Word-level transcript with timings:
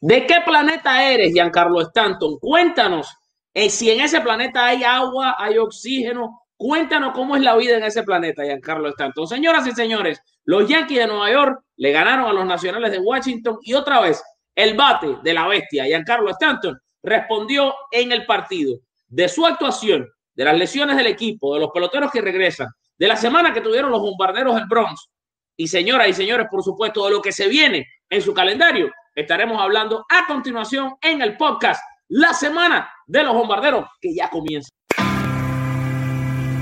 ¿De 0.00 0.26
qué 0.26 0.36
planeta 0.44 1.10
eres, 1.12 1.32
Giancarlo 1.32 1.82
Stanton? 1.82 2.38
Cuéntanos 2.38 3.06
eh, 3.52 3.68
si 3.68 3.90
en 3.90 4.00
ese 4.00 4.20
planeta 4.22 4.66
hay 4.66 4.82
agua, 4.82 5.36
hay 5.38 5.58
oxígeno. 5.58 6.40
Cuéntanos 6.56 7.12
cómo 7.12 7.36
es 7.36 7.42
la 7.42 7.56
vida 7.56 7.76
en 7.76 7.84
ese 7.84 8.02
planeta, 8.02 8.42
Giancarlo 8.42 8.88
Stanton. 8.88 9.26
Señoras 9.26 9.66
y 9.66 9.72
señores, 9.72 10.20
los 10.44 10.66
Yankees 10.66 10.98
de 10.98 11.06
Nueva 11.06 11.30
York 11.30 11.62
le 11.76 11.92
ganaron 11.92 12.26
a 12.26 12.32
los 12.32 12.46
Nacionales 12.46 12.92
de 12.92 12.98
Washington 12.98 13.58
y 13.62 13.74
otra 13.74 14.00
vez 14.00 14.22
el 14.54 14.74
bate 14.74 15.18
de 15.22 15.34
la 15.34 15.46
bestia, 15.46 15.84
Giancarlo 15.84 16.30
Stanton, 16.30 16.78
respondió 17.02 17.74
en 17.90 18.12
el 18.12 18.24
partido 18.24 18.78
de 19.08 19.28
su 19.28 19.46
actuación, 19.46 20.08
de 20.34 20.44
las 20.44 20.56
lesiones 20.56 20.96
del 20.96 21.08
equipo, 21.08 21.54
de 21.54 21.60
los 21.60 21.70
peloteros 21.72 22.10
que 22.10 22.22
regresan, 22.22 22.68
de 22.96 23.08
la 23.08 23.16
semana 23.16 23.52
que 23.52 23.60
tuvieron 23.60 23.90
los 23.90 24.00
bombarderos 24.00 24.54
del 24.54 24.66
Bronx 24.66 25.10
y 25.56 25.68
señoras 25.68 26.08
y 26.08 26.14
señores, 26.14 26.46
por 26.50 26.62
supuesto, 26.62 27.04
de 27.04 27.10
lo 27.10 27.20
que 27.20 27.32
se 27.32 27.48
viene 27.48 27.86
en 28.08 28.22
su 28.22 28.32
calendario 28.32 28.90
estaremos 29.20 29.60
hablando 29.60 30.04
a 30.08 30.26
continuación 30.26 30.96
en 31.00 31.22
el 31.22 31.36
podcast 31.36 31.82
La 32.08 32.34
Semana 32.34 32.90
de 33.06 33.22
los 33.22 33.34
Bombarderos, 33.34 33.86
que 34.00 34.14
ya 34.14 34.28
comienza. 34.30 34.70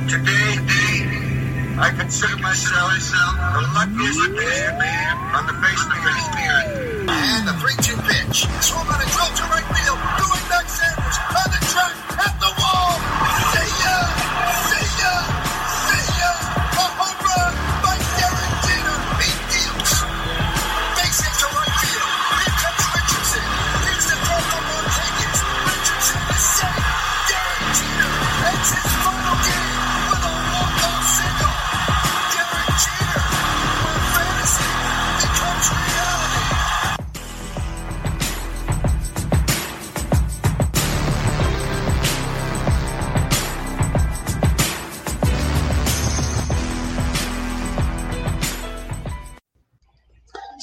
Today, 0.08 0.58
I 1.78 1.90
consider 1.96 2.36
myself 2.38 2.92
the 3.54 3.62
luckiest 3.74 4.18
man 4.78 5.16
on 5.34 5.46
the 5.46 5.54
face 5.62 5.82
of 5.84 5.90
the 5.92 5.98
earth. 6.08 7.08
And 7.08 7.46
the 7.46 7.52
3-2 7.52 7.96
pitch. 8.08 8.46
Swung 8.60 8.86
on 8.88 9.00
a 9.00 9.06
drill 9.08 9.30
to 9.36 9.44
right 9.52 9.64
field. 9.76 9.98
Doing 10.18 10.44
Doug 10.48 10.66
Sanders 10.68 11.18
on 11.28 11.48
the 11.52 11.60
track 11.70 11.94
at 12.26 12.34
the 12.40 12.50
wall. 12.58 13.57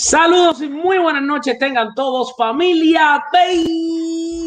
Saludos 0.08 0.62
y 0.62 0.70
muy 0.70 1.00
buenas 1.00 1.24
noches 1.24 1.58
tengan 1.58 1.96
todos, 1.96 2.36
familia 2.38 3.26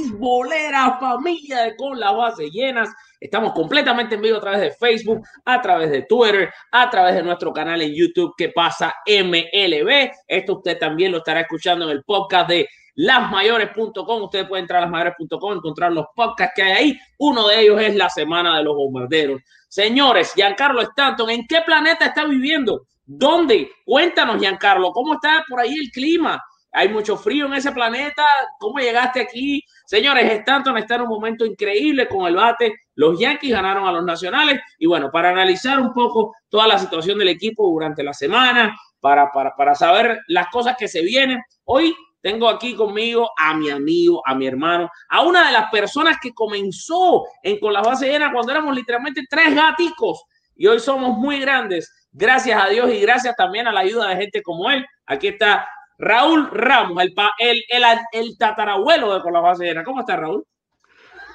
beisbolera, 0.06 1.00
familia 1.00 1.62
de 1.62 1.74
con 1.74 1.98
las 1.98 2.16
bases 2.16 2.48
llenas. 2.52 2.88
Estamos 3.18 3.52
completamente 3.54 4.14
en 4.14 4.22
vivo 4.22 4.36
a 4.36 4.40
través 4.40 4.60
de 4.60 4.70
Facebook, 4.70 5.26
a 5.44 5.60
través 5.60 5.90
de 5.90 6.02
Twitter, 6.02 6.48
a 6.70 6.88
través 6.88 7.16
de 7.16 7.24
nuestro 7.24 7.52
canal 7.52 7.82
en 7.82 7.92
YouTube 7.92 8.34
que 8.38 8.50
pasa 8.50 8.94
MLB. 9.04 10.12
Esto 10.28 10.58
usted 10.58 10.78
también 10.78 11.10
lo 11.10 11.18
estará 11.18 11.40
escuchando 11.40 11.86
en 11.86 11.90
el 11.90 12.04
podcast 12.04 12.50
de 12.50 12.68
lasmayores.com. 12.94 14.22
Usted 14.22 14.46
puede 14.46 14.62
entrar 14.62 14.78
a 14.78 14.84
lasmayores.com, 14.84 15.54
encontrar 15.54 15.90
los 15.90 16.06
podcasts 16.14 16.52
que 16.54 16.62
hay 16.62 16.70
ahí. 16.72 16.96
Uno 17.18 17.48
de 17.48 17.62
ellos 17.62 17.80
es 17.80 17.96
la 17.96 18.08
Semana 18.08 18.58
de 18.58 18.62
los 18.62 18.76
Bombarderos. 18.76 19.42
Señores, 19.66 20.34
Giancarlo 20.34 20.82
Stanton, 20.82 21.30
¿en 21.30 21.48
qué 21.48 21.62
planeta 21.62 22.06
está 22.06 22.24
viviendo? 22.26 22.86
¿Dónde? 23.10 23.70
Cuéntanos, 23.86 24.38
Giancarlo, 24.38 24.92
¿cómo 24.92 25.14
está 25.14 25.42
por 25.48 25.58
ahí 25.60 25.74
el 25.74 25.90
clima? 25.90 26.44
Hay 26.72 26.90
mucho 26.90 27.16
frío 27.16 27.46
en 27.46 27.54
ese 27.54 27.72
planeta. 27.72 28.22
¿Cómo 28.60 28.78
llegaste 28.80 29.22
aquí? 29.22 29.64
Señores, 29.86 30.30
Stanton 30.30 30.76
está 30.76 30.96
en 30.96 31.02
un 31.02 31.08
momento 31.08 31.46
increíble 31.46 32.06
con 32.06 32.26
el 32.26 32.36
bate. 32.36 32.74
Los 32.96 33.18
Yankees 33.18 33.50
ganaron 33.50 33.88
a 33.88 33.92
los 33.92 34.04
Nacionales. 34.04 34.60
Y 34.78 34.84
bueno, 34.84 35.10
para 35.10 35.30
analizar 35.30 35.80
un 35.80 35.94
poco 35.94 36.34
toda 36.50 36.66
la 36.66 36.78
situación 36.78 37.18
del 37.18 37.28
equipo 37.28 37.66
durante 37.66 38.02
la 38.02 38.12
semana, 38.12 38.76
para, 39.00 39.32
para, 39.32 39.56
para 39.56 39.74
saber 39.74 40.20
las 40.28 40.48
cosas 40.48 40.76
que 40.76 40.86
se 40.86 41.00
vienen, 41.00 41.42
hoy 41.64 41.96
tengo 42.20 42.46
aquí 42.46 42.74
conmigo 42.74 43.30
a 43.38 43.54
mi 43.54 43.70
amigo, 43.70 44.20
a 44.26 44.34
mi 44.34 44.46
hermano, 44.46 44.90
a 45.08 45.22
una 45.22 45.46
de 45.46 45.52
las 45.52 45.70
personas 45.70 46.18
que 46.20 46.34
comenzó 46.34 47.24
en 47.42 47.58
Con 47.58 47.72
la 47.72 47.80
Base 47.80 48.06
Llena 48.06 48.30
cuando 48.30 48.52
éramos 48.52 48.76
literalmente 48.76 49.22
tres 49.30 49.54
gaticos 49.54 50.24
y 50.58 50.66
hoy 50.66 50.80
somos 50.80 51.16
muy 51.16 51.40
grandes 51.40 51.90
Gracias 52.12 52.62
a 52.62 52.68
Dios 52.68 52.90
y 52.90 53.00
gracias 53.00 53.36
también 53.36 53.66
a 53.66 53.72
la 53.72 53.80
ayuda 53.80 54.08
de 54.08 54.16
gente 54.16 54.42
como 54.42 54.70
él. 54.70 54.84
Aquí 55.06 55.28
está 55.28 55.68
Raúl 55.98 56.48
Ramos, 56.52 57.02
el, 57.02 57.14
el, 57.38 57.62
el, 57.68 57.82
el 58.12 58.38
tatarabuelo 58.38 59.14
de 59.14 59.20
Con 59.20 59.32
la 59.32 59.40
Base 59.40 59.64
Llena. 59.64 59.84
¿Cómo 59.84 60.00
está 60.00 60.16
Raúl? 60.16 60.44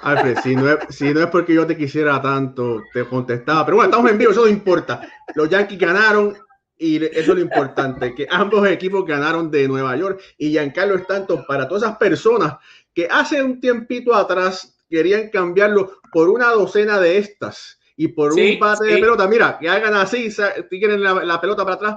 Alfred, 0.02 0.38
si 0.42 0.54
no, 0.54 0.70
es, 0.70 0.78
si 0.94 1.14
no 1.14 1.20
es 1.20 1.26
porque 1.28 1.54
yo 1.54 1.66
te 1.66 1.76
quisiera 1.76 2.20
tanto, 2.20 2.82
te 2.92 3.04
contestaba. 3.04 3.64
Pero 3.64 3.76
bueno, 3.76 3.90
estamos 3.90 4.10
en 4.10 4.18
vivo, 4.18 4.32
eso 4.32 4.42
no 4.42 4.48
importa. 4.48 5.00
Los 5.34 5.48
Yankees 5.48 5.78
ganaron 5.78 6.36
y 6.76 6.96
eso 7.04 7.18
es 7.18 7.28
lo 7.28 7.40
importante, 7.40 8.14
que 8.14 8.26
ambos 8.30 8.66
equipos 8.68 9.06
ganaron 9.06 9.50
de 9.50 9.68
Nueva 9.68 9.96
York 9.96 10.20
y 10.36 10.50
Giancarlo 10.50 10.96
Stanton 10.96 11.44
para 11.46 11.68
todas 11.68 11.84
esas 11.84 11.96
personas 11.96 12.56
que 12.92 13.08
hace 13.10 13.42
un 13.42 13.60
tiempito 13.60 14.14
atrás 14.14 14.76
querían 14.90 15.30
cambiarlo 15.30 16.00
por 16.12 16.28
una 16.28 16.50
docena 16.50 16.98
de 16.98 17.18
estas 17.18 17.78
y 17.96 18.08
por 18.08 18.32
un 18.32 18.58
pase 18.58 18.86
de 18.86 18.98
pelota, 18.98 19.28
mira, 19.28 19.58
que 19.60 19.68
hagan 19.68 19.94
así, 19.94 20.28
tienen 20.68 21.02
la, 21.02 21.24
la 21.24 21.40
pelota 21.40 21.64
para 21.64 21.76
atrás, 21.76 21.96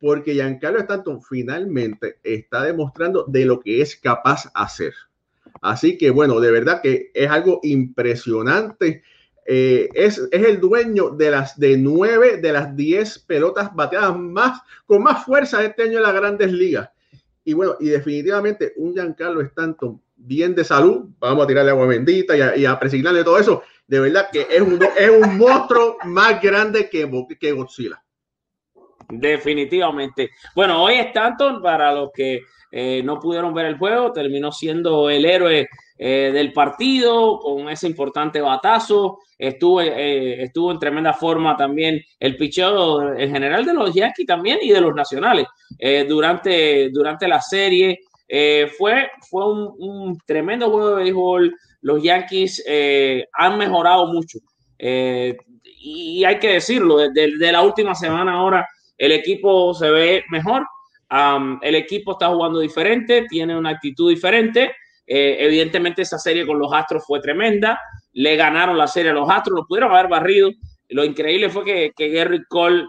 porque 0.00 0.34
Giancarlo 0.34 0.78
Stanton 0.80 1.22
finalmente 1.22 2.18
está 2.22 2.64
demostrando 2.64 3.24
de 3.26 3.44
lo 3.44 3.58
que 3.58 3.80
es 3.80 3.96
capaz 3.96 4.50
hacer. 4.54 4.94
Así 5.60 5.98
que 5.98 6.10
bueno, 6.10 6.40
de 6.40 6.52
verdad 6.52 6.80
que 6.82 7.10
es 7.14 7.30
algo 7.30 7.60
impresionante. 7.62 9.02
Eh, 9.46 9.88
es, 9.94 10.18
es, 10.30 10.46
el 10.46 10.60
dueño 10.60 11.10
de 11.10 11.30
las 11.30 11.58
de 11.58 11.78
nueve 11.78 12.36
de 12.36 12.52
las 12.52 12.76
diez 12.76 13.18
pelotas 13.18 13.74
bateadas 13.74 14.16
más 14.16 14.60
con 14.84 15.02
más 15.02 15.24
fuerza 15.24 15.64
este 15.64 15.84
año 15.84 15.96
en 15.96 16.02
las 16.02 16.14
grandes 16.14 16.52
ligas. 16.52 16.90
Y 17.44 17.54
bueno, 17.54 17.76
y 17.80 17.88
definitivamente 17.88 18.74
un 18.76 18.92
Giancarlo 18.92 19.40
Stanton 19.40 20.00
bien 20.16 20.54
de 20.54 20.64
salud, 20.64 21.06
vamos 21.18 21.44
a 21.44 21.46
tirarle 21.46 21.70
agua 21.70 21.86
bendita 21.86 22.36
y 22.36 22.40
a, 22.42 22.56
y 22.56 22.66
a 22.66 22.78
presignarle 22.78 23.24
todo 23.24 23.38
eso 23.38 23.62
de 23.88 24.00
verdad 24.00 24.28
que 24.30 24.46
es 24.50 24.60
un, 24.60 24.78
es 24.96 25.10
un 25.10 25.38
monstruo 25.38 25.96
más 26.04 26.40
grande 26.40 26.88
que, 26.90 27.10
que 27.40 27.52
Godzilla. 27.52 28.00
Definitivamente. 29.08 30.30
Bueno, 30.54 30.82
hoy 30.82 30.94
Stanton, 30.96 31.62
para 31.62 31.92
los 31.92 32.10
que 32.12 32.42
eh, 32.70 33.02
no 33.02 33.18
pudieron 33.18 33.54
ver 33.54 33.64
el 33.64 33.78
juego, 33.78 34.12
terminó 34.12 34.52
siendo 34.52 35.08
el 35.08 35.24
héroe 35.24 35.68
eh, 35.96 36.30
del 36.34 36.52
partido 36.52 37.38
con 37.38 37.70
ese 37.70 37.86
importante 37.86 38.42
batazo. 38.42 39.20
Estuvo, 39.38 39.80
eh, 39.80 40.42
estuvo 40.42 40.70
en 40.70 40.78
tremenda 40.78 41.14
forma 41.14 41.56
también 41.56 41.98
el 42.20 42.36
picheo 42.36 43.14
en 43.14 43.30
general 43.30 43.64
de 43.64 43.72
los 43.72 43.94
Yankees 43.94 44.26
también 44.26 44.58
y 44.60 44.70
de 44.70 44.80
los 44.82 44.94
nacionales 44.94 45.46
durante, 46.06 46.90
durante 46.90 47.26
la 47.26 47.40
serie. 47.40 48.00
fue 48.76 49.08
fue 49.30 49.50
un, 49.50 49.74
un, 49.78 50.18
tremendo 50.26 50.70
juego 50.70 50.96
de 50.96 51.04
béisbol 51.04 51.54
los 51.80 52.02
Yankees 52.02 52.62
eh, 52.66 53.26
han 53.32 53.58
mejorado 53.58 54.06
mucho. 54.06 54.38
Eh, 54.78 55.36
y 55.62 56.24
hay 56.24 56.38
que 56.38 56.54
decirlo, 56.54 56.98
desde, 56.98 57.52
la 57.52 57.62
última 57.62 57.94
semana 57.94 58.34
ahora 58.34 58.66
el 58.96 59.12
equipo 59.12 59.72
se 59.74 59.90
ve 59.90 60.24
mejor, 60.30 60.66
el 61.62 61.74
equipo 61.74 62.12
está 62.12 62.28
jugando 62.28 62.58
diferente, 62.58 63.26
tiene 63.28 63.56
una 63.56 63.70
actitud 63.70 64.10
diferente. 64.10 64.72
Eh, 65.06 65.36
evidentemente 65.40 66.02
esa 66.02 66.18
serie 66.18 66.46
con 66.46 66.58
los 66.58 66.72
Astros 66.72 67.04
fue 67.06 67.20
tremenda, 67.20 67.80
le 68.12 68.36
ganaron 68.36 68.76
la 68.76 68.86
serie 68.86 69.12
a 69.12 69.14
los 69.14 69.30
Astros, 69.30 69.60
lo 69.60 69.66
pudieron 69.66 69.92
haber 69.92 70.08
barrido. 70.08 70.50
Lo 70.90 71.04
increíble 71.04 71.48
fue 71.48 71.64
que, 71.64 71.92
que 71.96 72.08
Gary 72.08 72.42
Cole 72.48 72.84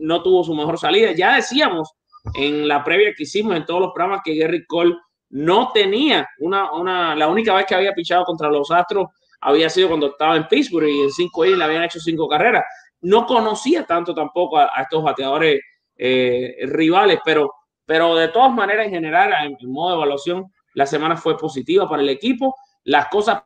no 0.00 0.22
tuvo 0.22 0.44
su 0.44 0.54
mejor 0.54 0.78
salida. 0.78 1.12
Ya 1.12 1.36
decíamos 1.36 1.92
en 2.34 2.68
la 2.68 2.84
previa 2.84 3.14
que 3.16 3.24
hicimos 3.24 3.56
en 3.56 3.64
todos 3.64 3.80
los 3.80 3.92
programas 3.92 4.22
que 4.24 4.36
Gary 4.36 4.64
Cole 4.66 4.94
no 5.34 5.72
tenía 5.72 6.28
una, 6.38 6.72
una, 6.72 7.16
la 7.16 7.26
única 7.26 7.52
vez 7.54 7.66
que 7.66 7.74
había 7.74 7.92
pichado 7.92 8.24
contra 8.24 8.48
los 8.48 8.70
Astros 8.70 9.08
había 9.40 9.68
sido 9.68 9.88
cuando 9.88 10.06
estaba 10.06 10.36
en 10.36 10.46
Pittsburgh 10.46 10.88
y 10.88 11.00
en 11.02 11.10
cinco 11.10 11.44
innings 11.44 11.58
le 11.58 11.64
habían 11.64 11.82
hecho 11.82 11.98
cinco 11.98 12.28
carreras. 12.28 12.64
No 13.00 13.26
conocía 13.26 13.84
tanto 13.84 14.14
tampoco 14.14 14.58
a, 14.58 14.70
estos 14.80 15.02
bateadores 15.02 15.60
eh, 15.96 16.54
rivales, 16.66 17.18
pero, 17.24 17.52
pero 17.84 18.14
de 18.14 18.28
todas 18.28 18.52
maneras, 18.52 18.86
en 18.86 18.92
general, 18.92 19.32
en, 19.44 19.72
modo 19.72 19.90
de 19.90 19.96
evaluación, 19.96 20.52
la 20.74 20.86
semana 20.86 21.16
fue 21.16 21.36
positiva 21.36 21.88
para 21.88 22.02
el 22.02 22.10
equipo. 22.10 22.54
Las 22.84 23.08
cosas 23.08 23.42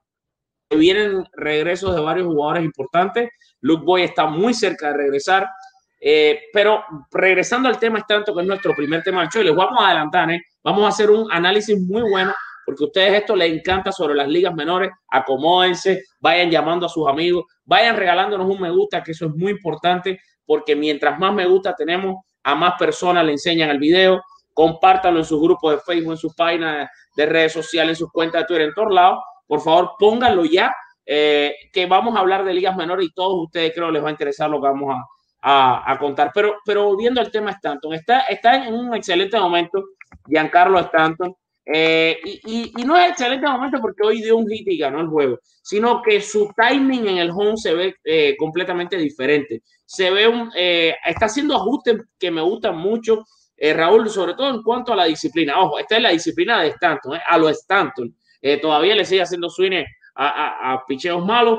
vienen 0.68 1.24
regresos 1.32 1.96
de 1.96 2.02
varios 2.02 2.26
jugadores 2.26 2.64
importantes. 2.64 3.30
Luke 3.62 3.84
Boy 3.86 4.02
está 4.02 4.26
muy 4.26 4.52
cerca 4.52 4.88
de 4.88 4.98
regresar. 4.98 5.48
Eh, 6.00 6.42
pero 6.52 6.84
regresando 7.10 7.68
al 7.68 7.78
tema, 7.78 7.98
es 7.98 8.06
tanto 8.06 8.34
que 8.34 8.42
es 8.42 8.46
nuestro 8.46 8.74
primer 8.74 9.02
tema 9.02 9.20
del 9.20 9.30
show, 9.30 9.42
les 9.42 9.54
vamos 9.54 9.80
a 9.80 9.86
adelantar, 9.86 10.30
¿eh? 10.30 10.42
vamos 10.62 10.84
a 10.84 10.88
hacer 10.88 11.10
un 11.10 11.30
análisis 11.30 11.78
muy 11.80 12.02
bueno, 12.02 12.32
porque 12.64 12.84
a 12.84 12.86
ustedes 12.86 13.14
esto 13.14 13.34
les 13.34 13.52
encanta 13.52 13.90
sobre 13.90 14.14
las 14.14 14.28
ligas 14.28 14.54
menores, 14.54 14.90
acomódense, 15.10 16.04
vayan 16.20 16.50
llamando 16.50 16.86
a 16.86 16.88
sus 16.88 17.08
amigos, 17.08 17.46
vayan 17.64 17.96
regalándonos 17.96 18.48
un 18.48 18.60
me 18.60 18.70
gusta, 18.70 19.02
que 19.02 19.12
eso 19.12 19.26
es 19.26 19.34
muy 19.34 19.52
importante, 19.52 20.20
porque 20.46 20.76
mientras 20.76 21.18
más 21.18 21.34
me 21.34 21.46
gusta 21.46 21.74
tenemos, 21.74 22.16
a 22.44 22.54
más 22.54 22.74
personas 22.78 23.24
le 23.24 23.32
enseñan 23.32 23.70
el 23.70 23.78
video, 23.78 24.22
compártanlo 24.54 25.20
en 25.20 25.24
sus 25.24 25.40
grupos 25.40 25.72
de 25.72 25.78
Facebook, 25.80 26.12
en 26.12 26.18
sus 26.18 26.34
páginas 26.34 26.88
de 27.16 27.26
redes 27.26 27.52
sociales, 27.52 27.90
en 27.90 27.96
sus 27.96 28.12
cuentas 28.12 28.42
de 28.42 28.46
Twitter, 28.46 28.68
en 28.68 28.74
todos 28.74 28.94
lados. 28.94 29.18
Por 29.46 29.60
favor, 29.60 29.92
pónganlo 29.98 30.44
ya, 30.44 30.74
eh, 31.04 31.54
que 31.72 31.86
vamos 31.86 32.16
a 32.16 32.20
hablar 32.20 32.44
de 32.44 32.54
ligas 32.54 32.76
menores 32.76 33.06
y 33.06 33.12
todos 33.12 33.44
ustedes 33.44 33.72
creo 33.74 33.90
les 33.90 34.02
va 34.02 34.08
a 34.08 34.12
interesar 34.12 34.50
lo 34.50 34.60
que 34.60 34.68
vamos 34.68 34.94
a, 34.94 35.04
a, 35.42 35.96
contar. 35.98 36.30
Pero, 36.34 36.56
pero 36.64 36.84
volviendo 36.84 37.20
al 37.20 37.30
tema 37.30 37.50
Stanton, 37.52 37.94
está, 37.94 38.20
está 38.20 38.66
en 38.66 38.74
un 38.74 38.94
excelente 38.94 39.38
momento 39.38 39.84
Giancarlo 40.26 40.78
Stanton. 40.80 41.34
Eh, 41.70 42.18
y, 42.24 42.72
y, 42.80 42.84
no 42.84 42.96
es 42.96 43.10
excelente 43.10 43.46
momento 43.46 43.78
porque 43.80 44.02
hoy 44.02 44.22
dio 44.22 44.38
un 44.38 44.48
hit 44.48 44.66
y 44.68 44.78
ganó 44.78 45.02
el 45.02 45.08
juego, 45.08 45.38
sino 45.62 46.00
que 46.00 46.18
su 46.22 46.50
timing 46.56 47.08
en 47.08 47.18
el 47.18 47.30
home 47.30 47.58
se 47.58 47.74
ve 47.74 47.94
eh, 48.04 48.34
completamente 48.38 48.96
diferente. 48.96 49.62
Se 49.84 50.10
ve 50.10 50.26
un, 50.26 50.50
eh, 50.56 50.94
está 51.04 51.26
haciendo 51.26 51.54
ajustes 51.54 51.98
que 52.18 52.30
me 52.30 52.40
gustan 52.40 52.78
mucho, 52.78 53.24
Raúl, 53.60 54.08
sobre 54.08 54.34
todo 54.34 54.50
en 54.50 54.62
cuanto 54.62 54.92
a 54.92 54.96
la 54.96 55.04
disciplina. 55.04 55.60
Ojo, 55.60 55.78
esta 55.78 55.96
es 55.96 56.02
la 56.02 56.10
disciplina 56.10 56.62
de 56.62 56.68
Stanton, 56.68 57.18
a 57.26 57.36
lo 57.36 57.48
Stanton. 57.48 58.14
todavía 58.62 58.94
le 58.94 59.04
sigue 59.04 59.22
haciendo 59.22 59.50
swing 59.50 59.84
a, 60.14 60.28
a, 60.28 60.72
a 60.72 60.86
picheos 60.86 61.24
malos, 61.24 61.58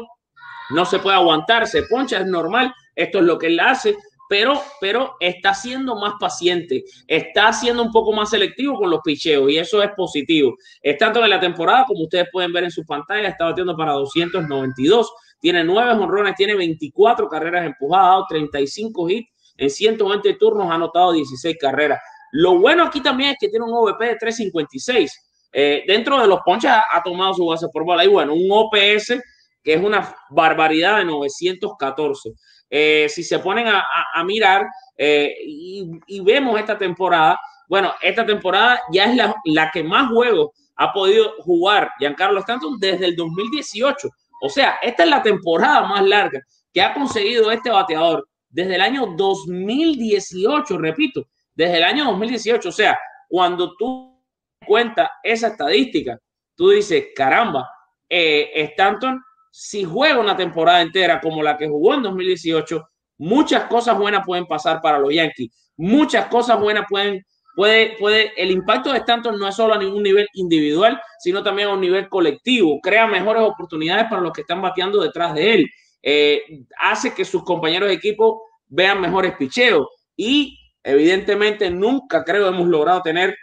no 0.69 0.85
se 0.85 0.99
puede 0.99 1.17
aguantar, 1.17 1.67
se 1.67 1.83
poncha, 1.83 2.19
es 2.19 2.25
normal. 2.25 2.73
Esto 2.99 3.19
es 3.19 3.25
lo 3.25 3.37
que 3.37 3.47
él 3.47 3.59
hace 3.59 3.95
pero, 4.29 4.61
pero 4.79 5.15
está 5.19 5.55
siendo 5.55 5.95
más 5.95 6.13
paciente, 6.19 6.85
está 7.07 7.51
siendo 7.51 7.81
un 7.81 7.91
poco 7.91 8.13
más 8.13 8.29
selectivo 8.29 8.77
con 8.77 8.91
los 8.91 9.01
picheos 9.03 9.49
y 9.49 9.57
eso 9.57 9.81
es 9.81 9.89
positivo. 9.97 10.55
Es 10.83 10.99
tanto 10.99 11.23
en 11.23 11.31
la 11.31 11.39
temporada, 11.39 11.85
como 11.87 12.03
ustedes 12.03 12.27
pueden 12.31 12.53
ver 12.53 12.65
en 12.65 12.71
su 12.71 12.85
pantalla, 12.85 13.27
está 13.27 13.45
batiendo 13.45 13.75
para 13.75 13.93
292, 13.93 15.11
tiene 15.39 15.63
9 15.63 15.93
honrones, 15.93 16.35
tiene 16.35 16.53
24 16.53 17.27
carreras 17.27 17.65
empujadas, 17.65 18.05
ha 18.05 18.09
dado 18.09 18.25
35 18.29 19.09
hits, 19.09 19.29
en 19.57 19.69
120 19.71 20.33
turnos 20.35 20.69
ha 20.69 20.75
anotado 20.75 21.11
16 21.13 21.57
carreras. 21.59 21.99
Lo 22.31 22.59
bueno 22.59 22.83
aquí 22.83 23.01
también 23.01 23.31
es 23.31 23.37
que 23.39 23.49
tiene 23.49 23.65
un 23.65 23.73
OVP 23.73 24.05
de 24.05 24.15
356. 24.15 25.11
Eh, 25.51 25.83
dentro 25.87 26.21
de 26.21 26.27
los 26.27 26.41
ponches 26.45 26.69
ha, 26.69 27.01
tomado 27.03 27.33
su 27.33 27.47
base 27.47 27.67
por 27.73 27.83
bola. 27.83 28.05
Y 28.05 28.07
bueno, 28.07 28.35
un 28.35 28.47
OPS 28.47 29.19
que 29.63 29.73
es 29.73 29.83
una 29.83 30.15
barbaridad 30.29 30.99
de 30.99 31.05
914. 31.05 32.29
Eh, 32.69 33.07
si 33.09 33.23
se 33.23 33.39
ponen 33.39 33.67
a, 33.67 34.23
mirar 34.23 34.67
eh, 34.95 35.35
y, 35.43 36.19
vemos 36.21 36.59
esta 36.59 36.77
temporada, 36.77 37.39
bueno, 37.67 37.93
esta 38.01 38.25
temporada 38.25 38.81
ya 38.91 39.05
es 39.05 39.17
la, 39.45 39.71
que 39.71 39.83
más 39.83 40.09
juegos 40.09 40.51
ha 40.75 40.93
podido 40.93 41.33
jugar 41.39 41.91
Giancarlo 41.99 42.39
Stanton 42.41 42.79
desde 42.79 43.05
el 43.05 43.15
2018. 43.15 44.09
O 44.41 44.49
sea, 44.49 44.77
esta 44.81 45.03
es 45.03 45.09
la 45.09 45.21
temporada 45.21 45.81
más 45.87 46.03
larga 46.05 46.41
que 46.73 46.81
ha 46.81 46.93
conseguido 46.93 47.51
este 47.51 47.69
bateador 47.69 48.27
desde 48.49 48.75
el 48.75 48.81
año 48.81 49.07
2018, 49.17 50.77
repito, 50.77 51.27
desde 51.53 51.77
el 51.77 51.83
año 51.83 52.05
2018. 52.05 52.69
O 52.69 52.71
sea, 52.71 52.99
cuando 53.27 53.75
tú 53.75 54.23
cuentas 54.65 55.09
esa 55.23 55.47
estadística, 55.47 56.17
tú 56.55 56.69
dices, 56.69 57.07
caramba, 57.15 57.69
eh, 58.07 58.51
Stanton 58.55 59.21
si 59.49 59.83
juega 59.83 60.19
una 60.19 60.37
temporada 60.37 60.81
entera 60.81 61.19
como 61.19 61.41
la 61.41 61.57
que 61.57 61.67
jugó 61.67 61.95
en 61.95 62.03
2018, 62.03 62.89
muchas 63.17 63.65
cosas 63.65 63.97
buenas 63.97 64.25
pueden 64.25 64.45
pasar 64.45 64.81
para 64.81 64.99
los 64.99 65.13
Yankees. 65.13 65.51
Muchas 65.77 66.25
cosas 66.27 66.59
buenas 66.59 66.85
pueden, 66.89 67.25
puede, 67.55 67.95
puede, 67.97 68.33
el 68.41 68.51
impacto 68.51 68.91
de 68.91 68.99
Stanton 68.99 69.39
no 69.39 69.47
es 69.47 69.55
solo 69.55 69.73
a 69.73 69.77
ningún 69.77 70.03
nivel 70.03 70.27
individual, 70.33 70.99
sino 71.19 71.41
también 71.43 71.69
a 71.69 71.73
un 71.73 71.81
nivel 71.81 72.09
colectivo. 72.09 72.79
Crea 72.81 73.07
mejores 73.07 73.43
oportunidades 73.43 74.05
para 74.09 74.21
los 74.21 74.33
que 74.33 74.41
están 74.41 74.61
bateando 74.61 75.01
detrás 75.01 75.33
de 75.33 75.53
él. 75.53 75.69
Eh, 76.01 76.41
hace 76.79 77.13
que 77.13 77.25
sus 77.25 77.43
compañeros 77.43 77.89
de 77.89 77.95
equipo 77.95 78.43
vean 78.67 79.01
mejores 79.01 79.35
picheos 79.37 79.87
y 80.15 80.57
evidentemente 80.83 81.69
nunca 81.69 82.23
creo 82.23 82.47
hemos 82.47 82.67
logrado 82.67 83.01
tener 83.01 83.35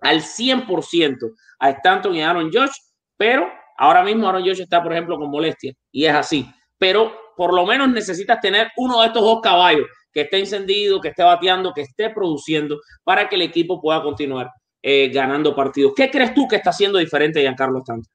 al 0.00 0.22
100% 0.22 1.34
a 1.58 1.70
Stanton 1.70 2.14
y 2.14 2.22
Aaron 2.22 2.50
Josh, 2.52 2.76
pero 3.16 3.50
Ahora 3.78 4.02
mismo 4.02 4.28
Aaron 4.28 4.42
Josh 4.42 4.60
está, 4.60 4.82
por 4.82 4.92
ejemplo, 4.92 5.18
con 5.18 5.30
molestia 5.30 5.72
y 5.92 6.04
es 6.04 6.14
así. 6.14 6.46
Pero 6.78 7.12
por 7.36 7.54
lo 7.54 7.66
menos 7.66 7.88
necesitas 7.90 8.40
tener 8.40 8.68
uno 8.76 9.00
de 9.00 9.08
estos 9.08 9.22
dos 9.22 9.40
caballos 9.42 9.86
que 10.12 10.22
esté 10.22 10.38
encendido, 10.38 11.00
que 11.00 11.08
esté 11.08 11.22
bateando, 11.22 11.72
que 11.74 11.82
esté 11.82 12.10
produciendo 12.10 12.80
para 13.04 13.28
que 13.28 13.36
el 13.36 13.42
equipo 13.42 13.80
pueda 13.80 14.02
continuar 14.02 14.50
eh, 14.82 15.08
ganando 15.08 15.54
partidos. 15.54 15.92
¿Qué 15.94 16.10
crees 16.10 16.32
tú 16.32 16.48
que 16.48 16.56
está 16.56 16.70
haciendo 16.70 16.98
diferente 16.98 17.40
Giancarlo 17.40 17.80
Stanton? 17.80 18.10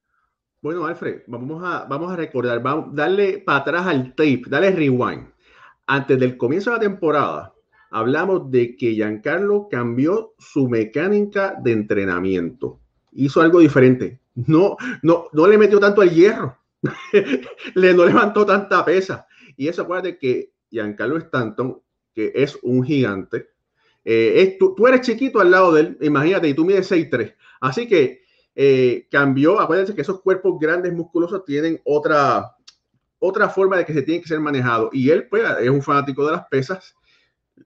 Bueno, 0.62 0.86
Alfred, 0.86 1.24
vamos 1.28 1.64
a, 1.64 1.86
vamos 1.86 2.12
a 2.12 2.16
recordar, 2.16 2.62
vamos, 2.62 2.96
darle 2.96 3.40
para 3.40 3.60
atrás 3.60 3.88
al 3.88 4.16
tape, 4.16 4.44
dale 4.48 4.72
rewind. 4.72 5.28
Antes 5.88 6.20
del 6.20 6.38
comienzo 6.38 6.70
de 6.70 6.78
la 6.78 6.82
temporada, 6.82 7.54
hablamos 7.90 8.50
de 8.50 8.76
que 8.78 8.94
Giancarlo 8.94 9.68
cambió 9.70 10.34
su 10.38 10.70
mecánica 10.70 11.56
de 11.62 11.74
entrenamiento. 11.74 12.80
Hizo 13.12 13.42
algo 13.42 13.60
diferente 13.60 14.21
no, 14.36 14.78
no, 15.02 15.28
no 15.32 15.48
le 15.48 15.58
metió 15.58 15.80
tanto 15.80 16.02
al 16.02 16.12
hierro, 16.12 16.58
le 17.76 17.94
no 17.94 18.06
levantó 18.06 18.46
tanta 18.46 18.84
pesa. 18.86 19.28
Y 19.58 19.68
eso 19.68 19.82
acuérdate 19.82 20.18
que 20.18 20.54
Giancarlo 20.70 21.18
Stanton, 21.18 21.82
que 22.14 22.32
es 22.36 22.58
un 22.64 22.84
gigante, 22.84 23.50
eh, 24.04 24.34
es, 24.42 24.58
tú, 24.58 24.76
eres 24.88 25.02
chiquito 25.02 25.40
al 25.40 25.52
lado 25.52 25.74
de 25.74 25.82
él, 25.82 25.98
imagínate, 26.02 26.48
y 26.48 26.54
tú 26.54 26.66
mides 26.66 26.92
6'3. 26.92 27.36
Así 27.60 27.88
que 27.88 28.22
eh, 28.56 29.08
cambió, 29.12 29.60
acuérdense 29.60 29.94
que 29.94 30.02
esos 30.02 30.22
cuerpos 30.22 30.60
grandes, 30.60 30.94
musculosos, 30.94 31.46
tienen 31.46 31.80
otra, 31.84 32.56
otra 33.20 33.50
forma 33.50 33.78
de 33.78 33.86
que 33.86 33.94
se 33.94 34.02
tienen 34.02 34.22
que 34.24 34.30
ser 34.30 34.40
manejados. 34.40 34.90
Y 34.94 35.10
él, 35.10 35.28
pues, 35.30 35.44
es 35.62 35.70
un 35.70 35.82
fanático 35.82 36.26
de 36.26 36.32
las 36.34 36.48
pesas, 36.48 36.96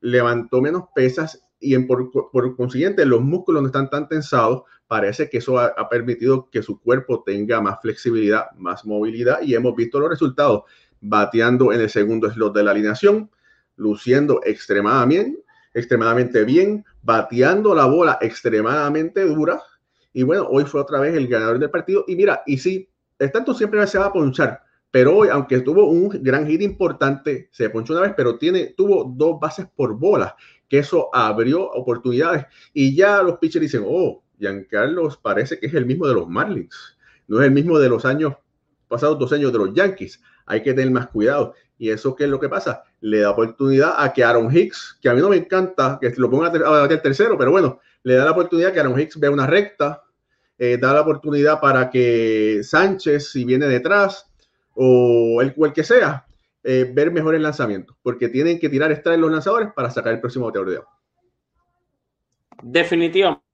levantó 0.01 0.62
menos 0.62 0.85
pesas 0.94 1.44
y 1.65 1.77
por, 1.79 2.56
consiguiente 2.56 3.06
los 3.06 3.21
músculos 3.21 3.62
no 3.62 3.67
están 3.67 3.89
tan 3.89 4.07
tensados, 4.07 4.63
parece 4.88 5.29
que 5.29 5.39
eso 5.39 5.59
ha, 5.59 5.89
permitido 5.89 6.50
que 6.51 6.62
su 6.62 6.79
cuerpo 6.79 7.23
tenga 7.25 7.59
más 7.59 7.81
flexibilidad, 7.81 8.51
más 8.57 8.85
movilidad 8.85 9.41
y 9.41 9.56
hemos 9.56 9.75
visto 9.75 10.00
los 10.00 10.09
resultados 10.09 10.63
bateando 11.01 11.73
en 11.73 11.81
el 11.81 11.89
segundo 11.89 12.29
slot 12.29 12.56
de 12.56 12.63
la 12.63 12.71
alineación, 12.71 13.31
luciendo 13.75 14.41
extremadamente, 14.44 15.44
extremadamente 15.73 16.44
bien, 16.44 16.85
bateando 17.01 17.73
la 17.73 17.85
bola 17.85 18.19
extremadamente 18.21 19.25
dura 19.25 19.62
y 20.13 20.23
bueno, 20.23 20.47
hoy 20.50 20.63
fue 20.63 20.79
otra 20.79 21.00
vez 21.00 21.15
el 21.15 21.27
ganador 21.27 21.59
del 21.59 21.69
partido 21.69 22.06
y 22.07 22.15
mira, 22.15 22.44
y 22.45 22.57
sí, 22.57 22.88
el 23.19 23.31
tanto 23.31 23.53
siempre 23.53 23.85
se 23.88 23.97
va 23.97 24.06
a 24.06 24.13
ponchar, 24.13 24.62
pero 24.95 25.17
hoy, 25.17 25.27
aunque 25.29 25.59
tuvo 25.59 25.89
un 25.89 26.07
gran 26.23 26.47
hit 26.47 26.62
importante, 26.62 27.50
se 27.51 27.69
ponchó 27.69 27.91
una 27.91 28.03
vez, 28.03 28.13
pero 28.15 28.38
tiene, 28.38 28.67
tuvo 28.77 29.12
dos 29.13 29.39
bases 29.41 29.67
por 29.75 29.97
bola 29.97 30.38
que 30.69 30.79
eso 30.79 31.09
abrió 31.13 31.63
oportunidades 31.63 32.45
y 32.73 32.95
ya 32.95 33.21
los 33.21 33.38
pitchers 33.38 33.62
dicen, 33.62 33.83
oh, 33.85 34.23
Giancarlo 34.39 35.09
parece 35.21 35.59
que 35.59 35.67
es 35.67 35.73
el 35.73 35.85
mismo 35.85 36.07
de 36.07 36.13
los 36.13 36.27
Marlins, 36.27 36.97
no 37.27 37.39
es 37.39 37.45
el 37.45 37.51
mismo 37.51 37.79
de 37.79 37.89
los 37.89 38.05
años 38.05 38.34
pasados, 38.88 39.17
dos 39.19 39.31
años 39.34 39.51
de 39.51 39.60
los 39.60 39.74
Yankees, 39.74 40.22
hay 40.45 40.62
que 40.62 40.74
tener 40.74 40.91
más 40.91 41.07
cuidado. 41.07 41.53
Y 41.77 41.89
eso, 41.89 42.15
¿qué 42.15 42.25
es 42.25 42.29
lo 42.29 42.39
que 42.39 42.48
pasa? 42.48 42.84
Le 43.01 43.19
da 43.19 43.31
oportunidad 43.31 43.95
a 43.98 44.13
que 44.13 44.24
Aaron 44.24 44.55
Hicks, 44.55 44.98
que 45.01 45.10
a 45.10 45.13
mí 45.13 45.22
no 45.22 45.29
me 45.29 45.38
encanta 45.38 45.98
que 46.00 46.13
lo 46.17 46.29
ponga 46.29 46.48
a 46.48 46.86
el 46.86 47.01
tercero, 47.01 47.38
pero 47.38 47.51
bueno, 47.51 47.79
le 48.03 48.15
da 48.15 48.25
la 48.25 48.31
oportunidad 48.31 48.72
que 48.72 48.79
Aaron 48.79 49.00
Hicks 49.00 49.19
vea 49.19 49.31
una 49.31 49.48
recta, 49.48 50.03
eh, 50.57 50.77
da 50.79 50.93
la 50.93 51.01
oportunidad 51.01 51.60
para 51.60 51.89
que 51.89 52.62
Sánchez, 52.63 53.31
si 53.31 53.43
viene 53.43 53.67
detrás, 53.67 54.31
o 54.75 55.41
el, 55.41 55.53
cual 55.53 55.74
que 55.74 55.84
sea, 55.84 56.25
eh, 56.67 56.89
ver 56.91 57.12
mejor 57.12 57.36
el 57.36 57.43
lanzamiento, 57.43 57.95
porque 58.01 58.27
tienen 58.27 58.60
que 58.60 58.69
tirar 58.69 58.91
extra 58.91 59.13
en 59.13 59.22
los 59.22 59.31
lanzadores 59.31 59.69
para 59.75 59.91
sacar 59.91 60.13
el 60.13 60.19
próximo 60.19 60.48
bateador 60.48 60.72
de 60.72 60.79
Definitivamente. 62.63 63.45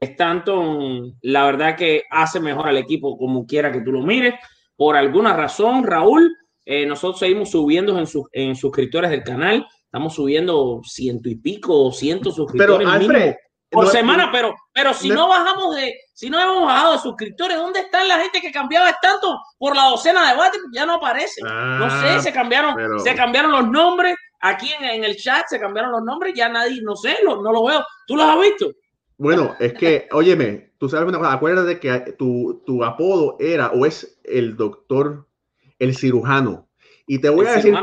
Stanton, 0.00 1.18
la 1.20 1.44
verdad 1.44 1.76
que 1.76 2.04
hace 2.10 2.40
mejor 2.40 2.68
al 2.68 2.78
equipo 2.78 3.18
como 3.18 3.46
quiera 3.46 3.70
que 3.70 3.82
tú 3.82 3.92
lo 3.92 4.02
mires. 4.02 4.34
Por 4.74 4.96
alguna 4.96 5.36
razón, 5.36 5.84
Raúl, 5.84 6.34
eh, 6.64 6.86
nosotros 6.86 7.18
seguimos 7.18 7.50
subiendo 7.50 7.98
en, 7.98 8.06
en 8.32 8.56
suscriptores 8.56 9.10
del 9.10 9.22
canal. 9.22 9.66
Estamos 9.84 10.14
subiendo 10.14 10.80
ciento 10.82 11.28
y 11.28 11.36
pico, 11.36 11.92
ciento 11.92 12.30
suscriptores. 12.30 12.88
Pero, 13.06 13.36
por 13.70 13.88
semana, 13.88 14.30
pero, 14.32 14.54
pero 14.72 14.94
si 14.94 15.10
no, 15.10 15.28
bajamos 15.28 15.76
de, 15.76 15.94
si 16.16 16.30
no 16.30 16.40
hemos 16.40 16.64
bajado 16.64 16.92
de 16.94 16.98
suscriptores, 17.00 17.58
¿dónde 17.58 17.80
están 17.80 18.08
la 18.08 18.18
gente 18.18 18.40
que 18.40 18.50
cambiaba 18.50 18.90
tanto 19.02 19.38
por 19.58 19.76
la 19.76 19.90
docena 19.90 20.30
de 20.30 20.38
bate? 20.38 20.56
Ya 20.72 20.86
no 20.86 20.94
aparece. 20.94 21.42
no 21.42 21.90
sé, 21.90 22.08
ah, 22.08 22.20
se 22.22 22.32
cambiaron, 22.32 22.98
se 23.00 23.14
cambiaron 23.14 23.52
los 23.52 23.68
nombres. 23.68 24.16
Aquí 24.40 24.70
en, 24.80 25.04
el 25.04 25.14
chat 25.16 25.44
se 25.46 25.60
cambiaron 25.60 25.92
los 25.92 26.02
nombres, 26.02 26.32
ya 26.34 26.48
nadie, 26.48 26.80
no 26.80 26.96
sé, 26.96 27.18
no 27.22 27.36
lo 27.36 27.66
veo. 27.66 27.84
¿Tú 28.06 28.16
los 28.16 28.24
has 28.24 28.40
visto? 28.40 28.72
Bueno, 29.18 29.56
es 29.60 29.74
que, 29.74 30.08
óyeme, 30.10 30.72
tú 30.78 30.88
sabes 30.88 31.06
una 31.06 31.18
cosa, 31.18 31.34
acuérdate 31.34 31.78
que 31.78 32.14
tu, 32.18 32.62
tu 32.64 32.82
apodo 32.82 33.36
era 33.38 33.68
o 33.72 33.84
es 33.84 34.18
el 34.24 34.56
doctor, 34.56 35.26
el 35.78 35.94
cirujano. 35.94 36.66
Y 37.06 37.18
te 37.18 37.28
voy 37.28 37.44
a 37.44 37.56
decir, 37.56 37.76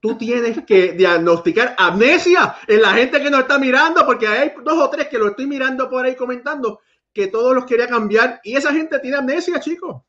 tú 0.00 0.18
tienes 0.18 0.64
que 0.64 0.92
diagnosticar 0.92 1.76
amnesia 1.78 2.56
en 2.66 2.82
la 2.82 2.94
gente 2.94 3.22
que 3.22 3.30
nos 3.30 3.42
está 3.42 3.60
mirando, 3.60 4.04
porque 4.04 4.26
hay 4.26 4.52
dos 4.64 4.76
o 4.76 4.90
tres 4.90 5.06
que 5.06 5.18
lo 5.18 5.28
estoy 5.28 5.46
mirando 5.46 5.88
por 5.88 6.04
ahí 6.04 6.16
comentando, 6.16 6.80
que 7.12 7.26
todos 7.26 7.54
los 7.54 7.64
quería 7.64 7.88
cambiar 7.88 8.40
y 8.44 8.56
esa 8.56 8.72
gente 8.72 8.98
tiene 9.00 9.16
amnesia, 9.18 9.60
chicos. 9.60 10.02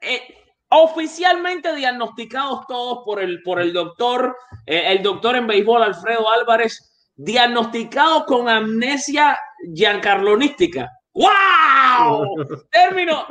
Eh, 0.00 0.20
oficialmente 0.70 1.74
diagnosticados 1.74 2.66
todos 2.66 3.04
por 3.04 3.20
el, 3.20 3.42
por 3.42 3.60
el 3.60 3.72
doctor, 3.72 4.36
eh, 4.66 4.84
el 4.92 5.02
doctor 5.02 5.36
en 5.36 5.46
béisbol 5.46 5.82
Alfredo 5.82 6.30
Álvarez. 6.30 6.84
diagnosticado 7.16 8.24
con 8.26 8.48
amnesia 8.48 9.36
giancarlonística. 9.74 10.88
¡Wow! 11.12 12.46
Término. 12.70 13.26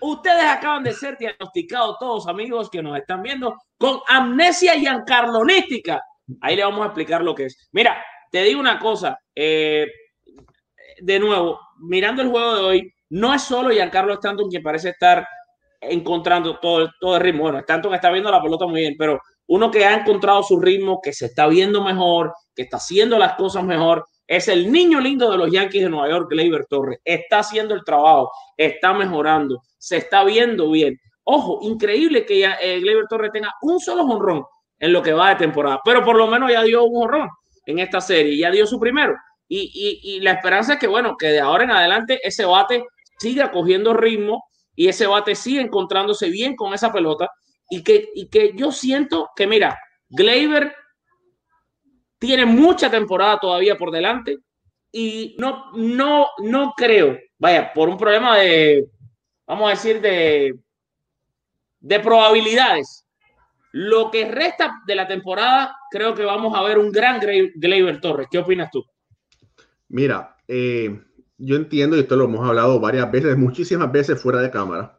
Ustedes 0.00 0.44
acaban 0.44 0.82
de 0.82 0.94
ser 0.94 1.18
diagnosticados 1.18 1.98
todos, 1.98 2.26
amigos 2.26 2.70
que 2.70 2.82
nos 2.82 2.96
están 2.96 3.22
viendo, 3.22 3.54
con 3.76 4.00
amnesia 4.06 4.74
giancarlonística. 4.78 6.02
Ahí 6.40 6.56
le 6.56 6.64
vamos 6.64 6.80
a 6.82 6.86
explicar 6.86 7.22
lo 7.22 7.34
que 7.34 7.46
es. 7.46 7.68
Mira, 7.72 8.02
te 8.30 8.42
digo 8.42 8.60
una 8.60 8.78
cosa. 8.78 9.18
Eh, 9.34 9.86
de 11.00 11.18
nuevo, 11.18 11.60
mirando 11.80 12.22
el 12.22 12.28
juego 12.28 12.54
de 12.56 12.62
hoy, 12.62 12.92
no 13.10 13.34
es 13.34 13.42
solo 13.42 13.70
Giancarlo 13.70 14.14
Stanton 14.14 14.48
quien 14.48 14.62
parece 14.62 14.90
estar 14.90 15.26
encontrando 15.80 16.58
todo, 16.58 16.90
todo 17.00 17.16
el 17.16 17.22
ritmo. 17.22 17.44
Bueno, 17.44 17.58
Stanton 17.58 17.94
está 17.94 18.10
viendo 18.10 18.30
la 18.30 18.42
pelota 18.42 18.66
muy 18.66 18.80
bien, 18.80 18.94
pero 18.98 19.20
uno 19.46 19.70
que 19.70 19.84
ha 19.84 19.94
encontrado 19.94 20.42
su 20.42 20.60
ritmo, 20.60 21.00
que 21.02 21.12
se 21.12 21.26
está 21.26 21.46
viendo 21.46 21.82
mejor, 21.82 22.34
que 22.54 22.62
está 22.62 22.76
haciendo 22.76 23.18
las 23.18 23.34
cosas 23.34 23.64
mejor, 23.64 24.04
es 24.26 24.46
el 24.48 24.70
niño 24.70 25.00
lindo 25.00 25.30
de 25.30 25.38
los 25.38 25.50
Yankees 25.50 25.84
de 25.84 25.88
Nueva 25.88 26.10
York, 26.10 26.28
Gleyber 26.30 26.66
Torres. 26.66 26.98
Está 27.02 27.38
haciendo 27.38 27.74
el 27.74 27.82
trabajo, 27.82 28.30
está 28.56 28.92
mejorando, 28.92 29.62
se 29.78 29.96
está 29.96 30.22
viendo 30.24 30.70
bien. 30.70 30.98
Ojo, 31.24 31.60
increíble 31.62 32.26
que 32.26 32.40
ya, 32.40 32.58
eh, 32.60 32.78
Gleyber 32.80 33.06
Torres 33.08 33.32
tenga 33.32 33.54
un 33.62 33.80
solo 33.80 34.06
jonrón 34.06 34.44
en 34.78 34.92
lo 34.92 35.02
que 35.02 35.12
va 35.14 35.30
de 35.30 35.36
temporada, 35.36 35.80
pero 35.82 36.04
por 36.04 36.16
lo 36.16 36.26
menos 36.26 36.50
ya 36.52 36.62
dio 36.62 36.84
un 36.84 37.00
jonrón 37.00 37.28
en 37.64 37.78
esta 37.78 38.00
serie, 38.00 38.36
ya 38.36 38.50
dio 38.50 38.66
su 38.66 38.78
primero. 38.78 39.14
Y, 39.48 40.20
la 40.20 40.32
esperanza 40.32 40.74
es 40.74 40.78
que, 40.78 40.86
bueno, 40.86 41.16
que 41.16 41.28
de 41.28 41.40
ahora 41.40 41.64
en 41.64 41.70
adelante 41.70 42.20
ese 42.22 42.44
bate 42.44 42.84
siga 43.18 43.50
cogiendo 43.50 43.94
ritmo 43.94 44.44
y 44.74 44.88
ese 44.88 45.06
bate 45.06 45.34
siga 45.34 45.62
encontrándose 45.62 46.28
bien 46.28 46.54
con 46.54 46.74
esa 46.74 46.92
pelota 46.92 47.30
y 47.70 47.82
que, 47.82 48.10
y 48.14 48.28
que 48.28 48.52
yo 48.54 48.70
siento 48.70 49.30
que, 49.34 49.46
mira, 49.46 49.78
Gleyber 50.10 50.74
tiene 52.18 52.44
mucha 52.44 52.90
temporada 52.90 53.38
todavía 53.38 53.76
por 53.76 53.90
delante 53.90 54.38
y 54.92 55.36
no, 55.38 55.72
no, 55.74 56.28
no 56.38 56.74
creo, 56.76 57.18
vaya, 57.38 57.72
por 57.72 57.88
un 57.88 57.96
problema 57.96 58.36
de, 58.38 58.86
vamos 59.46 59.68
a 59.68 59.70
decir, 59.70 60.00
de, 60.00 60.54
de 61.80 62.00
probabilidades. 62.00 63.06
Lo 63.72 64.10
que 64.10 64.30
resta 64.30 64.80
de 64.86 64.94
la 64.94 65.06
temporada, 65.06 65.76
creo 65.90 66.14
que 66.14 66.24
vamos 66.24 66.56
a 66.56 66.62
ver 66.62 66.78
un 66.78 66.90
gran 66.90 67.20
Gleyber 67.20 68.00
Torres. 68.00 68.28
¿Qué 68.30 68.38
opinas 68.38 68.70
tú? 68.70 68.84
Mira, 69.88 70.36
eh, 70.46 71.00
yo 71.38 71.56
entiendo, 71.56 71.96
y 71.96 72.00
esto 72.00 72.16
lo 72.16 72.24
hemos 72.24 72.46
hablado 72.46 72.80
varias 72.80 73.10
veces, 73.10 73.36
muchísimas 73.38 73.90
veces 73.90 74.20
fuera 74.20 74.40
de 74.40 74.50
cámara, 74.50 74.98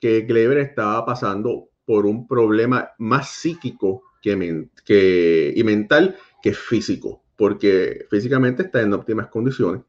que 0.00 0.22
Gleyber 0.22 0.58
estaba 0.58 1.04
pasando 1.06 1.68
por 1.84 2.06
un 2.06 2.26
problema 2.26 2.90
más 2.98 3.30
psíquico 3.30 4.02
que, 4.20 5.52
y 5.54 5.64
mental 5.64 6.16
que 6.42 6.52
físico, 6.52 7.22
porque 7.36 8.06
físicamente 8.10 8.64
está 8.64 8.82
en 8.82 8.92
óptimas 8.92 9.28
condiciones, 9.28 9.82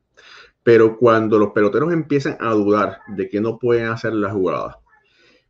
pero 0.64 0.98
cuando 0.98 1.40
los 1.40 1.52
peloteros 1.52 1.92
empiezan 1.92 2.38
a 2.40 2.52
dudar 2.54 3.00
de 3.08 3.30
que 3.30 3.42
no 3.42 3.58
pueden 3.58 3.88
hacer 3.88 4.14
la 4.14 4.32
jugada, 4.32 4.80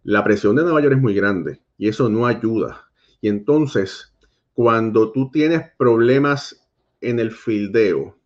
la 0.04 0.24
presión 0.24 0.56
de 0.56 0.64
Nueva 0.64 0.82
York 0.82 0.96
es 0.96 1.02
muy 1.02 1.14
grande 1.14 1.60
y 1.78 1.90
eso 1.90 2.08
no 2.08 2.26
ayuda. 2.26 2.90
Y 3.20 3.28
entonces, 3.28 4.14
cuando 4.54 5.12
tú 5.12 5.30
tienes 5.32 5.64
problemas 5.78 6.66
en 7.02 7.20
el 7.20 7.32
fildeo, 7.32 8.18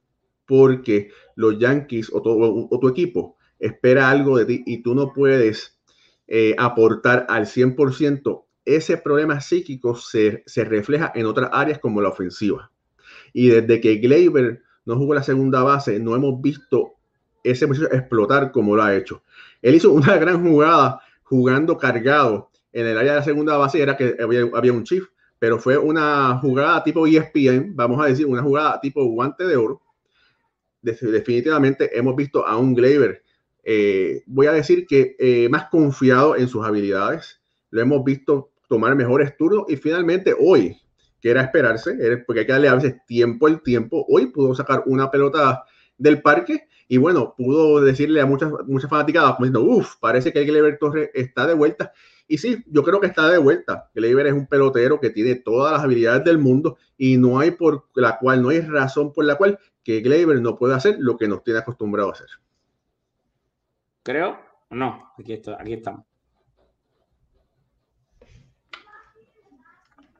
porque 0.52 1.12
los 1.38 1.58
Yankees 1.60 2.12
o, 2.12 2.22
tu 2.22 2.90
equipo 2.90 3.38
espera 3.58 4.10
algo 4.10 4.38
de 4.38 4.44
ti 4.44 4.64
y 4.66 4.84
tú 4.84 4.94
no 4.94 5.14
puedes 5.14 5.80
eh, 6.28 6.54
aportar 6.58 7.26
al 7.30 7.46
100%, 7.46 8.44
ese 8.66 8.98
problema 8.98 9.40
psíquico 9.40 9.96
se, 9.96 10.44
refleja 10.58 11.14
en 11.16 11.26
otras 11.26 11.52
áreas 11.54 11.80
como 11.80 12.02
la 12.02 12.10
ofensiva. 12.10 12.70
Y 13.32 13.48
desde 13.48 13.80
que 13.80 13.96
Gleyber 13.96 14.62
no 14.84 14.98
jugó 14.98 15.14
la 15.14 15.24
segunda 15.24 15.64
base, 15.64 16.02
no 16.02 16.18
hemos 16.18 16.42
visto 16.42 16.96
ese 17.46 17.66
muchacho 17.66 17.90
explotar 17.94 18.52
como 18.52 18.76
lo 18.76 18.84
ha 18.84 18.94
hecho. 18.94 19.24
Él 19.62 19.76
hizo 19.76 19.94
una 19.94 20.18
gran 20.18 20.46
jugada 20.46 21.00
jugando 21.24 21.78
cargado 21.78 22.52
en 22.74 22.88
el 22.88 22.98
área 22.98 23.14
de 23.14 23.20
la 23.20 23.24
segunda 23.24 23.56
base, 23.56 23.82
era 23.82 23.96
que 23.96 24.18
había, 24.22 24.50
había 24.54 24.74
un 24.74 24.84
chief, 24.84 25.06
pero 25.40 25.60
fue 25.60 25.78
una 25.78 26.40
jugada 26.40 26.84
tipo 26.84 27.08
ESPN, 27.08 27.74
vamos 27.74 28.04
a 28.04 28.08
decir, 28.08 28.26
una 28.26 28.44
jugada 28.44 28.82
tipo 28.82 29.02
guante 29.06 29.46
de 29.46 29.56
oro, 29.56 29.82
definitivamente 30.82 31.98
hemos 31.98 32.16
visto 32.16 32.46
a 32.46 32.58
un 32.58 32.74
Gleyber, 32.74 33.24
eh, 33.64 34.24
voy 34.26 34.48
a 34.48 34.54
decir 34.54 34.88
que 34.88 35.16
eh, 35.20 35.48
más 35.50 35.66
confiado 35.70 36.36
en 36.36 36.48
sus 36.48 36.66
habilidades, 36.66 37.40
lo 37.70 37.82
hemos 37.82 38.04
visto 38.04 38.52
tomar 38.68 38.96
mejores 38.96 39.36
turnos 39.38 39.66
y 39.68 39.76
finalmente 39.78 40.34
hoy, 40.38 40.78
que 41.22 41.30
era 41.30 41.42
esperarse, 41.42 41.96
porque 42.26 42.42
hay 42.42 42.46
que 42.46 42.52
darle 42.54 42.70
a 42.70 42.76
veces 42.76 42.96
tiempo 43.06 43.48
al 43.48 43.62
tiempo, 43.62 44.06
hoy 44.10 44.28
pudo 44.28 44.56
sacar 44.56 44.84
una 44.88 45.12
pelota 45.12 45.64
del 45.98 46.22
parque 46.22 46.68
y 46.92 46.98
bueno, 46.98 47.34
pudo 47.38 47.80
decirle 47.80 48.20
a 48.20 48.26
muchas, 48.26 48.52
muchas 48.68 48.90
fanaticadas, 48.90 49.36
pues, 49.38 49.50
uff, 49.56 49.96
parece 50.02 50.34
que 50.34 50.40
el 50.40 50.48
Gleyber 50.48 50.78
Torres 50.78 51.10
está 51.14 51.48
de 51.48 51.54
vuelta. 51.54 51.94
Y 52.28 52.38
sí, 52.38 52.64
yo 52.68 52.84
creo 52.84 53.00
que 53.00 53.08
está 53.08 53.30
de 53.30 53.38
vuelta. 53.38 53.90
Gleyber 53.96 54.28
es 54.28 54.34
un 54.34 54.46
pelotero 54.46 55.00
que 55.00 55.10
tiene 55.10 55.36
todas 55.36 55.72
las 55.72 55.84
habilidades 55.84 56.26
del 56.26 56.38
mundo 56.38 56.78
y 56.98 57.16
no 57.16 57.40
hay 57.40 57.52
por 57.52 57.86
la 57.94 58.18
cual, 58.20 58.42
no 58.42 58.50
hay 58.50 58.60
razón 58.60 59.14
por 59.14 59.24
la 59.24 59.36
cual 59.36 59.58
que 59.84 60.02
Gleyber 60.02 60.42
no 60.42 60.58
puede 60.58 60.76
hacer 60.76 60.98
lo 61.00 61.18
que 61.18 61.28
nos 61.28 61.44
tiene 61.44 61.60
acostumbrado 61.60 62.10
a 62.10 62.14
hacer. 62.14 62.28
Creo, 64.04 64.40
no, 64.70 65.12
aquí, 65.18 65.34
está, 65.34 65.58
aquí 65.60 65.74
estamos. 65.74 66.06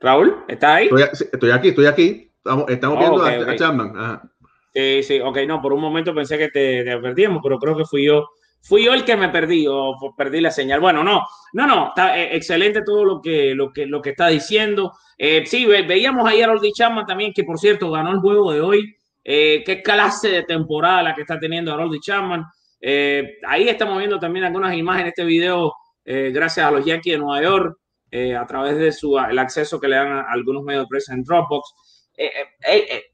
Raúl, 0.00 0.44
¿estás 0.48 0.76
ahí? 0.76 0.90
Estoy, 1.32 1.50
aquí, 1.50 1.68
estoy 1.68 1.86
aquí. 1.86 2.30
Estamos, 2.36 2.68
estamos 2.68 2.98
viendo 2.98 3.24
a, 3.24 3.56
Chapman. 3.56 4.20
Sí, 4.74 5.02
sí, 5.02 5.20
ok, 5.20 5.38
no, 5.46 5.62
por 5.62 5.72
un 5.72 5.80
momento 5.80 6.14
pensé 6.14 6.38
que 6.38 6.48
te, 6.48 6.84
perdíamos, 6.98 7.40
pero 7.42 7.58
creo 7.58 7.76
que 7.76 7.84
fui 7.84 8.06
yo, 8.06 8.30
fui 8.62 8.84
yo 8.84 8.94
el 8.94 9.04
que 9.04 9.16
me 9.16 9.28
perdí 9.28 9.66
o 9.68 9.96
perdí 10.16 10.40
la 10.40 10.50
señal. 10.50 10.80
Bueno, 10.80 11.04
no, 11.04 11.24
no, 11.52 11.66
no, 11.66 11.88
está 11.88 12.18
eh, 12.18 12.34
excelente 12.36 12.82
todo 12.82 13.04
lo 13.04 13.20
que, 13.20 13.54
lo 13.54 13.72
que, 13.72 13.86
lo 13.86 14.02
que 14.02 14.10
está 14.10 14.28
diciendo. 14.28 14.92
Eh, 15.18 15.44
sí, 15.46 15.66
veíamos 15.66 16.28
ayer 16.28 16.48
a 16.48 16.52
Oldie 16.52 16.72
Chapman 16.72 17.06
también, 17.06 17.32
que 17.32 17.44
por 17.44 17.58
cierto 17.58 17.90
ganó 17.90 18.10
el 18.10 18.18
juego 18.18 18.52
de 18.52 18.60
hoy. 18.60 18.96
Eh, 19.24 19.62
qué 19.64 19.82
clase 19.82 20.28
de 20.28 20.42
temporada 20.42 21.02
la 21.02 21.14
que 21.14 21.22
está 21.22 21.38
teniendo 21.38 21.72
Harold 21.72 22.00
Chapman. 22.00 22.44
Eh, 22.80 23.38
ahí 23.46 23.68
estamos 23.68 23.98
viendo 23.98 24.18
también 24.18 24.44
algunas 24.44 24.74
imágenes 24.76 25.06
de 25.06 25.08
este 25.10 25.24
video, 25.24 25.72
eh, 26.04 26.30
gracias 26.34 26.66
a 26.66 26.70
los 26.70 26.84
Yankees 26.84 27.14
de 27.14 27.18
Nueva 27.18 27.42
York, 27.42 27.78
a 28.38 28.46
través 28.46 28.76
de 28.76 28.92
su, 28.92 29.18
el 29.18 29.38
acceso 29.38 29.80
que 29.80 29.88
le 29.88 29.96
dan 29.96 30.12
a 30.12 30.32
algunos 30.32 30.62
medios 30.62 30.84
de 30.84 30.88
prensa 30.88 31.14
en 31.14 31.22
Dropbox. 31.22 31.74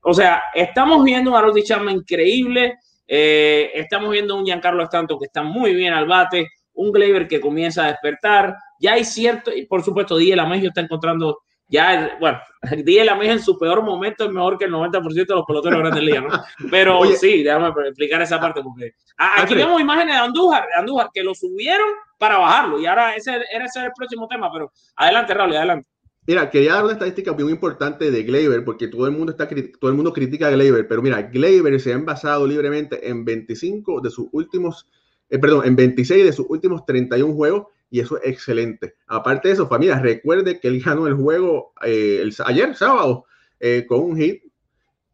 o 0.02 0.14
sea, 0.14 0.42
estamos 0.52 1.04
viendo 1.04 1.30
un 1.30 1.36
Harold 1.36 1.62
Chapman 1.62 1.96
increíble. 1.96 2.74
estamos 3.06 4.10
viendo 4.10 4.34
un 4.34 4.44
Giancarlo 4.44 4.82
Stanton 4.82 5.18
que 5.20 5.26
está 5.26 5.44
muy 5.44 5.72
bien 5.72 5.92
al 5.92 6.08
bate, 6.08 6.48
un 6.74 6.90
Gleyber 6.90 7.28
que 7.28 7.40
comienza 7.40 7.84
a 7.84 7.88
despertar. 7.88 8.56
Ya 8.80 8.94
hay 8.94 9.04
cierto, 9.04 9.54
y 9.54 9.66
por 9.66 9.84
supuesto, 9.84 10.16
Díaz 10.16 10.36
Lamegio 10.36 10.70
está 10.70 10.80
encontrando 10.80 11.42
ya, 11.68 12.16
bueno, 12.18 12.38
Díaz 12.84 13.06
Lamegio 13.06 13.34
en 13.34 13.42
su 13.42 13.58
peor 13.58 13.82
momento 13.82 14.24
es 14.24 14.30
mejor 14.30 14.58
que 14.58 14.64
el 14.64 14.72
90% 14.72 15.26
de 15.26 15.34
los 15.34 15.44
peloteros 15.46 15.78
grandes 15.78 16.02
ligas, 16.02 16.24
¿no? 16.24 16.42
Pero 16.70 17.04
sí, 17.16 17.42
déjame 17.42 17.68
explicar 17.86 18.22
esa 18.22 18.40
parte 18.40 18.62
porque 18.62 18.94
aquí 19.16 19.54
vemos 19.54 19.80
imágenes 19.80 20.14
de 20.14 20.20
Andújar, 20.20 20.66
de 20.66 20.80
Andújar, 20.80 21.10
que 21.12 21.22
lo 21.22 21.34
subieron 21.34 21.88
para 22.18 22.38
bajarlo 22.38 22.80
y 22.80 22.86
ahora 22.86 23.14
ese, 23.14 23.32
era 23.52 23.66
ese 23.66 23.84
el 23.84 23.92
próximo 23.96 24.26
tema, 24.26 24.50
pero 24.52 24.72
adelante, 24.96 25.34
Raúl, 25.34 25.54
adelante. 25.54 25.88
Mira, 26.26 26.50
quería 26.50 26.74
dar 26.74 26.84
una 26.84 26.92
estadística 26.92 27.32
muy 27.32 27.50
importante 27.50 28.10
de 28.10 28.22
Gleyber, 28.22 28.62
porque 28.64 28.88
todo 28.88 29.06
el 29.06 29.12
mundo 29.12 29.32
está 29.32 29.48
todo 29.48 29.90
el 29.90 29.96
mundo 29.96 30.12
critica 30.12 30.48
a 30.48 30.50
Gleyber, 30.50 30.86
pero 30.86 31.00
mira, 31.00 31.22
Gleyber 31.22 31.80
se 31.80 31.92
ha 31.92 31.94
envasado 31.94 32.46
libremente 32.46 33.08
en 33.08 33.24
25 33.24 34.00
de 34.02 34.10
sus 34.10 34.26
últimos, 34.32 34.86
eh, 35.30 35.38
perdón, 35.38 35.64
en 35.64 35.76
26 35.76 36.24
de 36.26 36.32
sus 36.32 36.44
últimos 36.50 36.84
31 36.84 37.32
juegos 37.34 37.68
y 37.90 38.00
eso 38.00 38.18
es 38.18 38.30
excelente. 38.30 38.96
Aparte 39.06 39.48
de 39.48 39.54
eso, 39.54 39.68
familia, 39.68 39.98
recuerde 39.98 40.60
que 40.60 40.68
él 40.68 40.82
ganó 40.82 41.06
el 41.06 41.14
juego 41.14 41.72
eh, 41.84 42.20
el, 42.22 42.34
ayer, 42.44 42.74
sábado, 42.74 43.24
eh, 43.60 43.86
con 43.88 44.00
un 44.00 44.16
hit 44.16 44.42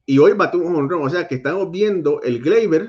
y 0.06 0.18
hoy 0.18 0.32
batió 0.32 0.60
un 0.60 0.76
honrón. 0.76 1.02
O 1.06 1.10
sea 1.10 1.28
que 1.28 1.36
estamos 1.36 1.70
viendo 1.70 2.20
el 2.22 2.40
Gleyber 2.40 2.88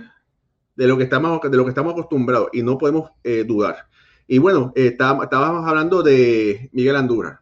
de 0.76 0.88
lo 0.88 0.98
que 0.98 1.04
estamos, 1.04 1.40
de 1.42 1.58
lo 1.58 1.64
que 1.64 1.70
estamos 1.70 1.94
acostumbrados 1.94 2.50
y 2.52 2.64
no 2.64 2.78
podemos 2.78 3.12
eh, 3.24 3.44
dudar. 3.46 3.88
Y 4.28 4.40
bueno, 4.40 4.74
estábamos 4.76 5.68
hablando 5.68 6.02
de 6.02 6.70
Miguel 6.74 6.96
Andújar. 6.96 7.42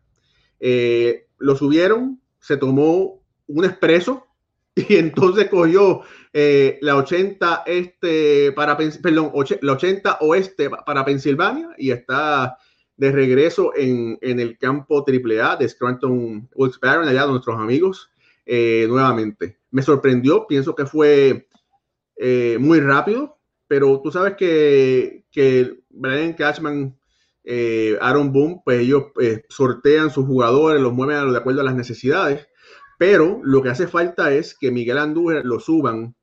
lo 0.60 1.56
subieron, 1.56 2.22
se 2.40 2.58
tomó 2.58 3.22
un 3.48 3.66
expreso 3.66 4.28
y 4.76 4.96
entonces 4.98 5.50
cogió 5.50 6.02
eh, 6.34 6.80
la 6.82 6.96
80 6.98 7.64
este 7.68 8.52
para 8.54 8.76
perdón, 8.76 9.32
la 9.62 9.74
80 9.74 10.18
oeste 10.22 10.70
para 10.70 11.06
Pensilvania 11.06 11.70
y 11.78 11.92
está 11.92 12.58
de 12.98 13.12
regreso 13.12 13.72
en, 13.76 14.18
en 14.22 14.40
el 14.40 14.58
campo 14.58 15.06
AAA 15.08 15.58
de 15.58 15.70
Scranton 15.70 16.50
Wilkes 16.56 16.80
Barron, 16.80 17.08
allá 17.08 17.26
de 17.26 17.32
nuestros 17.32 17.60
amigos, 17.60 18.10
eh, 18.46 18.86
nuevamente. 18.88 19.60
Me 19.72 19.82
sorprendió, 19.82 20.46
pienso 20.48 20.76
que 20.76 20.86
fue 20.86 21.48
eh, 22.16 22.58
muy 22.60 22.80
rápido, 22.80 23.38
pero 23.68 24.00
tú 24.02 24.12
sabes 24.12 24.36
que, 24.36 25.26
que 25.32 25.80
Brian 25.90 26.34
Cashman, 26.34 26.98
Aaron 28.00 28.32
Boone, 28.32 28.62
pues 28.64 28.82
ellos 28.82 29.06
sortean 29.50 30.10
sus 30.10 30.26
jugadores, 30.26 30.82
los 30.82 30.94
mueven 30.94 31.32
de 31.32 31.38
acuerdo 31.38 31.62
a 31.62 31.66
las 31.66 31.76
necesidades 31.76 32.48
pero 32.98 33.42
lo 33.44 33.62
que 33.62 33.70
hace 33.70 33.88
falta 33.88 34.32
es 34.34 34.56
que 34.58 34.72
Miguel 34.72 34.98
Andújar 34.98 35.44
lo 35.44 35.60
suban, 35.60 36.16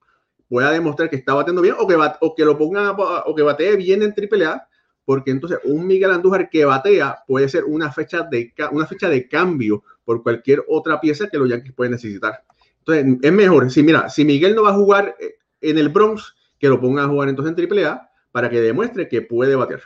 pueda 0.51 0.73
demostrar 0.73 1.09
que 1.09 1.17
está 1.17 1.33
batiendo 1.33 1.63
bien 1.63 1.77
o 1.79 1.87
que, 1.87 1.97
o 2.21 2.35
que 2.35 2.45
lo 2.45 2.59
pongan 2.59 2.97
o 2.99 3.35
que 3.37 3.43
batee 3.43 3.77
bien 3.77 4.03
en 4.03 4.13
AAA, 4.13 4.67
porque 5.05 5.31
entonces 5.31 5.61
un 5.63 5.87
Miguel 5.87 6.11
Andújar 6.11 6.51
que 6.51 6.65
batea 6.65 7.23
puede 7.25 7.49
ser 7.49 7.65
una 7.65 7.93
fecha 7.93 8.23
de, 8.29 8.53
una 8.73 8.85
fecha 8.85 9.09
de 9.09 9.29
cambio 9.29 9.85
por 10.05 10.25
cualquier 10.25 10.65
otra 10.69 11.01
pieza 11.01 11.29
que 11.29 11.39
los 11.39 11.49
Yankees 11.49 11.73
pueden 11.73 11.93
necesitar. 11.93 12.43
Entonces, 12.81 13.19
es 13.23 13.33
mejor, 13.33 13.71
si 13.71 13.85
mira, 13.85 14.09
si 14.09 14.25
Miguel 14.25 14.57
no 14.57 14.65
va 14.65 14.71
a 14.71 14.75
jugar 14.75 15.15
eh, 15.21 15.37
en 15.61 15.79
el 15.79 15.89
Bronx, 15.89 16.35
que 16.59 16.69
lo 16.69 16.81
pongan 16.81 17.05
a 17.05 17.09
jugar 17.09 17.29
entonces 17.29 17.57
en 17.57 17.79
AAA 17.79 18.11
para 18.33 18.51
que 18.51 18.61
demuestre 18.61 19.09
que 19.09 19.23
puede 19.23 19.55
batear. 19.55 19.83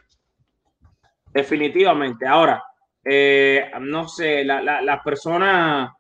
Definitivamente. 1.32 2.26
Ahora, 2.26 2.64
eh, 3.04 3.70
no 3.80 4.08
sé, 4.08 4.44
las 4.44 4.64
la, 4.64 5.02
personas, 5.04 5.90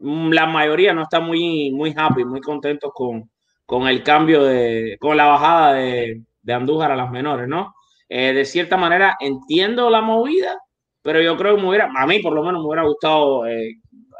la 0.00 0.46
mayoría 0.46 0.92
no 0.92 1.02
está 1.02 1.20
muy, 1.20 1.70
muy 1.70 1.94
happy, 1.96 2.24
muy 2.24 2.40
contentos 2.40 2.90
con, 2.92 3.30
con 3.68 3.86
el 3.86 4.02
cambio 4.02 4.44
de, 4.44 4.96
con 4.98 5.14
la 5.14 5.26
bajada 5.26 5.74
de, 5.74 6.22
de 6.40 6.54
Andújar 6.54 6.90
a 6.90 6.96
las 6.96 7.10
menores, 7.10 7.46
¿no? 7.46 7.74
Eh, 8.08 8.32
de 8.32 8.46
cierta 8.46 8.78
manera 8.78 9.18
entiendo 9.20 9.90
la 9.90 10.00
movida, 10.00 10.58
pero 11.02 11.20
yo 11.20 11.36
creo 11.36 11.54
que 11.54 11.60
me 11.60 11.68
hubiera, 11.68 11.90
a 11.94 12.06
mí 12.06 12.18
por 12.20 12.32
lo 12.32 12.42
menos 12.42 12.62
me 12.62 12.68
hubiera 12.68 12.84
gustado 12.84 13.42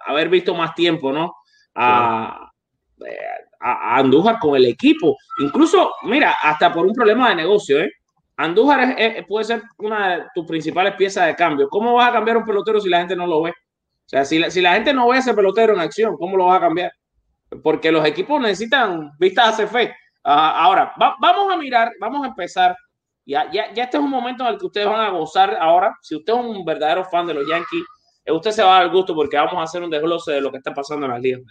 haber 0.06 0.28
visto 0.28 0.54
más 0.54 0.74
tiempo, 0.74 1.12
¿no? 1.12 1.32
a, 1.74 2.50
Andújar 3.60 4.38
con 4.38 4.54
el 4.54 4.66
equipo. 4.66 5.16
Incluso, 5.40 5.92
mira, 6.02 6.36
hasta 6.42 6.70
por 6.70 6.84
un 6.84 6.92
problema 6.92 7.30
de 7.30 7.36
negocio, 7.36 7.80
¿eh? 7.80 7.90
Andújar 8.36 8.96
puede 9.26 9.46
ser 9.46 9.62
una 9.78 10.16
de 10.16 10.24
tus 10.34 10.46
principales 10.46 10.94
piezas 10.94 11.26
de 11.26 11.34
cambio. 11.34 11.70
¿Cómo 11.70 11.94
vas 11.94 12.10
a 12.10 12.12
cambiar 12.12 12.36
un 12.36 12.44
pelotero 12.44 12.82
si 12.82 12.90
la 12.90 12.98
gente 12.98 13.16
no 13.16 13.26
lo 13.26 13.40
ve? 13.42 13.50
O 13.50 14.08
sea, 14.08 14.26
si 14.26 14.38
la, 14.38 14.50
si 14.50 14.60
la 14.60 14.74
gente 14.74 14.92
no 14.92 15.08
ve 15.08 15.16
a 15.16 15.20
ese 15.20 15.32
pelotero 15.32 15.72
en 15.72 15.80
acción, 15.80 16.16
¿cómo 16.18 16.36
lo 16.36 16.44
vas 16.44 16.58
a 16.58 16.60
cambiar? 16.60 16.92
Porque 17.62 17.90
los 17.90 18.04
equipos 18.04 18.40
necesitan 18.40 19.12
vistas 19.18 19.60
a 19.60 19.66
fe. 19.66 19.94
Ah, 20.24 20.62
ahora, 20.62 20.92
vamos 20.96 21.52
a 21.52 21.56
mirar, 21.56 21.92
vamos 22.00 22.24
a 22.24 22.28
empezar. 22.28 22.76
Ya, 23.24 23.50
ya, 23.50 23.72
ya 23.74 23.84
este 23.84 23.96
es 23.98 24.02
un 24.02 24.10
momento 24.10 24.44
en 24.44 24.54
el 24.54 24.58
que 24.58 24.66
ustedes 24.66 24.86
van 24.86 25.00
a 25.00 25.10
gozar 25.10 25.56
ahora. 25.60 25.94
Si 26.02 26.16
usted 26.16 26.32
es 26.32 26.38
un 26.38 26.64
verdadero 26.64 27.04
fan 27.04 27.26
de 27.26 27.34
los 27.34 27.48
Yankees, 27.48 27.84
eh, 28.24 28.32
usted 28.32 28.50
se 28.50 28.62
va 28.62 28.76
a 28.76 28.80
dar 28.82 28.92
gusto 28.92 29.14
porque 29.14 29.36
vamos 29.36 29.54
a 29.54 29.62
hacer 29.62 29.82
un 29.82 29.90
desglose 29.90 30.32
de 30.32 30.40
lo 30.40 30.50
que 30.50 30.58
está 30.58 30.74
pasando 30.74 31.06
en 31.06 31.12
las 31.12 31.20
ligas 31.20 31.42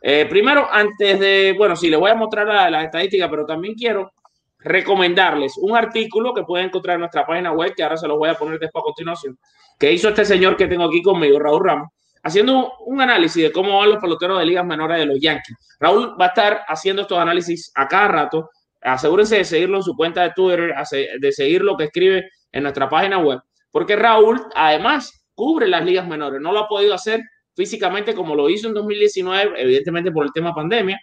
eh, 0.00 0.26
primero, 0.26 0.68
antes 0.70 1.18
de, 1.18 1.54
bueno, 1.56 1.76
sí, 1.76 1.90
les 1.90 1.98
voy 1.98 2.10
a 2.10 2.14
mostrar 2.14 2.46
las 2.46 2.70
la 2.70 2.84
estadísticas, 2.84 3.28
pero 3.28 3.44
también 3.44 3.74
quiero 3.74 4.12
recomendarles 4.58 5.58
un 5.58 5.76
artículo 5.76 6.32
que 6.32 6.42
pueden 6.42 6.66
encontrar 6.66 6.94
en 6.94 7.00
nuestra 7.00 7.26
página 7.26 7.52
web, 7.52 7.74
que 7.74 7.82
ahora 7.82 7.96
se 7.96 8.08
los 8.08 8.16
voy 8.16 8.30
a 8.30 8.34
poner 8.34 8.58
después 8.58 8.82
a 8.82 8.84
continuación, 8.84 9.38
que 9.78 9.92
hizo 9.92 10.08
este 10.08 10.24
señor 10.24 10.56
que 10.56 10.66
tengo 10.66 10.84
aquí 10.84 11.02
conmigo, 11.02 11.38
Raúl 11.38 11.64
Ramos, 11.64 11.88
haciendo 12.24 12.72
un 12.86 13.00
análisis 13.00 13.42
de 13.42 13.52
cómo 13.52 13.78
van 13.78 13.90
los 13.90 13.98
peloteros 13.98 14.38
de 14.38 14.46
ligas 14.46 14.64
menores 14.64 14.98
de 14.98 15.06
los 15.06 15.20
Yankees. 15.20 15.56
Raúl 15.78 16.16
va 16.20 16.26
a 16.26 16.28
estar 16.28 16.64
haciendo 16.66 17.02
estos 17.02 17.18
análisis 17.18 17.70
a 17.74 17.86
cada 17.86 18.08
rato. 18.08 18.50
Asegúrense 18.80 19.36
de 19.36 19.44
seguirlo 19.44 19.76
en 19.76 19.82
su 19.82 19.94
cuenta 19.94 20.22
de 20.22 20.32
Twitter, 20.34 20.74
de 21.20 21.32
seguir 21.32 21.62
lo 21.62 21.76
que 21.76 21.84
escribe 21.84 22.28
en 22.50 22.62
nuestra 22.62 22.88
página 22.88 23.18
web, 23.18 23.40
porque 23.70 23.96
Raúl, 23.96 24.40
además, 24.54 25.26
cubre 25.34 25.68
las 25.68 25.84
ligas 25.84 26.06
menores. 26.06 26.40
No 26.40 26.52
lo 26.52 26.60
ha 26.60 26.68
podido 26.68 26.94
hacer 26.94 27.20
físicamente 27.54 28.14
como 28.14 28.34
lo 28.34 28.48
hizo 28.48 28.68
en 28.68 28.74
2019, 28.74 29.60
evidentemente 29.60 30.10
por 30.10 30.24
el 30.24 30.32
tema 30.32 30.54
pandemia, 30.54 30.98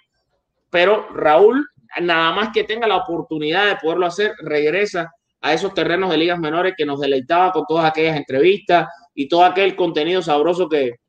pero 0.70 1.08
Raúl, 1.14 1.68
nada 2.02 2.32
más 2.34 2.50
que 2.54 2.64
tenga 2.64 2.88
la 2.88 2.98
oportunidad 2.98 3.68
de 3.68 3.76
poderlo 3.76 4.06
hacer, 4.06 4.34
regresa 4.40 5.12
a 5.42 5.54
esos 5.54 5.74
terrenos 5.74 6.10
de 6.10 6.18
ligas 6.18 6.40
menores 6.40 6.74
que 6.78 6.86
nos 6.86 7.00
deleitaba 7.00 7.52
con 7.52 7.66
todas 7.68 7.86
aquellas 7.86 8.16
entrevistas 8.16 8.88
y 9.14 9.28
todo 9.28 9.44
aquel 9.44 9.76
contenido 9.76 10.22
sabroso 10.22 10.70
que, 10.70 11.01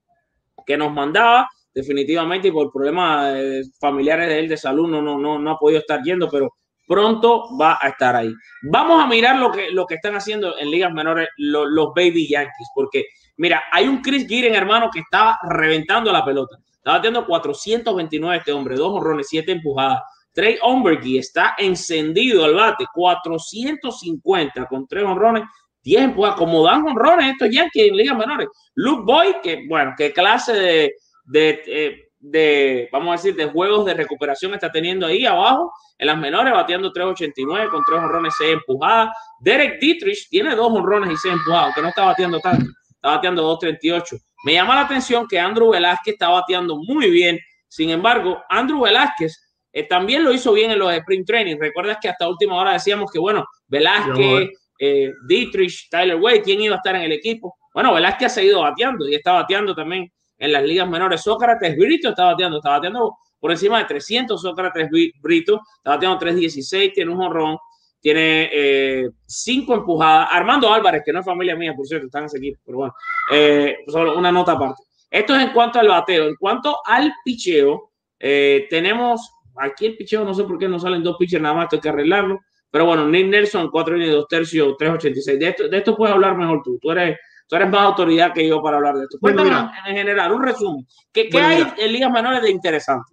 nos 0.77 0.93
mandaba. 0.93 1.49
Definitivamente, 1.75 2.49
y 2.49 2.53
por 2.53 2.71
problemas 2.71 3.35
familiares 3.81 4.29
de 4.29 4.39
él 4.39 4.49
de 4.49 4.59
salud, 4.59 4.89
no, 4.89 5.01
no, 5.01 5.19
no, 5.19 5.39
no 5.39 5.51
ha 5.53 5.59
podido 5.59 5.81
estar 5.81 6.03
yendo, 6.03 6.29
pero 6.29 6.53
pronto 6.87 7.57
va 7.59 7.79
a 7.81 7.89
estar 7.89 8.15
ahí. 8.15 8.35
Vamos 8.63 9.03
a 9.03 9.07
mirar 9.07 9.39
lo 9.39 9.51
que, 9.51 9.71
lo 9.71 9.87
que 9.87 9.95
están 9.95 10.15
haciendo 10.15 10.59
en 10.59 10.71
ligas 10.71 10.93
menores 10.93 11.29
los, 11.39 11.89
Baby 11.95 12.29
Yankees, 12.29 12.69
porque 12.75 13.07
mira, 13.39 13.63
hay 13.73 13.89
un 13.89 14.03
Chris 14.03 14.27
Giren, 14.27 14.55
hermano, 14.55 14.91
que 14.93 15.01
estaba 15.01 15.39
reventando 15.49 16.13
la 16.13 16.25
pelota. 16.25 16.59
Estaba 16.71 17.01
teniendo 17.01 17.27
429 17.27 18.37
este 18.37 18.53
hombre, 18.53 18.77
dos 18.77 18.93
honrones, 18.93 19.27
siete 19.29 19.53
empujadas. 19.53 20.03
Trey 20.35 20.59
Ombergy 20.63 21.19
está 21.19 21.55
encendido 21.59 22.45
al 22.45 22.55
bate, 22.55 22.87
450 22.93 24.67
con 24.67 24.87
tres 24.87 25.05
honrones, 25.05 25.45
10 25.83 26.03
empujadas. 26.03 26.37
Como 26.37 26.65
dan 26.65 26.87
honrones 26.87 27.33
estos 27.33 27.51
Yankees 27.51 27.89
en 27.89 27.97
ligas 27.97 28.17
menores. 28.17 28.49
Luke 28.75 29.03
Boy, 29.05 29.37
que 29.43 29.65
bueno, 29.69 29.95
qué 29.97 30.13
clase 30.13 30.53
de, 30.53 30.95
de 31.25 31.63
eh, 31.67 32.13
de, 32.23 32.89
vamos 32.93 33.09
a 33.09 33.13
decir, 33.17 33.35
de 33.35 33.51
juegos 33.51 33.85
de 33.85 33.95
recuperación 33.95 34.55
está 34.55 34.71
teniendo 34.71 35.07
ahí 35.07 35.27
abajo, 35.27 35.73
en 35.99 36.07
las 36.07 36.17
menores, 36.17 36.53
bateando 36.53 36.93
3.89 36.93 37.69
con 37.69 37.83
tres 37.85 37.99
honrones, 37.99 38.35
6 38.39 38.55
empujadas. 38.55 39.11
Derek 39.41 39.81
Dietrich 39.81 40.29
tiene 40.31 40.55
dos 40.55 40.73
honrones 40.73 41.11
y 41.13 41.17
6 41.17 41.35
empujadas, 41.35 41.75
que 41.75 41.83
no 41.83 41.89
está 41.89 42.05
bateando 42.05 42.39
tanto, 42.39 42.71
está 42.89 43.11
bateando 43.11 43.59
2.38. 43.61 44.21
Me 44.45 44.55
llama 44.55 44.77
la 44.77 44.83
atención 44.83 45.27
que 45.29 45.39
Andrew 45.39 45.71
Velázquez 45.71 46.15
está 46.15 46.29
bateando 46.29 46.77
muy 46.77 47.11
bien. 47.11 47.39
Sin 47.69 47.91
embargo, 47.91 48.43
Andrew 48.49 48.83
Velázquez 48.83 49.37
eh, 49.73 49.85
también 49.85 50.23
lo 50.23 50.33
hizo 50.33 50.53
bien 50.53 50.71
en 50.71 50.79
los 50.79 50.93
sprint 50.93 51.27
training. 51.27 51.57
Recuerdas 51.59 51.99
que 52.01 52.09
hasta 52.09 52.29
última 52.29 52.57
hora 52.57 52.73
decíamos 52.73 53.11
que, 53.11 53.19
bueno, 53.19 53.45
Velázquez, 53.67 54.51
eh, 54.85 55.13
Dietrich, 55.29 55.89
Tyler 55.89 56.17
Way, 56.17 56.41
¿quién 56.41 56.61
iba 56.61 56.75
a 56.75 56.79
estar 56.79 56.97
en 56.97 57.03
el 57.03 57.13
equipo? 57.13 57.57
Bueno, 57.73 57.95
Velázquez 57.95 58.27
ha 58.27 58.29
seguido 58.31 58.63
bateando 58.63 59.09
y 59.09 59.15
está 59.15 59.35
bateando 59.35 59.77
también 59.77 60.11
en 60.39 60.51
las 60.51 60.65
ligas 60.65 60.89
menores. 60.89 61.23
Sócrates 61.23 61.77
Brito 61.77 62.09
está 62.09 62.25
bateando, 62.25 62.57
está 62.57 62.71
bateando 62.71 63.17
por 63.39 63.53
encima 63.53 63.79
de 63.79 63.85
300. 63.85 64.43
Sócrates 64.43 64.89
Brito 65.21 65.61
está 65.77 65.91
bateando 65.91 66.19
316, 66.19 66.95
tiene 66.95 67.13
un 67.13 67.19
jonrón, 67.19 67.59
tiene 68.01 68.51
eh, 68.53 69.11
cinco 69.25 69.75
empujadas. 69.75 70.29
Armando 70.33 70.73
Álvarez, 70.73 71.03
que 71.07 71.13
no 71.13 71.21
es 71.21 71.27
familia 71.27 71.55
mía, 71.55 71.75
por 71.77 71.87
cierto, 71.87 72.07
están 72.07 72.23
en 72.23 72.27
ese 72.27 72.39
equipo, 72.39 72.61
pero 72.65 72.79
bueno, 72.79 72.95
eh, 73.31 73.77
solo 73.87 74.19
una 74.19 74.33
nota 74.33 74.53
aparte. 74.53 74.83
Esto 75.09 75.37
es 75.37 75.45
en 75.45 75.53
cuanto 75.53 75.79
al 75.79 75.87
bateo. 75.87 76.27
En 76.27 76.35
cuanto 76.35 76.79
al 76.85 77.13
picheo, 77.25 77.93
eh, 78.19 78.67
tenemos 78.69 79.33
aquí 79.57 79.87
el 79.87 79.97
picheo, 79.97 80.25
no 80.25 80.35
sé 80.35 80.43
por 80.43 80.59
qué 80.59 80.67
no 80.67 80.81
salen 80.81 81.05
dos 81.05 81.17
pitchers 81.19 81.41
nada 81.41 81.55
más, 81.55 81.69
tengo 81.69 81.83
que 81.83 81.89
arreglarlo. 81.89 82.41
Pero 82.73 82.87
bueno, 82.87 83.07
Nick 83.07 83.29
Nelson, 83.29 83.71
4 83.71 83.99
y 83.99 84.09
2 84.09 84.27
tercios, 84.29 84.75
3.86. 84.79 85.39
De 85.39 85.49
esto, 85.49 85.69
de 85.69 85.77
esto 85.77 85.95
puedes 85.95 86.15
hablar 86.15 86.37
mejor 86.37 86.63
tú. 86.65 86.79
Tú 86.81 86.91
eres 86.91 87.19
tú 87.47 87.57
eres 87.57 87.69
más 87.69 87.83
autoridad 87.83 88.33
que 88.33 88.49
yo 88.49 88.63
para 88.63 88.79
hablar 88.79 88.97
de 88.97 89.03
esto. 89.03 89.19
Cuéntame 89.21 89.51
en 89.87 89.95
general, 89.95 90.33
un 90.33 90.43
resumen. 90.43 90.87
¿Qué, 91.13 91.29
hay 91.35 91.63
en 91.77 91.93
ligas 91.93 92.11
menores 92.11 92.41
de 92.41 92.51
interesante? 92.51 93.13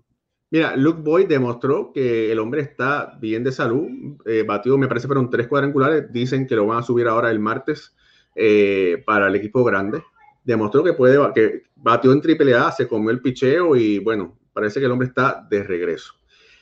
Mira, 0.49 0.77
Luke 0.77 1.01
Boyd 1.03 1.27
demostró 1.27 1.91
que 1.93 2.31
el 2.31 2.39
hombre 2.39 2.61
está 2.61 3.17
bien 3.19 3.43
de 3.43 3.51
salud. 3.51 3.87
Eh, 4.25 4.43
batió, 4.47 4.77
me 4.77 4.87
parece, 4.87 5.07
fueron 5.07 5.29
tres 5.29 5.47
cuadrangulares. 5.47 6.11
Dicen 6.11 6.47
que 6.47 6.55
lo 6.55 6.65
van 6.65 6.79
a 6.79 6.83
subir 6.83 7.07
ahora 7.07 7.29
el 7.29 7.39
martes 7.39 7.93
eh, 8.33 9.03
para 9.05 9.27
el 9.27 9.35
equipo 9.35 9.61
grande. 9.65 10.01
Demostró 10.41 10.85
que 10.85 10.93
puede, 10.93 11.19
que 11.35 11.63
batió 11.75 12.13
en 12.13 12.21
AAA, 12.21 12.71
se 12.71 12.87
comió 12.87 13.11
el 13.11 13.21
picheo 13.21 13.75
y 13.75 13.99
bueno, 13.99 14.39
parece 14.53 14.79
que 14.79 14.85
el 14.85 14.91
hombre 14.93 15.09
está 15.09 15.45
de 15.49 15.63
regreso. 15.63 16.13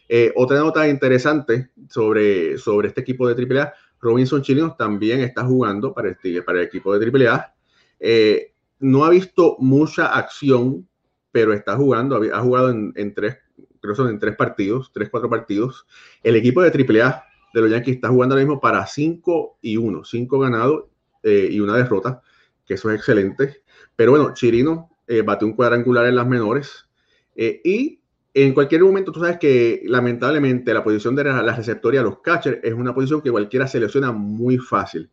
Eh, 0.09 0.31
otra 0.35 0.59
nota 0.59 0.87
interesante 0.87 1.71
sobre, 1.89 2.57
sobre 2.57 2.89
este 2.89 3.01
equipo 3.01 3.27
de 3.27 3.59
AAA, 3.59 3.73
Robinson 3.99 4.41
Chirinos 4.41 4.77
también 4.77 5.21
está 5.21 5.43
jugando 5.43 5.93
para, 5.93 6.09
el 6.09 6.61
equipo 6.61 6.97
de 6.97 7.27
AAA 7.27 7.53
eh, 7.99 8.53
no 8.79 9.05
ha 9.05 9.09
visto 9.09 9.57
mucha 9.59 10.07
acción, 10.17 10.87
pero 11.31 11.53
está 11.53 11.75
jugando, 11.75 12.21
ha 12.33 12.41
jugado 12.41 12.69
en, 12.69 13.13
tres, 13.13 13.37
creo 13.81 13.95
son 13.95 14.09
en 14.09 14.19
tres 14.19 14.35
partidos, 14.35 14.91
tres, 14.93 15.09
cuatro 15.09 15.29
partidos. 15.29 15.85
El 16.23 16.35
equipo 16.35 16.61
de 16.61 16.69
AAA 16.69 17.23
de 17.53 17.61
los 17.61 17.71
Yankees 17.71 17.95
está 17.95 18.09
jugando 18.09 18.35
ahora 18.35 18.45
mismo 18.45 18.59
para 18.59 18.85
5 18.85 19.57
y 19.61 19.77
1, 19.77 20.03
5 20.03 20.39
ganados 20.39 20.85
eh, 21.23 21.49
y 21.51 21.59
una 21.59 21.75
derrota, 21.75 22.21
que 22.65 22.75
eso 22.75 22.91
es 22.91 22.97
excelente. 22.97 23.63
Pero 23.95 24.11
bueno, 24.11 24.33
Chirino 24.33 24.91
eh, 25.07 25.23
bate 25.23 25.45
un 25.45 25.53
cuadrangular 25.53 26.05
en 26.05 26.15
las 26.15 26.27
menores 26.27 26.87
y 27.35 28.01
en 28.43 28.53
cualquier 28.53 28.83
momento 28.83 29.11
tú 29.11 29.19
sabes 29.19 29.39
que 29.39 29.81
lamentablemente 29.85 30.71
la 30.73 30.83
posición 30.83 31.15
de 31.15 31.23
la, 31.23 31.55
receptoria, 31.55 32.03
los 32.03 32.19
catchers, 32.19 32.59
es 32.61 32.73
una 32.73 32.93
posición 32.93 33.21
que 33.21 33.31
cualquiera 33.31 33.67
selecciona 33.67 34.11
muy 34.11 34.57
fácil. 34.59 35.09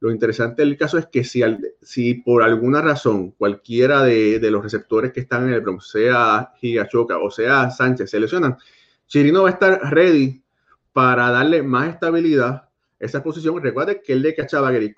Lo 0.00 0.10
interesante 0.10 0.62
del 0.62 0.76
caso 0.76 0.98
es 0.98 1.06
que 1.06 1.22
si, 1.22 2.14
por 2.14 2.42
alguna 2.42 2.82
razón 2.82 3.30
cualquiera 3.30 4.02
de, 4.02 4.40
los 4.50 4.62
receptores 4.62 5.12
que 5.12 5.20
están 5.20 5.46
en 5.46 5.54
el 5.54 5.60
Bronx, 5.60 5.90
sea 5.90 6.52
Higachoka 6.60 7.18
o 7.18 7.30
sea 7.30 7.70
Sánchez, 7.70 8.10
se 8.10 8.18
lesionan, 8.18 8.56
Chirino 9.06 9.44
va 9.44 9.50
a 9.50 9.52
estar 9.52 9.80
ready 9.92 10.42
para 10.92 11.30
darle 11.30 11.62
más 11.62 11.88
estabilidad 11.90 12.48
a 12.48 12.70
esa 12.98 13.22
posición. 13.22 13.62
Recuerde 13.62 14.02
que 14.02 14.12
él 14.12 14.22
le 14.22 14.34
cachaba 14.34 14.68
a 14.68 14.72
Gary 14.72 14.92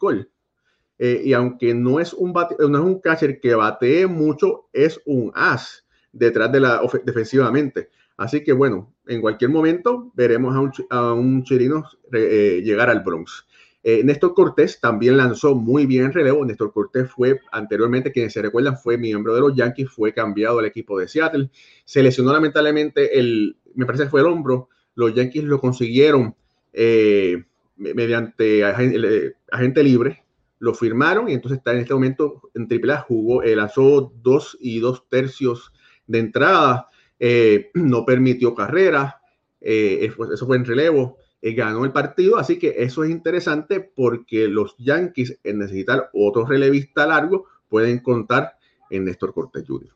eh, 1.00 1.22
y 1.22 1.32
aunque 1.34 1.74
no 1.74 2.00
es, 2.00 2.14
un 2.14 2.32
no 2.32 2.78
es 2.78 2.84
un 2.84 3.00
catcher 3.00 3.40
que 3.40 3.54
batee 3.54 4.06
mucho, 4.06 4.68
es 4.72 5.00
un 5.04 5.30
as 5.34 5.84
detrás 6.12 6.50
de 6.52 6.60
la 6.60 6.80
defensivamente. 7.04 7.90
Así 8.16 8.42
que 8.42 8.52
bueno, 8.52 8.94
en 9.06 9.20
cualquier 9.20 9.50
momento 9.50 10.10
veremos 10.14 10.54
a 10.54 10.60
un, 10.60 10.72
a 10.90 11.12
un 11.12 11.44
Chirino 11.44 11.84
eh, 12.12 12.60
llegar 12.64 12.90
al 12.90 13.00
Bronx. 13.00 13.46
Eh, 13.84 14.02
Néstor 14.04 14.34
Cortés 14.34 14.80
también 14.80 15.16
lanzó 15.16 15.54
muy 15.54 15.86
bien 15.86 16.06
en 16.06 16.12
relevo. 16.12 16.44
Néstor 16.44 16.72
Cortés 16.72 17.10
fue 17.10 17.40
anteriormente, 17.52 18.12
quienes 18.12 18.32
se 18.32 18.42
recuerdan, 18.42 18.76
fue 18.76 18.98
miembro 18.98 19.34
de 19.34 19.40
los 19.40 19.54
Yankees, 19.54 19.90
fue 19.90 20.12
cambiado 20.12 20.58
al 20.58 20.66
equipo 20.66 20.98
de 20.98 21.08
Seattle. 21.08 21.50
Se 21.84 22.02
lesionó 22.02 22.32
lamentablemente 22.32 23.18
el, 23.18 23.56
me 23.74 23.86
parece 23.86 24.04
que 24.04 24.10
fue 24.10 24.20
el 24.20 24.26
hombro. 24.26 24.68
Los 24.94 25.14
Yankees 25.14 25.44
lo 25.44 25.60
consiguieron 25.60 26.34
eh, 26.72 27.44
mediante 27.76 28.64
agente, 28.64 29.36
agente, 29.50 29.82
libre. 29.84 30.24
Lo 30.58 30.74
firmaron 30.74 31.28
y 31.28 31.34
entonces 31.34 31.58
está 31.58 31.72
en 31.72 31.78
este 31.78 31.94
momento 31.94 32.50
en 32.54 32.66
AAA. 32.68 33.02
Jugó, 33.02 33.44
eh, 33.44 33.54
lanzó 33.54 34.12
dos 34.22 34.58
y 34.60 34.80
dos 34.80 35.08
tercios 35.08 35.72
de 36.08 36.18
entrada. 36.18 36.88
Eh, 37.20 37.70
no 37.74 38.04
permitió 38.04 38.54
carrera. 38.54 39.20
eso 39.60 40.46
fue 40.46 40.56
en 40.56 40.64
relevo 40.64 41.18
eh, 41.40 41.52
ganó 41.52 41.84
el 41.84 41.92
partido, 41.92 42.36
así 42.36 42.58
que 42.58 42.74
eso 42.78 43.04
es 43.04 43.10
interesante 43.10 43.80
porque 43.80 44.48
los 44.48 44.74
Yankees 44.78 45.38
en 45.44 45.60
necesitar 45.60 46.10
otro 46.12 46.44
relevista 46.44 47.06
largo 47.06 47.46
pueden 47.68 48.00
contar 48.00 48.56
en 48.90 49.04
Néstor 49.04 49.32
Cortés 49.32 49.64
Jr. 49.66 49.94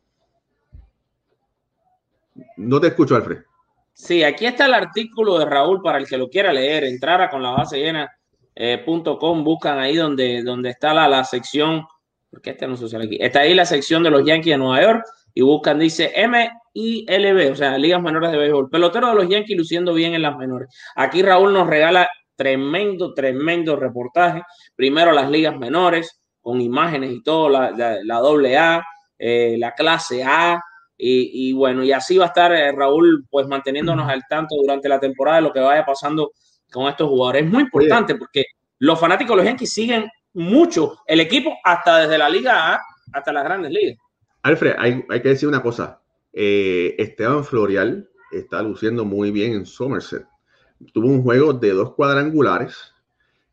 No 2.59 2.81
te 2.81 2.89
escucho, 2.89 3.17
Alfred. 3.17 3.39
Sí, 3.93 4.23
aquí 4.23 4.47
está 4.47 4.67
el 4.67 4.75
artículo 4.75 5.39
de 5.39 5.45
Raúl 5.45 5.83
para 5.83 5.99
el 5.99 6.07
que 6.07 6.17
lo 6.17 6.31
quiera 6.31 6.53
leer. 6.53 6.85
Entrar 6.85 7.21
a 7.21 7.29
con 7.29 7.43
la 7.43 7.51
base 7.51 7.79
llena 7.79 8.11
eh, 8.55 8.83
buscan 8.87 9.79
ahí 9.79 9.97
donde, 9.97 10.45
donde 10.45 10.71
está 10.71 10.95
la, 10.95 11.09
la 11.09 11.25
sección, 11.25 11.85
porque 12.31 12.51
este 12.51 12.69
no 12.69 12.77
se 12.77 12.97
aquí, 12.97 13.19
está 13.21 13.41
ahí 13.41 13.55
la 13.55 13.67
sección 13.67 14.05
de 14.05 14.11
los 14.11 14.25
Yankees 14.25 14.55
de 14.55 14.59
Nueva 14.59 14.81
York 14.81 15.05
y 15.35 15.43
buscan, 15.43 15.79
dice 15.79 16.13
MILB, 16.17 17.53
o 17.53 17.57
sea, 17.57 17.79
ligas 17.79 18.03
menores 18.03 18.31
de 18.33 18.39
béisbol. 18.39 18.71
Pelotero 18.71 19.09
de 19.09 19.15
los 19.15 19.29
Yankees 19.29 19.57
luciendo 19.57 19.95
bien 19.95 20.15
en 20.15 20.23
las 20.23 20.37
menores. 20.37 20.69
Aquí 20.95 21.23
Raúl 21.23 21.53
nos 21.53 21.67
regala 21.67 22.09
tremendo, 22.37 23.15
tremendo 23.15 23.77
reportaje. 23.77 24.43
Primero 24.75 25.13
las 25.13 25.31
ligas 25.31 25.57
menores, 25.57 26.21
con 26.41 26.61
imágenes 26.61 27.13
y 27.13 27.23
todo, 27.23 27.49
la, 27.49 27.71
la, 27.71 28.19
doble 28.19 28.59
A, 28.59 28.85
eh, 29.19 29.57
la 29.59 29.73
clase 29.75 30.25
A. 30.25 30.61
Y, 31.05 31.53
bueno, 31.53 31.83
y 31.83 31.91
así 31.91 32.17
va 32.17 32.27
a 32.27 32.29
estar 32.29 32.53
eh, 32.53 32.71
Raúl, 32.71 33.27
pues 33.29 33.49
manteniéndonos 33.49 34.09
al 34.09 34.23
tanto 34.29 34.55
durante 34.55 34.89
la 34.89 35.01
temporada 35.01 35.39
de 35.39 35.43
lo 35.43 35.53
que 35.53 35.59
vaya 35.59 35.85
pasando 35.85 36.31
con 36.71 36.89
estos 36.89 37.09
jugadores. 37.09 37.45
Es 37.45 37.51
muy 37.51 37.63
importante 37.63 38.15
porque 38.15 38.45
los 38.79 39.01
fanáticos 39.01 39.33
de 39.33 39.37
los 39.37 39.47
Yankees 39.47 39.73
siguen 39.73 40.09
mucho 40.35 40.99
el 41.07 41.19
equipo 41.19 41.57
hasta 41.65 41.99
desde 41.99 42.19
la 42.19 42.29
Liga 42.29 42.75
A 42.75 42.81
hasta 43.13 43.33
las 43.33 43.43
grandes 43.43 43.73
ligas. 43.73 43.99
Alfred, 44.43 44.75
hay, 44.79 45.05
que 45.23 45.29
decir 45.29 45.49
una 45.49 45.63
cosa. 45.63 46.01
Eh, 46.33 46.95
Esteban 46.99 47.45
Florial 47.45 48.09
está 48.33 48.63
luciendo 48.63 49.05
muy 49.05 49.31
bien 49.31 49.53
en 49.53 49.67
Somerset. 49.67 50.27
Tuvo 50.93 51.07
un 51.07 51.23
juego 51.23 51.53
de 51.53 51.71
dos 51.71 51.95
cuadrangulares 51.95 52.93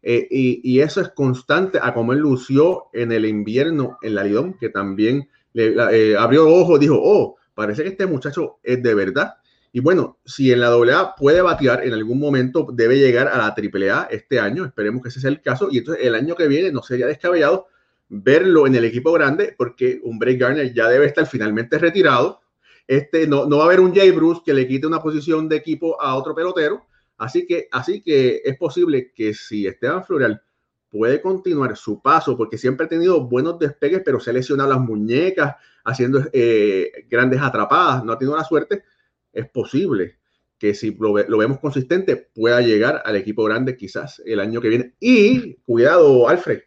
eh, 0.02 0.28
y, 0.32 0.80
eso 0.80 1.02
es 1.02 1.10
constante 1.10 1.78
a 1.82 1.93
como 1.93 2.13
él 2.13 2.19
lució 2.19 2.86
en 2.93 3.12
el 3.12 3.25
invierno 3.25 3.97
en 4.02 4.15
la 4.15 4.23
Lidón, 4.23 4.54
que 4.58 4.69
también 4.69 5.30
le, 5.54 5.75
eh, 5.91 6.17
abrió 6.17 6.47
ojos, 6.47 6.80
dijo, 6.80 6.97
oh, 6.99 7.36
parece 7.54 7.84
que 7.84 7.89
este 7.89 8.08
muchacho 8.08 8.60
es 8.63 8.82
de 8.82 8.95
verdad. 8.95 9.36
Y 9.71 9.82
bueno, 9.82 10.17
si 10.25 10.52
en 10.52 10.62
la 10.62 10.69
AA 10.69 11.15
puede 11.15 11.41
batear 11.41 11.86
en 11.86 11.93
algún 11.93 12.19
momento, 12.19 12.67
debe 12.73 12.97
llegar 12.97 13.28
a 13.28 13.38
la 13.38 13.54
AAA 13.56 14.08
este 14.10 14.39
año. 14.39 14.65
Esperemos 14.65 15.04
que 15.04 15.10
ese 15.10 15.19
sea 15.19 15.30
el 15.30 15.41
caso. 15.41 15.67
Y 15.69 15.80
entonces 15.80 16.04
el 16.04 16.15
año 16.15 16.36
que 16.36 16.47
viene 16.47 16.71
no 16.71 16.82
sería 16.82 17.06
descabellado 17.06 17.67
verlo 18.10 18.67
en 18.67 18.76
el 18.76 18.86
equipo 18.86 19.13
grande, 19.13 19.56
porque 19.58 20.02
un 20.04 20.19
Break 20.19 20.39
Garner 20.39 20.74
ya 20.74 20.89
debe 20.89 21.06
estar 21.06 21.26
finalmente 21.28 21.78
retirado. 21.78 22.41
Este, 22.88 23.28
no, 23.28 23.45
no 23.45 23.58
va 23.58 23.63
a 23.63 23.67
haber 23.67 23.80
un 23.80 23.93
Jay 23.93 24.12
Bruce 24.12 24.41
que 24.43 24.54
le 24.54 24.67
quite 24.67 24.88
una 24.88 25.02
posición 25.02 25.48
de 25.48 25.58
equipo 25.58 26.02
a 26.02 26.15
otro 26.15 26.34
pelotero. 26.34 26.88
Así 27.17 27.45
que, 27.45 27.67
así 27.72 28.02
que 28.02 28.41
es 28.43 28.58
posible 28.58 29.12
que 29.13 29.34
si 29.34 29.67
Esteban 29.67 30.04
Floreal 30.04 30.41
puede 30.89 31.22
continuar 31.22 31.78
su 31.78 32.02
paso, 32.02 32.36
porque 32.36 32.58
siempre 32.58 32.86
ha 32.86 32.89
tenido 32.89 33.22
buenos 33.28 33.60
despegues, 33.60 34.02
pero 34.04 34.19
se 34.19 34.32
ha 34.32 34.34
lesionado 34.34 34.69
las 34.69 34.80
muñecas, 34.80 35.56
haciendo 35.84 36.24
eh, 36.34 37.06
grandes 37.10 37.41
atrapadas, 37.41 38.04
no 38.04 38.13
ha 38.13 38.17
tenido 38.17 38.36
la 38.36 38.43
suerte, 38.43 38.84
es 39.32 39.48
posible 39.50 40.17
que 40.58 40.74
si 40.74 40.95
lo, 40.95 41.15
lo, 41.17 41.38
vemos 41.38 41.60
consistente 41.60 42.17
pueda 42.17 42.60
llegar 42.62 43.02
al 43.06 43.15
equipo 43.15 43.43
grande 43.45 43.78
quizás 43.78 44.22
el 44.26 44.39
año 44.39 44.60
que 44.60 44.69
viene. 44.69 44.95
Y 45.00 45.56
cuidado, 45.65 46.28
Alfred, 46.28 46.62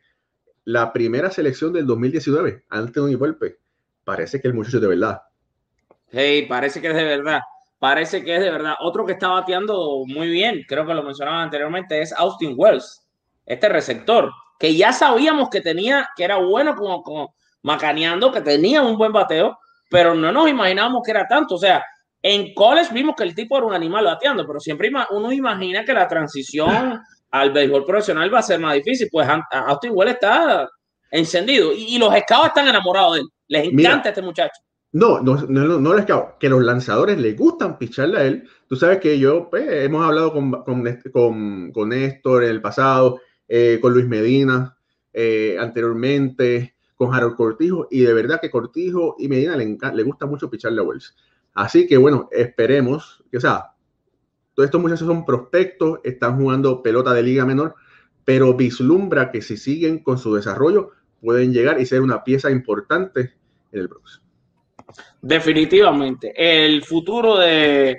la 0.64 0.92
primera 0.92 1.30
selección 1.30 1.72
del 1.72 1.86
2019, 1.86 2.64
Anthony 2.68 3.16
Volpe. 3.16 3.58
Parece 4.04 4.40
que 4.40 4.48
el 4.48 4.54
muchacho 4.54 4.76
es 4.76 4.82
de 4.82 4.88
verdad. 4.88 5.22
Hey, 6.10 6.46
parece 6.48 6.80
que 6.80 6.88
es 6.88 6.94
de 6.94 7.04
verdad. 7.04 7.40
Parece 7.78 8.22
que 8.22 8.36
es 8.36 8.40
de 8.40 8.50
verdad. 8.50 8.74
Otro 8.80 9.04
que 9.04 9.12
está 9.12 9.28
bateando 9.28 10.04
muy 10.06 10.28
bien, 10.28 10.64
creo 10.68 10.86
que 10.86 10.94
lo 10.94 11.02
mencionaba 11.02 11.42
anteriormente, 11.42 12.00
es 12.00 12.12
Austin 12.12 12.54
Wells, 12.56 13.06
este 13.44 13.68
receptor, 13.68 14.30
que 14.58 14.76
ya 14.76 14.92
sabíamos 14.92 15.50
que 15.50 15.60
tenía, 15.60 16.08
que 16.16 16.24
era 16.24 16.36
bueno 16.36 16.76
como, 16.76 17.02
como 17.02 17.34
macaneando, 17.62 18.30
que 18.30 18.40
tenía 18.40 18.82
un 18.82 18.96
buen 18.96 19.12
bateo, 19.12 19.58
pero 19.90 20.14
no 20.14 20.30
nos 20.30 20.48
imaginábamos 20.48 21.02
que 21.04 21.10
era 21.10 21.26
tanto. 21.26 21.56
O 21.56 21.58
sea, 21.58 21.82
en 22.22 22.54
college 22.54 22.94
vimos 22.94 23.16
que 23.16 23.24
el 23.24 23.34
tipo 23.34 23.56
era 23.56 23.66
un 23.66 23.74
animal 23.74 24.04
bateando, 24.04 24.46
pero 24.46 24.60
siempre 24.60 24.90
uno 25.10 25.32
imagina 25.32 25.84
que 25.84 25.92
la 25.92 26.06
transición 26.06 27.00
al 27.32 27.50
béisbol 27.50 27.84
profesional 27.84 28.32
va 28.32 28.38
a 28.38 28.42
ser 28.42 28.60
más 28.60 28.74
difícil. 28.74 29.08
Pues 29.10 29.26
Austin 29.50 29.90
igual 29.90 30.08
está 30.08 30.68
encendido 31.10 31.72
y, 31.72 31.98
los 31.98 32.14
scouts 32.14 32.48
están 32.48 32.68
enamorados 32.68 33.14
de 33.14 33.20
él. 33.20 33.26
Les 33.48 33.72
encanta 33.72 34.10
este 34.10 34.22
muchacho. 34.22 34.60
No, 34.92 35.20
no, 35.20 35.36
no, 35.48 35.80
no 35.80 35.92
los 35.94 36.02
scouts, 36.02 36.34
que 36.38 36.50
los 36.50 36.62
lanzadores 36.62 37.18
les 37.18 37.36
gustan 37.36 37.78
picharle 37.78 38.18
a 38.18 38.24
él. 38.24 38.48
Tú 38.68 38.76
sabes 38.76 38.98
que 38.98 39.18
yo, 39.18 39.48
pues, 39.50 39.66
hemos 39.68 40.04
hablado 40.04 40.32
con, 40.32 40.52
con, 40.62 41.72
con, 41.72 41.88
Néstor 41.88 42.44
en 42.44 42.50
el 42.50 42.60
pasado, 42.60 43.20
eh, 43.48 43.78
con 43.80 43.94
Luis 43.94 44.06
Medina 44.06 44.76
eh, 45.12 45.56
anteriormente, 45.58 46.74
con 46.94 47.14
Harold 47.14 47.36
Cortijo, 47.36 47.88
y 47.90 48.00
de 48.00 48.12
verdad 48.12 48.38
que 48.40 48.50
Cortijo 48.50 49.16
y 49.18 49.28
Medina 49.28 49.56
le, 49.56 49.78
le 49.94 50.02
gusta 50.02 50.26
mucho 50.26 50.50
picharle 50.50 50.80
a 50.80 50.84
Wells. 50.84 51.16
Así 51.54 51.86
que 51.86 51.96
bueno, 51.96 52.28
esperemos 52.30 53.24
que, 53.30 53.38
o 53.38 53.40
sea, 53.40 53.72
todos 54.54 54.66
estos 54.66 54.80
muchachos 54.80 55.06
son 55.06 55.24
prospectos, 55.24 56.00
están 56.04 56.38
jugando 56.38 56.82
pelota 56.82 57.14
de 57.14 57.22
liga 57.22 57.46
menor, 57.46 57.74
pero 58.24 58.54
vislumbra 58.54 59.30
que 59.30 59.42
si 59.42 59.56
siguen 59.56 60.00
con 60.00 60.18
su 60.18 60.34
desarrollo 60.34 60.90
pueden 61.20 61.52
llegar 61.52 61.80
y 61.80 61.86
ser 61.86 62.02
una 62.02 62.22
pieza 62.22 62.50
importante 62.50 63.32
en 63.72 63.80
el 63.80 63.88
Bronx. 63.88 64.20
Definitivamente. 65.20 66.32
El 66.36 66.82
futuro 66.82 67.38
de, 67.38 67.96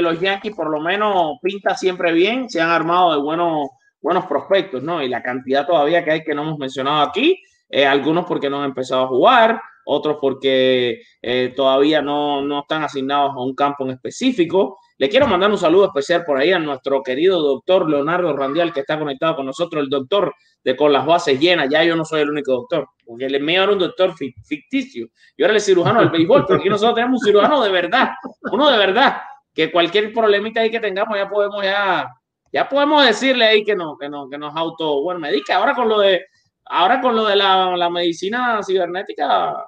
los 0.00 0.20
Yankees 0.20 0.54
por 0.54 0.70
lo 0.70 0.80
menos 0.80 1.38
pinta 1.42 1.76
siempre 1.76 2.12
bien. 2.12 2.48
Se 2.48 2.60
han 2.60 2.70
armado 2.70 3.12
de 3.12 3.20
buenos, 3.20 4.26
prospectos, 4.26 4.82
¿no? 4.82 5.02
Y 5.02 5.08
la 5.08 5.22
cantidad 5.22 5.66
todavía 5.66 6.04
que 6.04 6.10
hay 6.10 6.24
que 6.24 6.34
no 6.34 6.42
hemos 6.42 6.58
mencionado 6.58 7.02
aquí, 7.02 7.40
eh, 7.68 7.86
algunos 7.86 8.24
porque 8.26 8.50
no 8.50 8.60
han 8.60 8.70
empezado 8.70 9.04
a 9.04 9.08
jugar, 9.08 9.60
otros 9.84 10.18
porque 10.20 11.02
eh, 11.20 11.52
todavía 11.54 12.02
no 12.02 12.60
están 12.60 12.82
asignados 12.82 13.32
a 13.32 13.40
un 13.40 13.54
campo 13.54 13.84
en 13.84 13.90
específico. 13.90 14.78
Le 15.02 15.08
quiero 15.08 15.26
mandar 15.26 15.50
un 15.50 15.58
saludo 15.58 15.86
especial 15.86 16.22
por 16.24 16.38
ahí 16.38 16.52
a 16.52 16.60
nuestro 16.60 17.02
querido 17.02 17.40
doctor 17.40 17.90
Leonardo 17.90 18.36
Randial, 18.36 18.72
que 18.72 18.78
está 18.78 18.96
conectado 18.96 19.34
con 19.34 19.46
nosotros, 19.46 19.82
el 19.82 19.90
doctor 19.90 20.32
de 20.62 20.76
con 20.76 20.92
las 20.92 21.04
bases 21.04 21.40
llenas. 21.40 21.68
Ya 21.68 21.82
yo 21.82 21.96
no 21.96 22.04
soy 22.04 22.20
el 22.20 22.30
único 22.30 22.52
doctor, 22.52 22.88
porque 23.04 23.26
el 23.26 23.42
mío 23.42 23.64
era 23.64 23.72
un 23.72 23.80
doctor 23.80 24.14
ficticio. 24.14 25.08
Yo 25.36 25.46
era 25.46 25.54
el 25.54 25.60
cirujano 25.60 25.98
del 25.98 26.10
béisbol, 26.10 26.44
pero 26.46 26.60
aquí 26.60 26.68
nosotros 26.68 26.94
tenemos 26.94 27.20
un 27.20 27.26
cirujano 27.26 27.64
de 27.64 27.70
verdad, 27.70 28.10
uno 28.52 28.70
de 28.70 28.78
verdad, 28.78 29.22
que 29.52 29.72
cualquier 29.72 30.12
problemita 30.12 30.60
ahí 30.60 30.70
que 30.70 30.78
tengamos 30.78 31.18
ya 31.18 31.28
podemos 31.28 31.64
ya, 31.64 32.08
ya 32.52 32.68
podemos 32.68 33.04
decirle 33.04 33.44
ahí 33.44 33.64
que 33.64 33.74
no, 33.74 33.96
que 33.98 34.08
no, 34.08 34.28
que 34.30 34.38
nos 34.38 34.54
auto, 34.54 35.02
bueno, 35.02 35.18
medica. 35.18 35.56
Ahora 35.56 35.74
con 35.74 35.88
lo 35.88 35.98
de 35.98 36.26
Ahora 36.64 37.00
con 37.00 37.14
lo 37.16 37.26
de 37.26 37.36
la, 37.36 37.90
medicina 37.90 38.60
cibernética, 38.62 39.66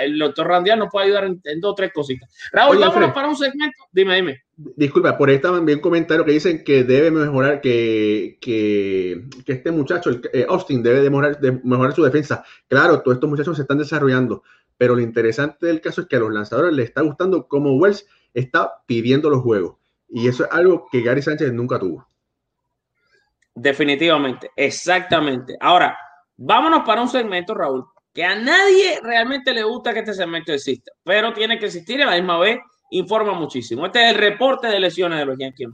el 0.00 0.18
doctor 0.18 0.46
Randial 0.46 0.78
nos 0.78 0.90
puede 0.90 1.06
ayudar 1.06 1.24
en, 1.24 1.60
dos 1.60 1.72
o 1.72 1.74
tres 1.74 1.92
cositas. 1.92 2.30
Raúl, 2.52 2.78
vámonos 2.78 3.12
para 3.12 3.28
un 3.28 3.36
segmento. 3.36 3.84
Dime, 3.90 4.16
dime. 4.16 4.42
Disculpa, 4.56 5.16
por 5.16 5.28
ahí 5.28 5.36
estaban 5.36 5.64
bien 5.64 5.80
comentarios 5.80 6.26
que 6.26 6.32
dicen 6.32 6.62
que 6.62 6.84
debe 6.84 7.10
mejorar, 7.10 7.60
que, 7.60 8.36
que, 8.40 9.24
este 9.46 9.70
muchacho, 9.70 10.10
eh, 10.32 10.46
Austin, 10.48 10.82
debe 10.82 11.08
mejorar, 11.08 11.40
de 11.40 11.52
mejorar 11.64 11.94
su 11.94 12.04
defensa. 12.04 12.44
Claro, 12.68 13.00
todos 13.00 13.16
estos 13.16 13.30
muchachos 13.30 13.56
se 13.56 13.62
están 13.62 13.78
desarrollando, 13.78 14.42
pero 14.76 14.94
lo 14.94 15.00
interesante 15.00 15.66
del 15.66 15.80
caso 15.80 16.02
es 16.02 16.06
que 16.06 16.16
a 16.16 16.20
los 16.20 16.32
lanzadores 16.32 16.74
les 16.74 16.86
está 16.86 17.00
gustando 17.00 17.48
cómo 17.48 17.76
Wells 17.76 18.06
está 18.34 18.70
pidiendo 18.86 19.30
los 19.30 19.40
juegos. 19.40 19.76
Y 20.08 20.28
eso 20.28 20.44
es 20.44 20.50
algo 20.52 20.86
que 20.92 21.02
Gary 21.02 21.22
Sánchez 21.22 21.52
nunca 21.52 21.78
tuvo. 21.78 22.06
Definitivamente, 23.54 24.50
exactamente. 24.56 25.56
Ahora, 25.60 25.96
Vámonos 26.42 26.84
para 26.86 27.02
un 27.02 27.08
segmento, 27.08 27.52
Raúl, 27.52 27.84
que 28.14 28.24
a 28.24 28.34
nadie 28.34 28.98
realmente 29.02 29.52
le 29.52 29.62
gusta 29.62 29.92
que 29.92 29.98
este 29.98 30.14
segmento 30.14 30.54
exista, 30.54 30.90
pero 31.04 31.34
tiene 31.34 31.58
que 31.58 31.66
existir 31.66 31.98
y 31.98 32.02
a 32.02 32.06
la 32.06 32.16
misma 32.16 32.38
vez 32.38 32.60
informa 32.92 33.34
muchísimo. 33.34 33.84
Este 33.84 34.02
es 34.02 34.14
el 34.14 34.18
reporte 34.18 34.68
de 34.68 34.80
lesiones 34.80 35.18
de 35.18 35.26
los 35.26 35.36
Yankees. 35.36 35.68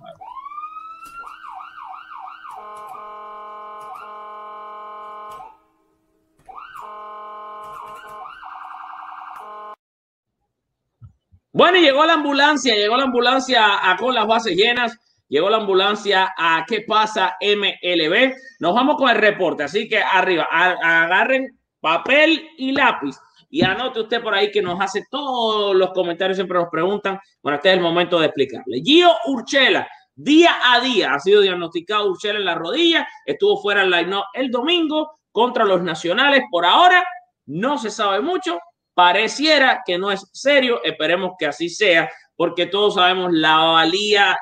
Bueno, 11.52 11.79
y 11.79 11.83
llegó 11.83 12.05
la 12.05 12.14
ambulancia, 12.14 12.74
llegó 12.74 12.96
la 12.96 13.05
ambulancia 13.05 13.88
a, 13.88 13.96
con 13.96 14.12
las 14.16 14.26
bases 14.26 14.57
llenas 14.57 14.98
Llegó 15.29 15.51
la 15.51 15.57
ambulancia 15.57 16.33
a 16.37 16.65
¿Qué 16.67 16.85
pasa 16.87 17.37
MLB? 17.41 18.33
Nos 18.61 18.75
vamos 18.75 18.97
con 18.97 19.11
el 19.11 19.17
reporte, 19.17 19.65
así 19.65 19.89
que 19.89 19.99
arriba, 19.99 20.47
agarren 20.51 21.59
papel 21.81 22.49
y 22.59 22.73
lápiz 22.73 23.17
y 23.51 23.65
anote 23.65 24.01
usted 24.01 24.23
por 24.23 24.35
ahí 24.35 24.51
que 24.51 24.62
nos 24.62 24.81
hace 24.81 25.05
todos 25.11 25.75
los 25.75 25.91
comentarios, 25.93 26.37
siempre 26.37 26.59
nos 26.59 26.69
preguntan. 26.71 27.19
Bueno, 27.43 27.57
este 27.57 27.71
es 27.71 27.77
el 27.77 27.83
momento 27.83 28.19
de 28.19 28.27
explicarle. 28.27 28.83
Gio 28.85 29.11
Urchela, 29.27 29.89
día 30.15 30.51
a 30.65 30.81
día 30.81 31.15
ha 31.15 31.21
sido 31.21 31.41
diagnosticado 31.41 32.11
Urchela 32.11 32.39
en 32.39 32.45
la 32.45 32.55
rodilla, 32.55 33.07
estuvo 33.25 33.61
fuera 33.61 33.83
el 33.83 33.91
line 33.91 34.21
el 34.35 34.51
domingo 34.51 35.19
contra 35.33 35.65
los 35.65 35.83
nacionales. 35.83 36.43
Por 36.51 36.65
ahora 36.65 37.05
no 37.47 37.79
se 37.79 37.91
sabe 37.91 38.21
mucho, 38.21 38.59
pareciera 38.95 39.83
que 39.87 39.99
no 39.99 40.11
es 40.11 40.29
serio, 40.33 40.81
esperemos 40.83 41.33
que 41.39 41.47
así 41.47 41.69
sea, 41.69 42.11
porque 42.37 42.67
todos 42.67 42.95
sabemos 42.95 43.33
la 43.33 43.57
valía, 43.57 44.37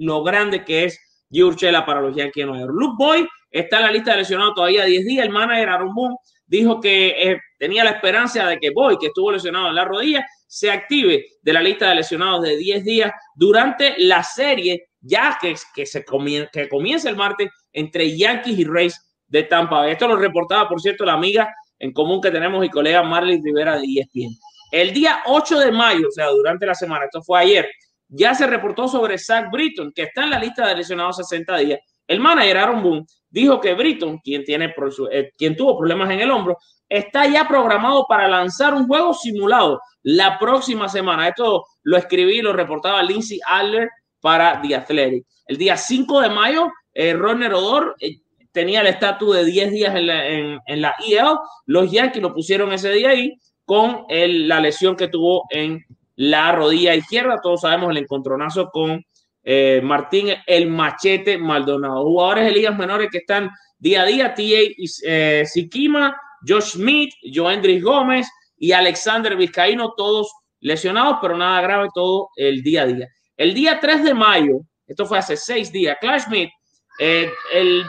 lo 0.00 0.22
grande 0.22 0.64
que 0.64 0.84
es 0.84 0.98
Gio 1.30 1.48
Urchela 1.48 1.84
para 1.84 2.00
los 2.00 2.16
Yankees 2.16 2.42
de 2.42 2.46
Nueva 2.46 2.64
York. 2.64 2.74
Luke 2.74 2.96
Boy 2.98 3.28
está 3.50 3.78
en 3.78 3.82
la 3.84 3.92
lista 3.92 4.12
de 4.12 4.18
lesionados 4.18 4.54
todavía 4.54 4.84
10 4.84 5.04
días, 5.04 5.26
el 5.26 5.32
manager 5.32 5.68
Aaron 5.68 5.94
Boone 5.94 6.16
dijo 6.46 6.80
que 6.80 7.08
eh, 7.08 7.38
tenía 7.58 7.84
la 7.84 7.90
esperanza 7.90 8.46
de 8.46 8.58
que 8.58 8.70
Boy, 8.70 8.98
que 8.98 9.08
estuvo 9.08 9.30
lesionado 9.30 9.68
en 9.68 9.74
la 9.74 9.84
rodilla, 9.84 10.26
se 10.46 10.70
active 10.70 11.24
de 11.42 11.52
la 11.52 11.60
lista 11.60 11.88
de 11.90 11.96
lesionados 11.96 12.42
de 12.42 12.56
10 12.56 12.84
días 12.84 13.12
durante 13.34 13.94
la 13.98 14.24
serie, 14.24 14.88
ya 15.00 15.38
que, 15.40 15.54
que, 15.74 15.86
se 15.86 16.04
comienza, 16.04 16.50
que 16.50 16.68
comienza 16.68 17.08
el 17.08 17.16
martes 17.16 17.50
entre 17.72 18.16
Yankees 18.16 18.58
y 18.58 18.64
Rays 18.64 19.22
de 19.28 19.44
Tampa. 19.44 19.88
Esto 19.88 20.08
lo 20.08 20.16
reportaba, 20.16 20.68
por 20.68 20.80
cierto, 20.80 21.04
la 21.04 21.12
amiga 21.12 21.54
en 21.78 21.92
común 21.92 22.20
que 22.20 22.30
tenemos 22.30 22.64
y 22.64 22.68
colega 22.68 23.02
Marley 23.02 23.40
Rivera 23.42 23.78
de 23.78 23.84
ESPN. 23.84 24.34
El 24.72 24.92
día 24.92 25.20
8 25.26 25.58
de 25.58 25.72
mayo, 25.72 26.08
o 26.08 26.10
sea, 26.10 26.28
durante 26.28 26.66
la 26.66 26.74
semana, 26.74 27.04
esto 27.04 27.22
fue 27.22 27.38
ayer, 27.40 27.68
ya 28.10 28.34
se 28.34 28.46
reportó 28.46 28.88
sobre 28.88 29.18
Zach 29.18 29.50
Britton, 29.50 29.92
que 29.94 30.02
está 30.02 30.24
en 30.24 30.30
la 30.30 30.38
lista 30.38 30.66
de 30.66 30.76
lesionados 30.76 31.16
60 31.16 31.56
días. 31.58 31.80
El 32.06 32.18
manager 32.18 32.58
Aaron 32.58 32.82
Boone 32.82 33.06
dijo 33.30 33.60
que 33.60 33.74
Britton, 33.74 34.18
quien, 34.18 34.44
tiene, 34.44 34.74
eh, 35.12 35.30
quien 35.38 35.56
tuvo 35.56 35.78
problemas 35.78 36.10
en 36.10 36.20
el 36.20 36.30
hombro, 36.30 36.58
está 36.88 37.26
ya 37.28 37.46
programado 37.46 38.04
para 38.08 38.26
lanzar 38.26 38.74
un 38.74 38.88
juego 38.88 39.14
simulado 39.14 39.80
la 40.02 40.38
próxima 40.38 40.88
semana. 40.88 41.28
Esto 41.28 41.64
lo 41.84 41.96
escribí 41.96 42.42
lo 42.42 42.52
reportaba 42.52 43.02
Lindsay 43.02 43.38
Adler 43.46 43.88
para 44.20 44.60
The 44.60 44.74
Athletic. 44.74 45.24
El 45.46 45.56
día 45.56 45.76
5 45.76 46.20
de 46.20 46.30
mayo, 46.30 46.68
eh, 46.92 47.12
Ronner 47.12 47.54
Odor 47.54 47.94
eh, 48.00 48.16
tenía 48.50 48.80
el 48.80 48.88
estatus 48.88 49.36
de 49.36 49.44
10 49.44 49.70
días 49.70 49.94
en 49.94 50.06
la, 50.08 50.26
en, 50.26 50.82
la 50.82 50.96
IL. 51.06 51.38
Los 51.66 51.92
Yankees 51.92 52.22
lo 52.22 52.34
pusieron 52.34 52.72
ese 52.72 52.90
día 52.90 53.10
ahí 53.10 53.36
con 53.64 54.04
la 54.08 54.58
lesión 54.58 54.96
que 54.96 55.06
tuvo 55.06 55.44
en 55.50 55.84
la 56.20 56.52
rodilla 56.52 56.94
izquierda. 56.94 57.40
Todos 57.42 57.62
sabemos 57.62 57.90
el 57.90 57.96
encontronazo 57.96 58.68
con 58.68 59.02
eh, 59.42 59.80
Martín 59.82 60.28
el 60.46 60.68
Machete 60.68 61.38
Maldonado. 61.38 62.04
Jugadores 62.04 62.44
de 62.44 62.50
ligas 62.52 62.76
menores 62.76 63.08
que 63.10 63.18
están 63.18 63.50
día 63.78 64.02
a 64.02 64.04
día, 64.04 64.34
T.A. 64.34 64.68
Eh, 65.04 65.44
Sikima, 65.46 66.14
Josh 66.46 66.72
Smith, 66.72 67.14
Joendris 67.22 67.82
Gómez 67.82 68.28
y 68.58 68.72
Alexander 68.72 69.34
Vizcaíno, 69.34 69.94
todos 69.96 70.30
lesionados, 70.60 71.16
pero 71.22 71.38
nada 71.38 71.62
grave, 71.62 71.88
todo 71.94 72.28
el 72.36 72.62
día 72.62 72.82
a 72.82 72.86
día. 72.86 73.08
El 73.38 73.54
día 73.54 73.80
3 73.80 74.04
de 74.04 74.12
mayo, 74.12 74.60
esto 74.86 75.06
fue 75.06 75.16
hace 75.16 75.38
seis 75.38 75.72
días, 75.72 75.96
Clash 76.02 76.24
Smith, 76.24 76.50
eh, 76.98 77.30
el 77.54 77.82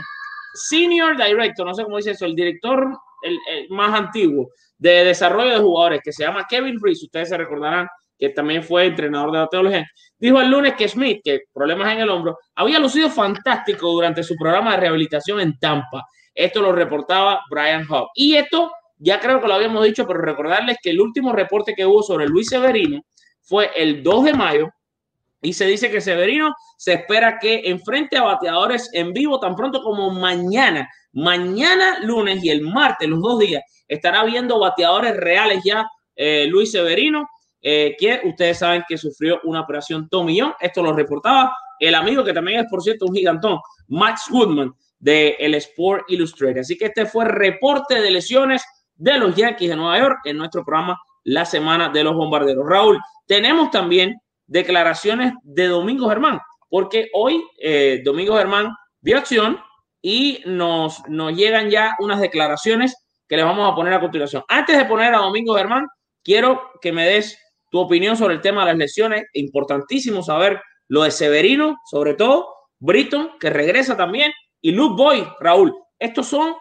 senior 0.54 1.18
director, 1.18 1.68
no 1.68 1.74
sé 1.74 1.84
cómo 1.84 1.98
dice 1.98 2.12
eso, 2.12 2.26
el 2.26 2.36
director 2.36 2.98
el, 3.24 3.38
más 3.70 3.94
antiguo 3.94 4.48
de 4.78 5.04
desarrollo 5.04 5.52
de 5.52 5.60
jugadores, 5.60 6.02
que 6.02 6.14
se 6.14 6.24
llama 6.24 6.46
Kevin 6.50 6.80
Reese, 6.82 7.08
ustedes 7.08 7.28
se 7.28 7.38
recordarán 7.38 7.90
que 8.22 8.30
también 8.30 8.64
fue 8.64 8.86
entrenador 8.86 9.32
de 9.32 9.40
la 9.40 9.48
teología, 9.48 9.88
dijo 10.20 10.40
el 10.40 10.52
lunes 10.52 10.76
que 10.76 10.88
Smith, 10.88 11.22
que 11.24 11.40
problemas 11.52 11.92
en 11.92 12.02
el 12.02 12.10
hombro, 12.12 12.38
había 12.54 12.78
lucido 12.78 13.10
fantástico 13.10 13.92
durante 13.92 14.22
su 14.22 14.36
programa 14.36 14.74
de 14.74 14.82
rehabilitación 14.82 15.40
en 15.40 15.58
Tampa. 15.58 16.06
Esto 16.36 16.62
lo 16.62 16.72
reportaba 16.72 17.42
Brian 17.50 17.84
Hawk. 17.90 18.10
Y 18.14 18.36
esto 18.36 18.72
ya 19.00 19.20
creo 19.20 19.42
que 19.42 19.48
lo 19.48 19.56
habíamos 19.56 19.84
dicho, 19.84 20.06
pero 20.06 20.22
recordarles 20.22 20.78
que 20.84 20.92
el 20.92 21.02
último 21.02 21.34
reporte 21.34 21.74
que 21.74 21.84
hubo 21.84 22.04
sobre 22.04 22.28
Luis 22.28 22.48
Severino 22.50 23.02
fue 23.42 23.72
el 23.76 24.04
2 24.04 24.26
de 24.26 24.34
mayo 24.34 24.70
y 25.42 25.54
se 25.54 25.66
dice 25.66 25.90
que 25.90 26.00
Severino 26.00 26.54
se 26.78 26.94
espera 26.94 27.40
que 27.40 27.64
enfrente 27.66 28.18
a 28.18 28.24
bateadores 28.24 28.92
en 28.94 29.14
vivo 29.14 29.40
tan 29.40 29.56
pronto 29.56 29.82
como 29.82 30.12
mañana. 30.12 30.88
Mañana 31.14 31.98
lunes 32.04 32.44
y 32.44 32.52
el 32.52 32.62
martes, 32.62 33.10
los 33.10 33.20
dos 33.20 33.40
días, 33.40 33.64
estará 33.88 34.24
viendo 34.26 34.60
bateadores 34.60 35.18
reales 35.18 35.64
ya 35.66 35.88
eh, 36.16 36.46
Luis 36.48 36.72
Severino 36.72 37.28
eh, 37.62 37.96
que 38.00 38.22
ustedes 38.24 38.60
saben 38.60 38.84
que 38.88 38.98
sufrió 38.98 39.40
una 39.44 39.62
operación 39.62 40.10
tomillón. 40.10 40.54
Esto 40.60 40.82
lo 40.82 40.94
reportaba 40.94 41.56
el 41.82 41.96
amigo 41.96 42.24
que 42.24 42.34
también 42.34 42.60
es, 42.60 42.68
por 42.70 42.82
cierto, 42.82 43.08
un 43.08 43.16
gigantón, 43.16 43.60
Max 43.88 44.30
Woodman 44.30 44.74
de 45.00 45.36
el 45.40 45.56
Sport 45.56 46.06
Illustrated. 46.10 46.62
Así 46.62 46.78
que 46.78 46.86
este 46.86 47.06
fue 47.06 47.26
el 47.26 47.32
reporte 47.32 48.00
de 48.00 48.12
lesiones 48.12 48.64
de 48.96 49.18
los 49.18 49.36
Yankees 49.36 49.70
de 49.70 49.76
Nueva 49.76 49.98
York 49.98 50.20
en 50.26 50.38
nuestro 50.38 50.64
programa 50.64 51.00
La 51.24 51.44
Semana 51.44 51.90
de 51.90 52.04
los 52.04 52.16
Bombarderos. 52.16 52.68
Raúl, 52.68 53.00
tenemos 53.26 53.72
también 53.72 54.22
declaraciones 54.46 55.34
de 55.44 55.68
Domingo 55.68 56.08
Germán, 56.08 56.40
porque 56.70 57.10
hoy 57.14 57.44
eh, 57.60 58.02
Domingo 58.06 58.38
Germán 58.38 58.76
dio 59.02 59.18
acción 59.18 59.60
y 60.04 60.44
nos, 60.46 61.02
nos 61.08 61.34
llegan 61.36 61.72
ya 61.72 61.96
unas 62.00 62.20
declaraciones 62.20 62.96
que 63.28 63.38
les 63.38 63.46
vamos 63.46 63.72
a 63.72 63.76
poner 63.76 63.94
a 63.94 64.00
continuación. 64.00 64.44
Antes 64.48 64.78
de 64.78 64.86
poner 64.86 65.16
a 65.16 65.20
Domingo 65.20 65.56
Germán, 65.56 65.88
quiero 66.24 66.70
que 66.80 66.92
me 66.92 67.08
des 67.08 67.40
tu 67.72 67.80
opinión 67.80 68.16
sobre 68.16 68.36
el 68.36 68.42
tema 68.42 68.62
de 68.62 68.72
las 68.72 68.78
lesiones. 68.78 69.24
Importantísimo 69.34 70.22
saber 70.22 70.62
lo 70.90 71.04
de 71.04 71.12
Severino, 71.12 71.80
sobre 71.90 72.14
todo, 72.14 72.50
Britton, 72.80 73.32
que 73.40 73.50
regresa 73.50 73.96
también, 73.96 74.32
y 74.62 74.72
Luke 74.72 75.02
Boy, 75.02 75.26
Raúl. 75.40 75.74
Estos 75.98 76.28
son, 76.28 76.54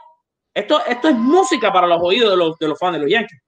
esto, 0.55 0.81
esto 0.87 1.09
es 1.09 1.17
música 1.17 1.73
para 1.73 1.87
los 1.87 1.99
oídos 2.01 2.31
de 2.31 2.37
los, 2.37 2.59
de 2.59 2.69
los 2.69 2.79
fans 2.79 2.95
de 2.95 3.03
los 3.03 3.11
Yankees. 3.11 3.41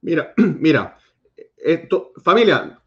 Mira, 0.00 0.34
mira, 0.36 0.98
esto, 1.56 2.12
familia, 2.22 2.78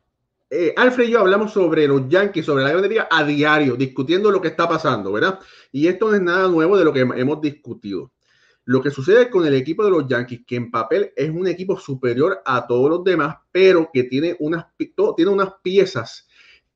eh, 0.50 0.74
Alfred 0.76 1.08
y 1.08 1.12
yo 1.12 1.20
hablamos 1.22 1.54
sobre 1.54 1.88
los 1.88 2.08
Yankees, 2.10 2.46
sobre 2.46 2.64
la 2.64 2.70
ganadería 2.70 3.08
a 3.10 3.24
diario, 3.24 3.76
discutiendo 3.76 4.30
lo 4.30 4.42
que 4.42 4.50
está 4.50 4.68
pasando, 4.68 5.12
¿verdad? 5.14 5.40
Y 5.72 5.88
esto 5.88 6.10
no 6.10 6.16
es 6.16 6.22
nada 6.22 6.50
nuevo 6.50 6.78
de 6.78 6.84
lo 6.84 6.92
que 6.92 7.00
hemos 7.00 7.42
discutido. 7.42 8.12
Lo 8.66 8.82
que 8.82 8.90
sucede 8.90 9.30
con 9.30 9.46
el 9.46 9.54
equipo 9.54 9.86
de 9.86 9.92
los 9.92 10.08
Yankees, 10.08 10.42
que 10.46 10.56
en 10.56 10.72
papel 10.72 11.14
es 11.16 11.30
un 11.30 11.48
equipo 11.48 11.80
superior 11.80 12.42
a 12.46 12.66
todos 12.66 12.90
los 12.90 13.04
demás, 13.04 13.38
pero 13.52 13.90
que 13.94 14.04
tiene 14.04 14.36
unas, 14.40 14.66
tiene 15.16 15.32
unas 15.32 15.54
piezas 15.62 16.28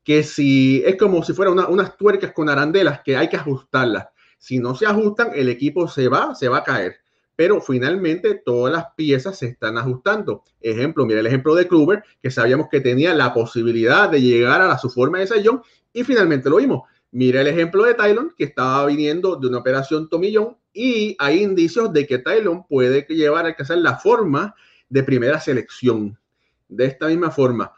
que 0.03 0.23
si 0.23 0.83
es 0.85 0.95
como 0.95 1.23
si 1.23 1.33
fueran 1.33 1.59
unas 1.69 1.97
tuercas 1.97 2.31
con 2.31 2.49
arandelas 2.49 3.01
que 3.03 3.15
hay 3.17 3.27
que 3.27 3.37
ajustarlas. 3.37 4.07
Si 4.37 4.59
no 4.59 4.73
se 4.75 4.85
ajustan, 4.85 5.31
el 5.35 5.49
equipo 5.49 5.87
se 5.87 6.07
va, 6.07 6.33
se 6.35 6.47
va 6.47 6.59
a 6.59 6.63
caer. 6.63 6.97
Pero 7.35 7.61
finalmente 7.61 8.41
todas 8.43 8.73
las 8.73 8.85
piezas 8.95 9.37
se 9.37 9.47
están 9.47 9.77
ajustando. 9.77 10.43
Ejemplo, 10.61 11.05
mira 11.05 11.19
el 11.19 11.27
ejemplo 11.27 11.55
de 11.55 11.67
Kluber, 11.67 12.03
que 12.21 12.31
sabíamos 12.31 12.69
que 12.69 12.81
tenía 12.81 13.13
la 13.13 13.33
posibilidad 13.33 14.09
de 14.09 14.21
llegar 14.21 14.61
a 14.61 14.77
su 14.77 14.89
forma 14.89 15.19
de 15.19 15.27
sellón 15.27 15.61
y 15.93 16.03
finalmente 16.03 16.49
lo 16.49 16.57
vimos. 16.57 16.83
Mira 17.11 17.41
el 17.41 17.47
ejemplo 17.47 17.83
de 17.83 17.95
Tylon, 17.95 18.33
que 18.37 18.43
estaba 18.43 18.85
viniendo 18.85 19.35
de 19.35 19.47
una 19.47 19.57
operación 19.57 20.07
tomillón 20.09 20.57
y 20.71 21.15
hay 21.17 21.41
indicios 21.41 21.91
de 21.91 22.05
que 22.05 22.19
Tylon 22.19 22.67
puede 22.67 23.01
llevar 23.09 23.45
a 23.45 23.49
alcanzar 23.49 23.79
la 23.79 23.97
forma 23.97 24.55
de 24.89 25.03
primera 25.03 25.39
selección. 25.39 26.17
De 26.67 26.85
esta 26.85 27.07
misma 27.07 27.31
forma, 27.31 27.73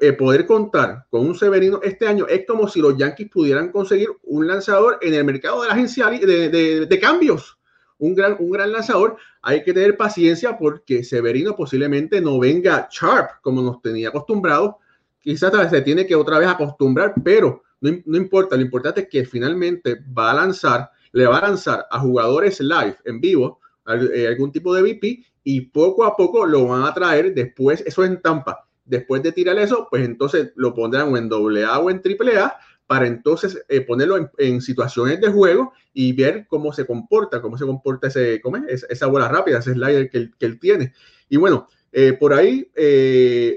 eh, 0.00 0.12
poder 0.12 0.46
contar 0.46 1.06
con 1.08 1.26
un 1.26 1.34
Severino 1.34 1.80
este 1.82 2.06
año 2.06 2.26
es 2.26 2.44
como 2.46 2.68
si 2.68 2.80
los 2.80 2.98
Yankees 2.98 3.30
pudieran 3.30 3.70
conseguir 3.70 4.08
un 4.24 4.46
lanzador 4.46 4.98
en 5.00 5.14
el 5.14 5.24
mercado 5.24 5.62
de 5.62 5.68
la 5.68 5.74
agencia 5.74 6.10
de, 6.10 6.98
cambios. 7.00 7.56
Un 7.98 8.14
gran, 8.14 8.36
un 8.38 8.50
gran 8.50 8.72
lanzador. 8.72 9.16
Hay 9.40 9.62
que 9.62 9.72
tener 9.72 9.96
paciencia 9.96 10.58
porque 10.58 11.02
Severino 11.02 11.56
posiblemente 11.56 12.20
no 12.20 12.38
venga 12.38 12.88
sharp 12.90 13.40
como 13.40 13.62
nos 13.62 13.80
tenía 13.80 14.10
acostumbrados. 14.10 14.74
Quizás 15.18 15.70
se 15.70 15.80
tiene 15.80 16.06
que 16.06 16.14
otra 16.14 16.38
vez 16.38 16.48
acostumbrar, 16.48 17.14
pero 17.24 17.62
no, 17.80 17.90
no 18.04 18.16
importa. 18.16 18.56
Lo 18.56 18.62
importante 18.62 19.02
es 19.02 19.08
que 19.08 19.24
finalmente 19.24 20.00
va 20.16 20.30
a 20.30 20.34
lanzar 20.34 20.90
le 21.16 21.26
va 21.26 21.38
a 21.38 21.48
lanzar 21.48 21.86
a 21.90 21.98
jugadores 21.98 22.60
live, 22.60 22.96
en 23.06 23.22
vivo, 23.22 23.58
eh, 23.86 24.26
algún 24.28 24.52
tipo 24.52 24.74
de 24.74 24.82
VP 24.82 25.24
y 25.44 25.62
poco 25.62 26.04
a 26.04 26.14
poco 26.14 26.44
lo 26.44 26.66
van 26.66 26.82
a 26.82 26.92
traer 26.92 27.32
después, 27.32 27.82
eso 27.86 28.04
en 28.04 28.20
Tampa, 28.20 28.68
después 28.84 29.22
de 29.22 29.32
tirar 29.32 29.58
eso, 29.58 29.88
pues 29.90 30.04
entonces 30.04 30.52
lo 30.56 30.74
pondrán 30.74 31.16
en 31.16 31.30
doble 31.30 31.64
A 31.64 31.78
o 31.78 31.88
en 31.88 32.02
triple 32.02 32.38
A 32.38 32.58
para 32.86 33.06
entonces 33.06 33.64
eh, 33.70 33.80
ponerlo 33.80 34.30
en, 34.36 34.60
situaciones 34.60 35.18
de 35.18 35.28
juego 35.28 35.72
y 35.94 36.12
ver 36.12 36.46
cómo 36.48 36.70
se 36.74 36.84
comporta, 36.84 37.40
cómo 37.40 37.56
se 37.56 37.64
comporta 37.64 38.08
ese, 38.08 38.38
¿cómo 38.42 38.58
es? 38.58 38.84
esa 38.90 39.06
bola 39.06 39.26
rápida, 39.28 39.60
ese 39.60 39.72
slider 39.72 40.10
que 40.10 40.30
él, 40.38 40.60
tiene. 40.60 40.92
Y 41.30 41.38
bueno, 41.38 41.66
eh, 41.98 42.12
por 42.12 42.34
ahí, 42.34 42.70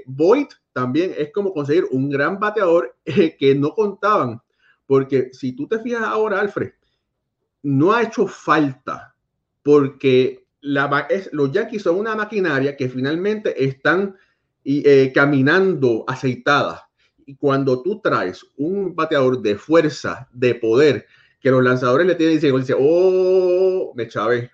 Boyd 0.06 0.46
también 0.72 1.12
es 1.16 1.30
como 1.32 1.52
conseguir 1.52 1.84
un 1.90 2.08
gran 2.08 2.40
bateador 2.40 2.96
que 3.38 3.54
no 3.54 3.74
contaban, 3.74 4.40
porque 4.86 5.30
si 5.32 5.52
tú 5.52 5.68
te 5.68 5.78
fijas 5.80 6.02
ahora, 6.02 6.40
Alfred, 6.40 6.70
no 7.62 7.92
ha 7.92 8.02
hecho 8.02 8.26
falta 8.26 9.14
porque 9.62 10.46
la, 10.60 11.06
los 11.32 11.52
Yankees 11.52 11.82
son 11.82 11.98
una 11.98 12.14
maquinaria 12.14 12.76
que 12.76 12.88
finalmente 12.88 13.62
están 13.62 14.16
y, 14.64 14.88
eh, 14.88 15.12
caminando 15.14 16.04
aceitada. 16.06 16.88
Y 17.26 17.36
cuando 17.36 17.82
tú 17.82 18.00
traes 18.00 18.44
un 18.56 18.94
bateador 18.94 19.40
de 19.40 19.56
fuerza, 19.56 20.28
de 20.32 20.54
poder, 20.54 21.06
que 21.40 21.50
los 21.50 21.62
lanzadores 21.62 22.06
le 22.06 22.14
tienen 22.14 22.36
y 22.36 22.40
dicen, 22.40 22.76
oh, 22.78 23.92
me 23.94 24.08
chavé. 24.08 24.50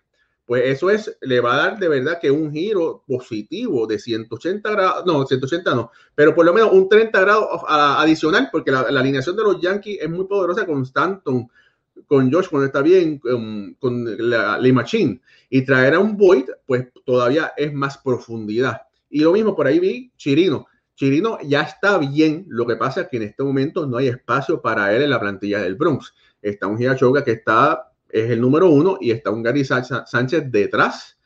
Pues 0.46 0.62
eso 0.66 0.90
es, 0.90 1.18
le 1.22 1.40
va 1.40 1.54
a 1.54 1.56
dar 1.56 1.78
de 1.78 1.88
verdad 1.88 2.20
que 2.20 2.30
un 2.30 2.52
giro 2.52 3.02
positivo 3.04 3.84
de 3.84 3.98
180 3.98 4.70
grados, 4.70 5.04
no, 5.04 5.26
180 5.26 5.74
no, 5.74 5.90
pero 6.14 6.36
por 6.36 6.46
lo 6.46 6.54
menos 6.54 6.70
un 6.72 6.88
30 6.88 7.20
grados 7.20 7.48
adicional, 7.66 8.48
porque 8.52 8.70
la, 8.70 8.82
alineación 8.82 9.34
de 9.34 9.42
los 9.42 9.60
Yankees 9.60 9.98
es 10.00 10.08
muy 10.08 10.24
poderosa 10.26 10.64
con 10.64 10.82
Stanton, 10.82 11.48
con 12.06 12.32
Josh 12.32 12.46
cuando 12.48 12.66
está 12.66 12.80
bien, 12.80 13.18
con, 13.18 13.76
la, 14.30 14.58
la 14.58 14.72
Machine. 14.72 15.20
Y 15.50 15.62
traer 15.62 15.94
a 15.94 15.98
un 15.98 16.16
Void, 16.16 16.44
pues 16.64 16.86
todavía 17.04 17.52
es 17.56 17.72
más 17.72 17.98
profundidad. 17.98 18.82
Y 19.10 19.20
lo 19.20 19.32
mismo 19.32 19.56
por 19.56 19.66
ahí 19.66 19.80
vi 19.80 20.12
Chirino. 20.16 20.66
Chirino 20.94 21.38
ya 21.42 21.62
está 21.62 21.98
bien, 21.98 22.46
lo 22.48 22.66
que 22.66 22.76
pasa 22.76 23.02
es 23.02 23.08
que 23.08 23.16
en 23.18 23.24
este 23.24 23.42
momento 23.42 23.86
no 23.86 23.98
hay 23.98 24.08
espacio 24.08 24.62
para 24.62 24.94
él 24.94 25.02
en 25.02 25.10
la 25.10 25.20
plantilla 25.20 25.60
del 25.60 25.74
Bronx. 25.74 26.14
Está 26.40 26.68
un 26.68 26.78
Giachoga 26.78 27.24
que 27.24 27.32
está, 27.32 27.92
es 28.08 28.30
el 28.30 28.40
número 28.40 28.70
uno 28.70 28.98
y 29.00 29.10
está 29.10 29.30
un 29.30 29.42
Gary 29.42 29.64
Sánchez 29.64 30.50
detrás, 30.50 31.18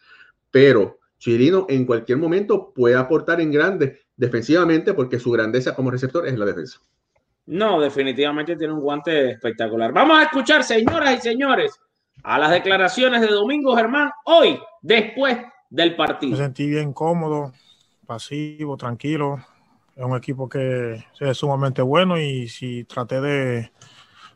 pero 0.51 0.99
Chirino 1.19 1.66
en 1.69 1.85
cualquier 1.85 2.19
momento 2.19 2.73
puede 2.75 2.97
aportar 2.97 3.40
en 3.40 3.53
grande 3.53 4.01
defensivamente 4.16 4.95
porque 4.95 5.19
su 5.19 5.31
grandeza 5.31 5.75
como 5.75 5.90
receptor 5.90 6.27
es 6.27 6.38
la 6.38 6.47
defensa. 6.47 6.81
No, 7.47 7.81
definitivamente 7.81 8.57
tiene 8.57 8.73
un 8.73 8.81
guante 8.81 9.31
espectacular. 9.33 9.93
Vamos 9.93 10.19
a 10.19 10.25
escuchar, 10.25 10.62
señoras 10.62 11.19
y 11.19 11.21
señores, 11.21 11.79
a 12.23 12.38
las 12.38 12.51
declaraciones 12.51 13.21
de 13.21 13.29
Domingo 13.29 13.77
Germán 13.77 14.11
hoy, 14.25 14.59
después 14.83 15.38
del 15.69 15.97
partido. 15.97 16.33
Me 16.33 16.38
sentí 16.38 16.69
bien 16.69 16.93
cómodo, 16.93 17.53
pasivo, 18.07 18.77
tranquilo. 18.77 19.38
Es 19.97 20.05
un 20.05 20.16
equipo 20.16 20.49
que 20.49 21.05
es 21.19 21.37
sumamente 21.37 21.83
bueno 21.83 22.19
y 22.19 22.49
si 22.49 22.85
traté 22.85 23.21
de, 23.21 23.73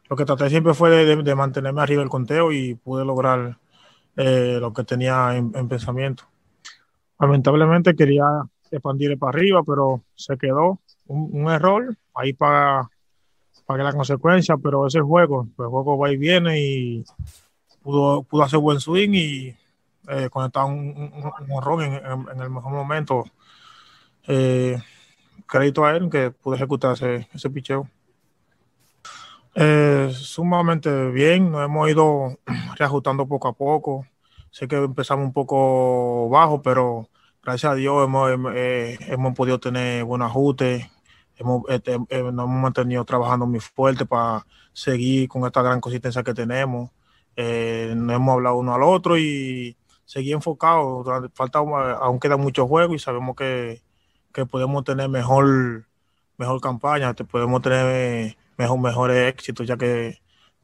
lo 0.08 0.16
que 0.16 0.24
traté 0.24 0.50
siempre 0.50 0.74
fue 0.74 0.90
de, 0.90 1.34
mantenerme 1.34 1.80
arriba 1.80 2.00
del 2.00 2.10
conteo 2.10 2.52
y 2.52 2.74
pude 2.74 3.04
lograr 3.04 3.58
eh, 4.16 4.58
lo 4.60 4.72
que 4.72 4.84
tenía 4.84 5.36
en, 5.36 5.68
pensamiento. 5.68 6.24
Lamentablemente 7.18 7.94
quería 7.94 8.24
expandir 8.70 9.18
para 9.18 9.30
arriba, 9.30 9.62
pero 9.64 10.02
se 10.14 10.36
quedó 10.36 10.80
un, 11.06 11.50
error 11.50 11.96
ahí 12.14 12.32
para, 12.32 12.88
para 13.66 13.84
la 13.84 13.92
consecuencia, 13.92 14.56
pero 14.56 14.86
ese 14.86 15.00
juego, 15.00 15.48
el 15.58 15.66
juego 15.66 15.96
va 15.96 16.12
y 16.12 16.16
viene 16.16 16.60
y 16.60 17.04
pudo, 17.82 18.22
pudo 18.24 18.42
hacer 18.42 18.58
buen 18.58 18.80
swing 18.80 19.10
y 19.14 19.56
eh, 20.08 20.28
conectar 20.30 20.64
un, 20.64 21.12
un, 21.32 21.82
en, 21.82 22.40
el 22.40 22.50
mejor 22.50 22.72
momento 22.72 23.24
eh, 24.26 24.78
crédito 25.46 25.84
a 25.84 25.96
él 25.96 26.10
que 26.10 26.30
pudo 26.30 26.56
ejecutar 26.56 26.92
ese, 26.92 27.28
ese 27.32 27.48
picheo. 27.48 27.88
Eh, 29.56 30.10
sumamente 30.12 31.10
bien, 31.10 31.52
nos 31.52 31.64
hemos 31.64 31.88
ido 31.88 32.38
reajustando 32.76 33.26
poco 33.28 33.48
a 33.48 33.52
poco. 33.52 34.06
Sé 34.50 34.66
que 34.68 34.76
empezamos 34.76 35.24
un 35.24 35.32
poco 35.32 36.28
bajo, 36.28 36.62
pero 36.62 37.08
gracias 37.42 37.72
a 37.72 37.74
Dios 37.76 38.04
hemos, 38.04 38.30
eh, 38.54 38.98
hemos 39.08 39.34
podido 39.34 39.60
tener 39.60 40.04
buenos 40.04 40.30
ajustes. 40.30 40.86
Hemos, 41.36 41.62
este, 41.68 41.98
nos 41.98 42.08
hemos 42.10 42.48
mantenido 42.48 43.04
trabajando 43.04 43.46
muy 43.46 43.60
fuerte 43.60 44.06
para 44.06 44.46
seguir 44.72 45.28
con 45.28 45.44
esta 45.46 45.62
gran 45.62 45.80
consistencia 45.80 46.22
que 46.22 46.34
tenemos. 46.34 46.90
nos 47.36 48.16
hemos 48.16 48.32
hablado 48.34 48.56
uno 48.56 48.74
al 48.74 48.82
otro 48.82 49.18
y 49.18 49.76
seguir 50.04 50.34
enfocado. 50.34 51.04
Falta, 51.34 51.58
aún 51.60 52.20
queda 52.20 52.36
mucho 52.36 52.66
juego 52.66 52.94
y 52.94 52.98
sabemos 52.98 53.36
que, 53.36 53.82
que 54.32 54.46
podemos 54.46 54.84
tener 54.84 55.08
mejor, 55.08 55.86
mejor 56.38 56.60
campaña, 56.60 57.14
podemos 57.14 57.62
tener 57.62 58.36
mejor, 58.56 58.80
mejores 58.80 59.32
éxitos, 59.32 59.66
ya 59.66 59.76
que 59.76 60.20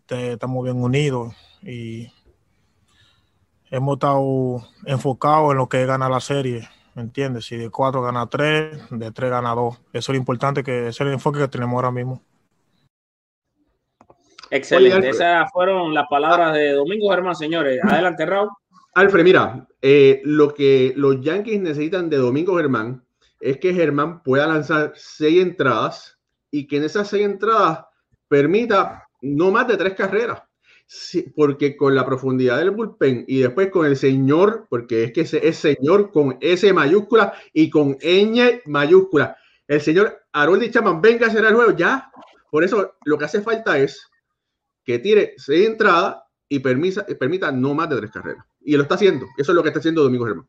estamos 0.08 0.64
bien 0.64 0.82
unidos 0.82 1.34
y 1.62 2.08
hemos 3.70 3.94
estado 3.94 4.66
enfocados 4.84 5.52
en 5.52 5.58
lo 5.58 5.68
que 5.68 5.86
gana 5.86 6.08
la 6.08 6.20
serie, 6.20 6.68
¿me 6.94 7.02
entiendes? 7.02 7.44
Si 7.44 7.56
de 7.56 7.70
cuatro 7.70 8.02
gana 8.02 8.26
tres, 8.26 8.78
de 8.90 9.12
tres 9.12 9.30
gana 9.30 9.54
dos. 9.54 9.78
Eso 9.92 10.10
es 10.12 10.16
lo 10.16 10.16
importante, 10.16 10.64
que 10.64 10.88
ese 10.88 10.88
es 10.88 11.00
el 11.00 11.12
enfoque 11.12 11.38
que 11.38 11.48
tenemos 11.48 11.74
ahora 11.76 11.92
mismo. 11.92 12.22
Excelente, 14.50 15.10
esas 15.10 15.48
fueron 15.52 15.94
las 15.94 16.08
palabras 16.08 16.54
de 16.54 16.72
Domingo 16.72 17.08
Germán, 17.10 17.36
señores. 17.36 17.78
Adelante, 17.84 18.26
Raúl. 18.26 18.48
Alfred, 18.94 19.22
mira, 19.22 19.68
eh, 19.80 20.20
lo 20.24 20.52
que 20.52 20.92
los 20.96 21.20
Yankees 21.20 21.60
necesitan 21.60 22.10
de 22.10 22.16
Domingo 22.16 22.56
Germán 22.56 23.04
es 23.38 23.58
que 23.58 23.72
Germán 23.72 24.24
pueda 24.24 24.48
lanzar 24.48 24.92
seis 24.96 25.40
entradas 25.40 26.18
y 26.50 26.66
que 26.66 26.78
en 26.78 26.84
esas 26.84 27.08
seis 27.08 27.24
entradas 27.24 27.84
permita 28.28 29.08
no 29.22 29.50
más 29.50 29.68
de 29.68 29.76
tres 29.76 29.94
carreras. 29.94 30.42
porque 31.36 31.76
con 31.76 31.94
la 31.94 32.04
profundidad 32.04 32.58
del 32.58 32.72
bullpen 32.72 33.24
y 33.28 33.38
después 33.40 33.70
con 33.70 33.86
el 33.86 33.96
señor, 33.96 34.66
porque 34.68 35.04
es 35.04 35.12
que 35.12 35.20
es 35.20 35.56
señor 35.56 36.10
con 36.10 36.36
S 36.40 36.72
mayúscula 36.72 37.32
y 37.52 37.70
con 37.70 37.96
Ñ 38.00 38.62
mayúscula. 38.66 39.36
El 39.68 39.80
señor 39.80 40.24
Harold 40.32 40.68
Chaman, 40.70 41.00
venga 41.00 41.26
a 41.26 41.28
hacer 41.30 41.44
el 41.44 41.54
juego 41.54 41.76
ya. 41.76 42.10
Por 42.50 42.64
eso 42.64 42.96
lo 43.04 43.16
que 43.16 43.24
hace 43.24 43.40
falta 43.40 43.78
es 43.78 44.10
que 44.84 44.98
tire 44.98 45.34
seis 45.36 45.68
entradas 45.68 46.16
y 46.48 46.58
permita, 46.58 47.06
permita 47.06 47.52
no 47.52 47.72
más 47.74 47.88
de 47.88 47.96
tres 47.96 48.10
carreras. 48.10 48.44
Y 48.60 48.76
lo 48.76 48.82
está 48.82 48.96
haciendo. 48.96 49.26
Eso 49.38 49.52
es 49.52 49.56
lo 49.56 49.62
que 49.62 49.68
está 49.68 49.78
haciendo 49.78 50.02
Domingo 50.02 50.26
Germán. 50.26 50.48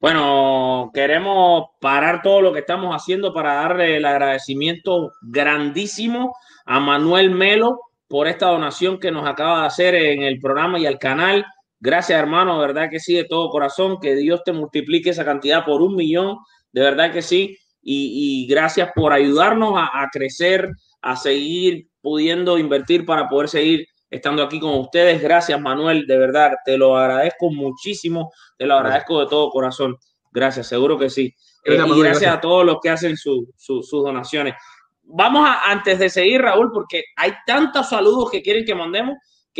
Bueno, 0.00 0.92
queremos 0.94 1.70
parar 1.80 2.22
todo 2.22 2.40
lo 2.40 2.52
que 2.52 2.60
estamos 2.60 2.94
haciendo 2.94 3.34
para 3.34 3.54
darle 3.54 3.96
el 3.96 4.04
agradecimiento 4.04 5.10
grandísimo 5.22 6.36
a 6.66 6.78
Manuel 6.78 7.32
Melo 7.32 7.80
por 8.06 8.28
esta 8.28 8.46
donación 8.46 9.00
que 9.00 9.10
nos 9.10 9.26
acaba 9.26 9.62
de 9.62 9.66
hacer 9.66 9.94
en 9.96 10.22
el 10.22 10.38
programa 10.38 10.78
y 10.78 10.86
al 10.86 11.00
canal. 11.00 11.44
Gracias, 11.80 12.16
hermano, 12.16 12.60
verdad 12.60 12.90
que 12.90 13.00
sí, 13.00 13.14
de 13.14 13.24
todo 13.24 13.50
corazón, 13.50 13.98
que 14.00 14.14
Dios 14.14 14.44
te 14.44 14.52
multiplique 14.52 15.10
esa 15.10 15.24
cantidad 15.24 15.64
por 15.64 15.82
un 15.82 15.96
millón, 15.96 16.38
de 16.70 16.80
verdad 16.80 17.12
que 17.12 17.22
sí, 17.22 17.58
y, 17.82 18.46
gracias 18.48 18.90
por 18.94 19.12
ayudarnos 19.12 19.74
a 19.76 20.08
crecer, 20.12 20.70
a 21.02 21.16
seguir 21.16 21.88
pudiendo 22.02 22.58
invertir 22.58 23.04
para 23.04 23.28
poder 23.28 23.48
seguir 23.48 23.88
estando 24.10 24.42
aquí 24.42 24.60
con 24.60 24.74
ustedes. 24.78 25.22
Gracias, 25.22 25.60
Manuel, 25.60 26.06
de 26.06 26.18
verdad, 26.18 26.52
te 26.64 26.76
lo 26.76 26.96
agradezco 26.96 27.50
muchísimo, 27.50 28.32
te 28.56 28.66
lo 28.66 28.74
agradezco 28.74 29.20
de 29.20 29.26
todo 29.26 29.50
corazón. 29.50 29.96
Gracias, 30.30 30.66
seguro 30.66 30.98
que 30.98 31.10
sí. 31.10 31.34
Eh, 31.64 31.74
y 31.74 32.00
gracias, 32.00 32.34
a 32.34 32.40
todos 32.40 32.64
los 32.64 32.78
que 32.80 32.90
hacen 32.90 33.16
sus 33.16 33.90
donaciones. 33.90 34.54
Vamos 35.02 35.48
a, 35.48 35.70
antes 35.70 35.98
de 35.98 36.10
seguir, 36.10 36.42
Raúl, 36.42 36.70
porque 36.72 37.04
hay 37.16 37.32
tantos 37.46 37.88
saludos 37.88 38.30
que 38.30 38.42
quieren 38.42 38.64
que 38.64 38.74
mandemos 38.74 39.16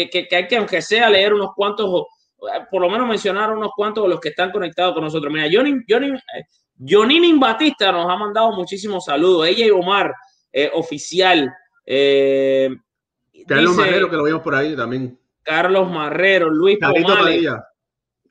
que, 0.07 0.27
que, 0.29 0.37
hay 0.37 0.47
que, 0.47 0.57
aunque 0.57 0.81
sea, 0.83 1.11
leer 1.11 1.35
unos 1.35 1.51
cuantos, 1.55 2.05
por 2.71 2.81
lo 2.81 2.89
menos 2.89 3.09
mencionar 3.09 3.51
unos 3.51 3.71
cuantos 3.75 4.05
de 4.05 4.11
los 4.11 4.21
que 4.21 4.29
están 4.29 4.51
conectados 4.53 4.95
con 4.95 5.03
nosotros. 5.03 5.33
Mira, 5.33 5.49
Johnny, 5.53 5.83
Johnny, 5.89 6.13
Johnny 6.79 7.33
Batista 7.39 7.91
nos 7.91 8.09
ha 8.09 8.17
mandado 8.17 8.53
muchísimos 8.53 9.05
saludos. 9.05 9.49
Ella 9.49 9.67
y 9.67 9.71
Omar, 9.71 10.15
eh, 10.53 10.71
oficial. 10.73 11.53
Eh, 11.85 12.71
Carlos 13.47 13.77
Marrero, 13.77 14.11
que 14.11 14.17
lo 14.17 14.25
vimos 14.25 14.43
por 14.43 14.55
ahí 14.55 14.77
también. 14.77 15.19
Carlos 15.43 15.91
Marrero, 15.91 16.51
Luis 16.51 16.79
Pomales. 16.79 17.43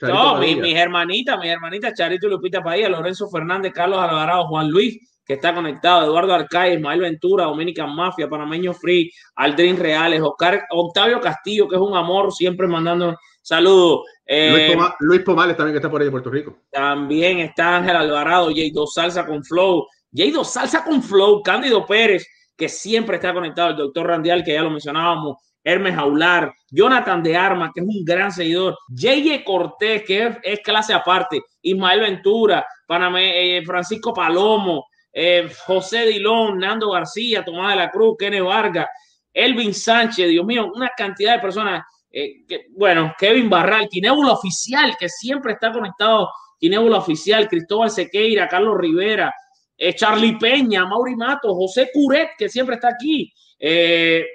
no, 0.02 0.38
mis 0.40 0.76
hermanitas, 0.76 1.40
mis 1.40 1.50
hermanitas, 1.50 1.94
Charito 1.94 2.28
y 2.28 2.30
Lupita 2.30 2.64
Padilla, 2.64 2.90
Lorenzo 2.90 3.30
Fernández, 3.30 3.74
Carlos 3.74 4.00
Alvarado, 4.00 4.48
Juan 4.48 4.70
Luis, 4.70 5.00
que 5.26 5.34
está 5.34 5.54
conectado, 5.54 6.06
Eduardo 6.06 6.34
Arcay, 6.34 6.76
Ismael 6.76 7.02
Ventura, 7.02 7.46
Dominica 7.46 7.86
Mafia, 7.86 8.30
Panameño 8.30 8.74
Free, 8.74 9.12
Aldrin 9.36 9.78
Reales, 9.78 10.22
Oscar, 10.22 10.66
Octavio 10.70 11.20
Castillo, 11.20 11.68
que 11.68 11.76
es 11.76 11.82
un 11.82 11.98
amor, 11.98 12.32
siempre 12.32 12.68
mandando 12.68 13.18
saludos. 13.42 14.06
Eh, 14.26 14.76
Luis, 15.00 15.22
Pomales 15.22 15.58
también, 15.58 15.74
que 15.74 15.78
está 15.78 15.90
por 15.90 16.02
ahí 16.02 16.06
de 16.06 16.12
Puerto 16.12 16.30
Rico. 16.30 16.60
También 16.72 17.40
está 17.40 17.78
Ángel 17.78 17.96
Alvarado, 17.96 18.52
J2 18.52 18.88
Salsa 18.88 19.26
con 19.26 19.44
Flow, 19.44 19.88
J2 20.14 20.46
Salsa 20.46 20.84
con 20.84 21.04
Flow, 21.04 21.42
Cándido 21.42 21.86
Pérez, 21.86 22.26
que 22.58 22.68
siempre 22.68 23.18
está 23.18 23.34
conectado, 23.34 23.70
el 23.70 23.78
doctor 23.78 24.08
Randial, 24.08 24.44
que 24.44 24.54
ya 24.54 24.64
lo 24.64 24.72
mencionábamos, 24.72 25.38
Hermes 25.64 25.98
Aular, 25.98 26.54
Jonathan 26.72 27.22
de 27.22 27.36
Armas, 27.36 27.72
que 27.74 27.82
es 27.82 27.86
un 27.86 28.06
gran 28.06 28.32
seguidor, 28.32 28.78
J.J. 28.90 29.44
Cortés, 29.44 30.04
que 30.04 30.38
es, 30.42 30.60
clase 30.62 30.94
aparte, 30.94 31.42
Ismael 31.62 32.00
Ventura, 32.00 32.66
Panamé, 32.88 33.58
eh, 33.58 33.66
Francisco 33.66 34.14
Palomo, 34.14 34.86
eh, 35.12 35.50
José 35.66 36.06
Dilón, 36.06 36.58
Nando 36.58 36.92
García, 36.92 37.44
Tomás 37.44 37.72
de 37.72 37.76
la 37.76 37.92
Cruz, 37.92 38.16
Kene 38.18 38.40
Vargas, 38.40 38.88
Elvin 39.34 39.74
Sánchez, 39.74 40.30
Dios 40.30 40.46
mío, 40.46 40.72
una 40.74 40.90
cantidad 40.96 41.34
de 41.36 41.42
personas. 41.42 41.84
Eh, 42.10 42.46
que, 42.48 42.68
bueno, 42.72 43.14
Kevin 43.20 43.50
Barral, 43.50 43.90
Kinébula 43.90 44.32
Oficial, 44.32 44.96
que 44.98 45.10
siempre 45.10 45.54
está 45.54 45.72
conectado, 45.72 46.30
Kinébula 46.58 47.00
Oficial, 47.00 47.48
Cristóbal 47.50 47.92
Sequeira, 47.92 48.48
Carlos 48.48 48.78
Rivera, 48.78 49.34
eh, 49.78 49.94
Charlie 49.94 50.38
Peña, 50.38 50.86
Mauri 50.86 51.16
Mato, 51.16 51.54
José 51.54 51.90
Curet, 51.94 52.32
que 52.38 52.50
siempre 52.50 52.76
está 52.76 52.90
aquí. 52.90 53.32
Eh, 53.60 54.26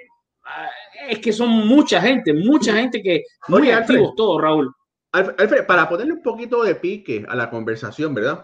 ah, 0.45 0.69
es 1.09 1.19
que 1.19 1.33
son 1.33 1.49
mucha 1.67 2.01
gente, 2.01 2.33
mucha 2.33 2.73
gente 2.73 3.01
que 3.01 3.23
muy 3.47 3.69
activos 3.69 4.13
todos, 4.15 4.41
Raúl. 4.41 4.73
Alfred, 5.11 5.65
para 5.67 5.87
ponerle 5.87 6.13
un 6.13 6.23
poquito 6.23 6.63
de 6.63 6.75
pique 6.75 7.23
a 7.27 7.35
la 7.35 7.49
conversación, 7.49 8.15
¿verdad? 8.15 8.43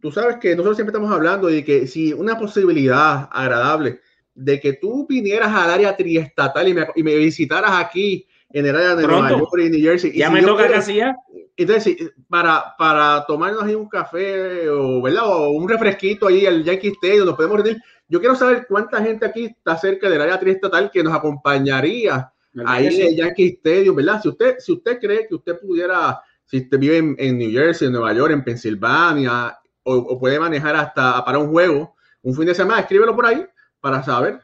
tú 0.00 0.10
sabes 0.10 0.36
que 0.36 0.56
nosotros 0.56 0.76
siempre 0.76 0.92
estamos 0.92 1.12
hablando 1.14 1.48
de 1.48 1.64
que 1.64 1.86
si 1.86 2.12
una 2.12 2.38
posibilidad 2.38 3.28
agradable 3.30 4.00
de 4.34 4.58
que 4.58 4.74
tú 4.74 5.06
vinieras 5.06 5.52
al 5.52 5.70
área 5.70 5.96
triestatal 5.96 6.68
y 6.68 6.74
me, 6.74 6.86
y 6.94 7.02
me 7.02 7.14
visitaras 7.16 7.72
aquí 7.72 8.26
en 8.52 8.66
el 8.66 8.76
área 8.76 8.96
de 8.96 9.06
Nueva 9.06 9.30
York 9.30 9.52
y 9.58 9.70
New 9.70 9.80
Jersey. 9.80 10.12
Ya 10.12 10.30
me 10.30 10.42
toca 10.42 10.68
casi 10.68 10.96
ya. 10.96 11.16
Entonces, 11.56 11.96
para, 12.28 12.74
para 12.78 13.24
tomarnos 13.26 13.62
ahí 13.62 13.74
un 13.74 13.88
café 13.88 14.68
o, 14.68 15.02
¿verdad? 15.02 15.26
o 15.26 15.50
un 15.50 15.68
refresquito 15.68 16.26
ahí 16.26 16.46
al 16.46 16.64
Yankee 16.64 16.88
Stadium, 16.88 17.26
nos 17.26 17.36
podemos 17.36 17.58
reunir. 17.58 17.82
Yo 18.08 18.18
quiero 18.18 18.34
saber 18.34 18.66
cuánta 18.68 19.02
gente 19.02 19.26
aquí 19.26 19.44
está 19.44 19.76
cerca 19.76 20.08
del 20.08 20.20
área 20.20 20.40
triestatal 20.40 20.90
que 20.90 21.02
nos 21.02 21.14
acompañaría 21.14 22.32
ahí 22.66 22.86
en 22.86 23.08
el 23.08 23.16
Yankee 23.16 23.58
Stadium, 23.58 23.94
¿verdad? 23.94 24.20
Si 24.22 24.28
usted, 24.28 24.56
si 24.58 24.72
usted 24.72 24.98
cree 24.98 25.28
que 25.28 25.34
usted 25.34 25.58
pudiera, 25.60 26.20
si 26.44 26.58
usted 26.58 26.78
vive 26.78 26.96
en, 26.96 27.38
New 27.38 27.52
Jersey, 27.52 27.86
en 27.86 27.92
Nueva 27.92 28.12
York, 28.12 28.32
en 28.32 28.42
Pensilvania, 28.42 29.56
o, 29.84 29.94
o, 29.94 30.18
puede 30.18 30.40
manejar 30.40 30.74
hasta 30.76 31.24
para 31.24 31.38
un 31.38 31.50
juego, 31.50 31.94
un 32.22 32.34
fin 32.34 32.46
de 32.46 32.54
semana, 32.54 32.80
escríbelo 32.80 33.14
por 33.14 33.26
ahí 33.26 33.46
para 33.80 34.02
saber. 34.02 34.40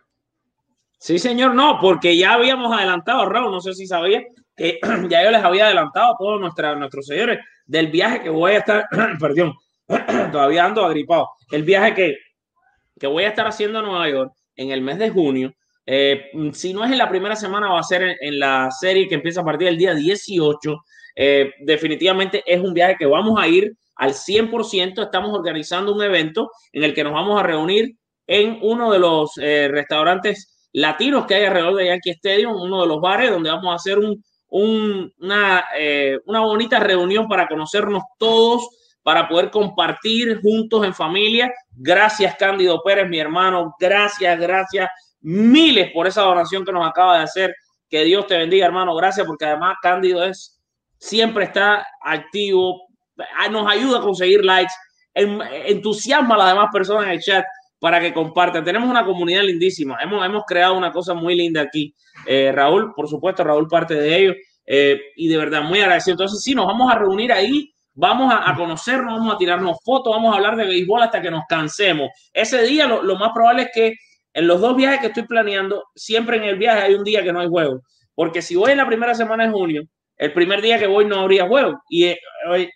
Sí, 0.99 1.19
señor, 1.19 1.55
no, 1.55 1.79
porque 1.81 2.17
ya 2.17 2.33
habíamos 2.35 2.77
adelantado, 2.77 3.29
Raúl, 3.29 3.51
no 3.51 3.61
sé 3.61 3.75
si 3.75 3.87
sabía, 3.87 4.23
que 4.57 4.79
ya 5.11 5.25
yo 5.25 5.31
les 5.31 5.43
había 5.43 5.67
adelantado 5.67 6.15
a 6.15 6.17
todos 6.19 6.41
nuestros 6.41 7.07
señores 7.07 7.39
del 7.67 7.89
viaje 7.89 8.23
que 8.23 8.31
voy 8.31 8.53
a 8.53 8.59
estar, 8.59 8.87
perdón, 9.21 9.55
todavía 10.33 10.65
ando 10.65 10.85
agripado, 10.85 11.29
el 11.51 11.63
viaje 11.63 11.95
que, 11.95 12.17
que 12.99 13.07
voy 13.07 13.25
a 13.25 13.29
estar 13.29 13.47
haciendo 13.47 13.79
a 13.79 13.83
Nueva 13.83 14.09
York 14.09 14.33
en 14.57 14.71
el 14.71 14.81
mes 14.81 14.99
de 14.99 15.11
junio. 15.11 15.53
Eh, 15.85 16.31
si 16.53 16.73
no 16.73 16.85
es 16.85 16.91
en 16.91 16.99
la 16.99 17.09
primera 17.09 17.37
semana, 17.37 17.69
va 17.69 17.79
a 17.79 17.85
ser 17.85 18.17
en, 18.21 18.39
la 18.41 18.71
serie 18.71 19.07
que 19.07 19.15
empieza 19.15 19.43
a 19.43 19.45
partir 19.45 19.69
del 19.69 19.79
día 19.79 19.95
18. 19.95 20.77
Eh, 21.15 21.53
definitivamente 21.61 22.43
es 22.47 22.61
un 22.61 22.75
viaje 22.75 22.97
que 22.99 23.07
vamos 23.07 23.39
a 23.41 23.47
ir 23.47 23.77
al 23.95 24.13
100%. 24.13 25.03
Estamos 25.03 25.33
organizando 25.33 25.95
un 25.95 26.03
evento 26.03 26.51
en 26.73 26.83
el 26.83 26.95
que 26.95 27.05
nos 27.05 27.13
vamos 27.13 27.39
a 27.39 27.45
reunir 27.45 27.97
en 28.27 28.59
uno 28.63 28.91
de 28.91 28.99
los 28.99 29.39
eh, 29.39 29.69
restaurantes 29.71 30.56
latinos 30.77 31.27
que 31.27 31.35
hay 31.35 31.45
alrededor 31.47 31.75
de 31.77 31.87
Yankee 31.87 32.11
Stadium, 32.11 32.55
uno 32.55 32.83
de 32.83 32.87
los 32.87 33.01
bares 33.01 33.31
donde 33.31 33.51
vamos 33.51 33.73
a 33.73 33.77
hacer 33.77 33.99
un, 33.99 34.23
una, 35.19 35.65
eh, 35.77 36.19
una 36.27 36.41
bonita 36.41 36.79
reunión 36.79 37.27
para 37.29 37.49
conocernos 37.49 38.03
todos, 38.19 38.69
para 39.03 39.27
poder 39.27 39.51
compartir 39.51 40.39
juntos 40.43 40.85
en 40.85 40.93
familia. 40.93 41.51
Gracias, 41.71 42.37
Cándido 42.37 42.83
Pérez, 42.85 43.09
mi 43.09 43.19
hermano. 43.19 43.75
Gracias, 43.81 44.39
gracias 44.39 44.91
miles 45.23 45.93
por 45.93 46.07
esa 46.07 46.23
donación 46.23 46.63
que 46.63 46.73
nos 46.73 46.87
acaba 46.87 47.17
de 47.17 47.25
hacer. 47.25 47.55
Que 47.89 48.05
Dios 48.05 48.27
te 48.27 48.37
bendiga, 48.37 48.67
hermano. 48.67 48.95
Gracias, 48.95 49.27
porque 49.27 49.47
además 49.47 49.77
Cándido 49.81 50.25
es 50.25 50.61
siempre 50.99 51.45
está 51.45 51.87
activo, 52.03 52.83
nos 53.51 53.71
ayuda 53.71 53.99
a 53.99 54.03
conseguir 54.03 54.45
likes, 54.45 54.73
entusiasma 55.15 56.35
a 56.35 56.39
las 56.39 56.49
demás 56.49 56.69
personas 56.71 57.05
en 57.05 57.13
el 57.13 57.21
chat 57.21 57.45
para 57.79 58.01
que 58.01 58.13
compartan. 58.13 58.65
Tenemos 58.65 58.89
una 58.89 59.05
comunidad 59.05 59.43
lindísima. 59.43 59.99
Hemos, 60.03 60.25
hemos 60.25 60.45
creado 60.45 60.77
una 60.77 60.93
cosa 60.93 61.15
muy 61.15 61.35
linda 61.35 61.61
aquí. 61.63 61.95
Eh, 62.27 62.53
Raúl, 62.53 62.95
por 62.95 63.09
supuesto, 63.09 63.45
Raúl 63.45 63.69
parte 63.69 63.95
de 63.95 64.19
ello. 64.19 64.35
Eh, 64.67 65.01
y 65.17 65.29
de 65.29 65.37
verdad, 65.37 65.63
muy 65.63 65.81
agradecido. 65.81 66.15
Entonces, 66.15 66.43
sí, 66.43 66.55
nos 66.55 66.67
vamos 66.67 66.93
a 66.93 66.99
reunir 66.99 67.33
ahí, 67.33 67.73
vamos 67.95 68.33
a, 68.35 68.55
conocernos, 68.57 69.19
vamos 69.19 69.35
a 69.35 69.39
tirarnos 69.39 69.77
fotos, 69.85 70.13
vamos 70.13 70.33
a 70.33 70.37
hablar 70.37 70.57
de 70.57 70.67
béisbol 70.67 71.03
hasta 71.03 71.23
que 71.23 71.31
nos 71.31 71.45
cansemos. 71.49 72.11
Ese 72.33 72.63
día, 72.63 72.87
lo, 72.87 73.03
lo 73.03 73.17
más 73.17 73.31
probable 73.33 73.63
es 73.63 73.71
que 73.73 73.95
en 74.33 74.47
los 74.47 74.61
dos 74.61 74.77
viajes 74.77 75.01
que 75.01 75.07
estoy 75.07 75.25
planeando, 75.25 75.85
siempre 75.95 76.37
en 76.37 76.45
el 76.45 76.57
viaje 76.57 76.83
hay 76.83 76.95
un 76.95 77.05
día 77.05 77.23
que 77.23 77.33
no 77.33 77.41
hay 77.41 77.49
juego. 77.49 77.81
Porque 78.15 78.43
si 78.43 78.57
voy 78.57 78.73
en 78.73 78.79
la 78.79 78.87
primera 78.87 79.15
semana 79.15 79.47
de 79.47 79.53
junio, 79.53 79.83
el 80.19 80.33
primer 80.33 80.63
día 80.63 80.79
que 80.79 80.87
voy 80.87 81.05
no 81.05 81.21
habría 81.21 81.47
juego. 81.47 81.81
Y, 81.89 82.05
eh, 82.05 82.19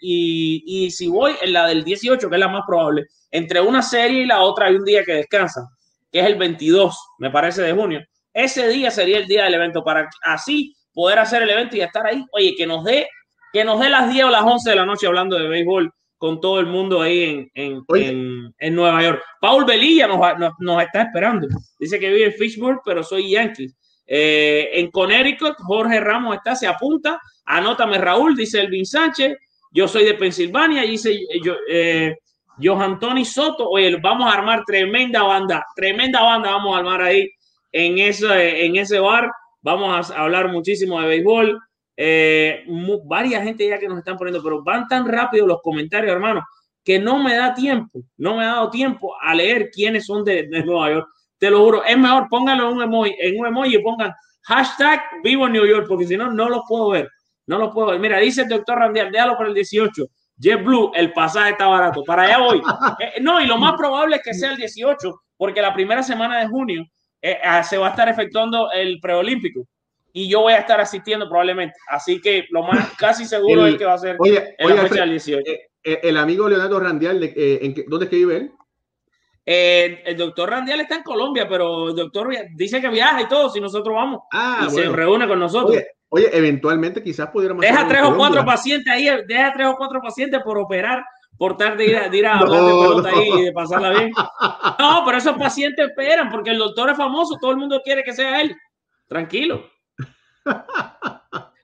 y, 0.01 0.63
y, 0.67 0.91
si 0.91 1.09
voy 1.09 1.33
en 1.41 1.53
la 1.53 1.67
del 1.67 1.85
18, 1.85 2.29
que 2.29 2.37
es 2.37 2.41
la 2.41 2.49
más 2.49 2.63
probable, 2.67 3.07
entre 3.31 3.61
una 3.61 3.83
serie 3.83 4.23
y 4.23 4.27
la 4.27 4.41
otra 4.41 4.67
hay 4.67 4.75
un 4.75 4.85
día 4.85 5.05
que 5.05 5.15
descansa, 5.15 5.69
que 6.11 6.21
es 6.21 6.27
el 6.27 6.37
22, 6.37 6.97
me 7.19 7.31
parece, 7.31 7.63
de 7.63 7.73
junio. 7.73 8.01
Ese 8.33 8.69
día 8.69 8.91
sería 8.91 9.19
el 9.19 9.27
día 9.27 9.45
del 9.45 9.55
evento 9.55 9.83
para 9.83 10.09
así 10.23 10.75
poder 10.93 11.19
hacer 11.19 11.43
el 11.43 11.51
evento 11.51 11.77
y 11.77 11.81
estar 11.81 12.07
ahí. 12.07 12.25
Oye, 12.33 12.55
que 12.57 12.67
nos 12.67 12.85
dé, 12.85 13.09
que 13.53 13.65
nos 13.65 13.81
dé 13.81 13.89
las 13.89 14.13
10 14.13 14.25
o 14.27 14.31
las 14.31 14.43
11 14.43 14.71
de 14.71 14.77
la 14.77 14.87
noche 14.87 15.07
hablando 15.07 15.39
de 15.39 15.49
béisbol 15.49 15.91
con 16.19 16.39
todo 16.39 16.61
el 16.61 16.67
mundo 16.67 17.01
ahí 17.01 17.25
en, 17.25 17.51
en, 17.55 17.83
en, 17.95 18.55
en 18.59 18.75
Nueva 18.75 19.03
York. 19.03 19.23
Paul 19.41 19.65
Velilla 19.65 20.07
nos, 20.07 20.19
nos, 20.39 20.53
nos, 20.59 20.83
está 20.83 21.03
esperando. 21.03 21.49
Dice 21.79 21.99
que 21.99 22.11
vive 22.11 22.27
en 22.27 22.33
Fishburne, 22.35 22.81
pero 22.85 23.03
soy 23.03 23.31
Yankee. 23.31 23.69
Eh, 24.13 24.71
en 24.73 24.91
Connecticut, 24.91 25.55
Jorge 25.59 26.01
Ramos 26.01 26.35
está, 26.35 26.57
se 26.57 26.67
apunta. 26.67 27.21
Anótame 27.45 27.97
Raúl, 27.97 28.35
dice 28.35 28.61
Elvin 28.61 28.85
Sánchez. 28.85 29.39
Yo 29.71 29.87
soy 29.87 30.05
de 30.05 30.15
Pensilvania, 30.15 30.83
dice 30.83 31.17
yo, 31.45 31.55
eh, 31.71 32.17
Johan 32.61 32.99
Tony 32.99 33.25
Soto. 33.25 33.69
Oye, 33.69 33.97
vamos 34.03 34.29
a 34.29 34.37
armar 34.37 34.65
tremenda 34.67 35.23
banda, 35.23 35.65
tremenda 35.77 36.23
banda 36.23 36.51
vamos 36.51 36.75
a 36.75 36.79
armar 36.81 37.03
ahí 37.03 37.31
en 37.71 37.99
ese, 37.99 38.67
en 38.67 38.75
ese 38.75 38.99
bar. 38.99 39.31
Vamos 39.63 40.11
a 40.11 40.23
hablar 40.23 40.51
muchísimo 40.51 41.01
de 41.01 41.07
béisbol. 41.07 41.61
Eh, 41.97 42.65
varias 43.05 43.45
gente 43.45 43.69
ya 43.69 43.79
que 43.79 43.87
nos 43.87 43.99
están 43.99 44.17
poniendo, 44.17 44.43
pero 44.43 44.65
van 44.65 44.89
tan 44.89 45.07
rápido 45.07 45.47
los 45.47 45.63
comentarios, 45.63 46.13
hermano, 46.13 46.43
que 46.83 46.99
no 46.99 47.23
me 47.23 47.37
da 47.37 47.55
tiempo, 47.55 48.01
no 48.17 48.37
me 48.37 48.45
ha 48.45 48.55
dado 48.55 48.71
tiempo 48.71 49.15
a 49.21 49.35
leer 49.35 49.71
quiénes 49.71 50.07
son 50.07 50.25
de, 50.25 50.49
de 50.49 50.65
Nueva 50.65 50.91
York. 50.91 51.09
Te 51.41 51.51
lo 51.51 51.65
juro, 51.65 51.85
es 51.85 51.97
mejor 51.97 52.29
pónganlo 52.29 52.69
en 52.69 52.77
un 52.77 52.83
emoji, 52.83 53.17
en 53.19 53.41
un 53.41 53.47
emoji 53.47 53.77
y 53.77 53.83
pongan 53.83 54.13
hashtag 54.43 55.03
vivo 55.25 55.47
en 55.47 55.55
New 55.55 55.67
York, 55.67 55.87
porque 55.89 56.07
si 56.07 56.17
no, 56.17 56.31
no 56.31 56.51
lo 56.51 56.63
puedo 56.69 56.91
ver. 56.91 57.09
No 57.47 57.59
lo 57.59 57.73
puedo 57.73 57.89
ver. 57.89 57.99
Mira, 57.99 58.19
dice 58.19 58.43
el 58.43 58.49
doctor 58.49 58.79
Randial, 58.79 59.11
déjalo 59.11 59.39
por 59.39 59.47
el 59.47 59.55
18. 59.55 60.05
JetBlue, 60.37 60.93
el 60.95 61.13
pasaje 61.15 61.51
está 61.51 61.67
barato. 61.67 62.05
Para 62.05 62.25
allá 62.25 62.39
voy. 62.39 62.61
Eh, 63.01 63.21
no, 63.23 63.41
y 63.41 63.47
lo 63.47 63.57
más 63.57 63.75
probable 63.79 64.17
es 64.17 64.23
que 64.23 64.35
sea 64.35 64.51
el 64.51 64.59
18, 64.59 65.15
porque 65.39 65.63
la 65.63 65.73
primera 65.73 66.03
semana 66.03 66.39
de 66.39 66.47
junio 66.47 66.85
eh, 67.23 67.39
ah, 67.43 67.63
se 67.63 67.79
va 67.79 67.89
a 67.89 67.91
estar 67.91 68.09
efectuando 68.11 68.71
el 68.73 69.01
preolímpico 69.01 69.67
y 70.13 70.29
yo 70.29 70.43
voy 70.43 70.53
a 70.53 70.59
estar 70.59 70.79
asistiendo 70.79 71.27
probablemente. 71.27 71.75
Así 71.89 72.21
que 72.21 72.45
lo 72.51 72.63
más 72.65 72.93
casi 72.99 73.25
seguro 73.25 73.67
es 73.67 73.77
que 73.77 73.87
va 73.87 73.95
a 73.95 73.99
ser 73.99 74.17
oye, 74.19 74.55
en 74.59 74.77
la 74.77 74.83
fecha 74.83 75.01
del 75.01 75.11
18. 75.13 75.51
Eh, 75.51 76.01
el 76.03 76.19
amigo 76.19 76.47
Leonardo 76.47 76.79
Randial, 76.79 77.33
¿en 77.35 77.75
¿dónde 77.89 78.05
es 78.05 78.11
que 78.11 78.17
vive 78.17 78.37
él? 78.37 78.53
El 79.53 80.17
doctor 80.17 80.51
Randial 80.51 80.81
está 80.81 80.97
en 80.97 81.03
Colombia, 81.03 81.49
pero 81.49 81.89
el 81.89 81.97
doctor 81.97 82.29
dice 82.55 82.81
que 82.81 82.89
viaja 82.89 83.23
y 83.23 83.29
todo, 83.29 83.51
si 83.51 83.61
nosotros 83.61 83.95
vamos. 83.95 84.21
Ah, 84.33 84.67
y 84.67 84.71
se 84.71 84.89
reúne 84.89 85.27
con 85.27 85.41
nosotros. 85.41 85.83
Oye, 86.09 86.29
eventualmente 86.33 87.03
quizás 87.03 87.31
pudiéramos. 87.31 87.61
Deja 87.61 87.87
tres 87.87 88.03
o 88.03 88.17
cuatro 88.17 88.45
pacientes 88.45 88.93
ahí, 88.93 89.09
deja 89.27 89.53
tres 89.53 89.67
o 89.69 89.77
cuatro 89.77 90.01
pacientes 90.01 90.41
por 90.43 90.59
operar, 90.59 91.05
por 91.37 91.57
tal 91.57 91.77
de 91.77 91.87
ir, 91.87 91.97
a, 91.97 92.09
de 92.09 92.19
ir 92.19 92.27
a 92.27 92.35
hablar 92.39 92.65
de 92.65 92.71
pelota 92.71 93.09
ahí 93.11 93.29
y 93.29 93.43
de 93.45 93.53
pasarla 93.53 93.91
bien. 93.91 94.13
No, 94.79 95.03
pero 95.05 95.19
esos 95.19 95.37
pacientes 95.37 95.89
esperan 95.89 96.31
porque 96.31 96.51
el 96.51 96.59
doctor 96.59 96.91
es 96.91 96.97
famoso, 96.97 97.37
todo 97.41 97.51
el 97.51 97.59
mundo 97.59 97.81
quiere 97.85 98.03
que 98.03 98.13
sea 98.13 98.41
él. 98.41 98.57
Tranquilo. 99.07 99.65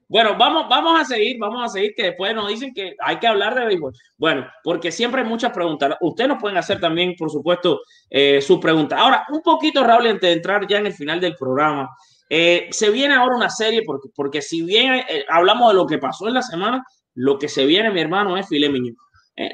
Bueno, 0.09 0.37
vamos, 0.39 0.67
vamos 0.69 1.01
a 1.01 1.05
seguir, 1.05 1.37
vamos 1.39 1.65
a 1.65 1.69
seguir, 1.69 1.93
que 1.97 2.05
después 2.05 2.33
nos 2.33 2.49
dicen 2.49 2.73
que 2.73 2.95
hay 3.01 3.19
que 3.19 3.27
hablar 3.27 3.57
de 3.57 3.65
béisbol. 3.65 3.93
Bueno, 4.17 4.47
porque 4.63 4.93
siempre 4.93 5.23
hay 5.23 5.29
muchas 5.29 5.53
preguntas. 5.53 5.97
Ustedes 6.01 6.29
nos 6.29 6.41
pueden 6.41 6.57
hacer 6.57 6.79
también, 6.79 7.17
por 7.17 7.31
supuesto, 7.31 7.81
eh, 8.09 8.41
sus 8.41 8.59
preguntas. 8.59 9.01
Ahora, 9.01 9.27
un 9.31 9.43
poquito, 9.43 9.83
Raúl, 9.83 10.07
antes 10.07 10.29
de 10.29 10.33
entrar 10.33 10.67
ya 10.69 10.79
en 10.79 10.87
el 10.87 10.93
final 10.93 11.21
del 11.21 11.35
programa, 11.35 11.89
eh, 12.31 12.69
se 12.71 12.91
viene 12.91 13.15
ahora 13.15 13.37
una 13.37 13.51
serie, 13.51 13.83
porque, 13.85 14.09
porque 14.15 14.43
si 14.43 14.63
bien 14.63 14.95
eh, 14.95 15.25
hablamos 15.29 15.73
de 15.73 15.75
lo 15.75 15.87
que 15.87 15.99
pasó 15.99 16.29
en 16.29 16.35
la 16.35 16.43
semana, 16.43 16.85
lo 17.15 17.37
que 17.39 17.49
se 17.49 17.67
viene, 17.67 17.91
mi 17.91 18.01
hermano, 18.01 18.37
es 18.37 18.49
Filet 18.49 18.73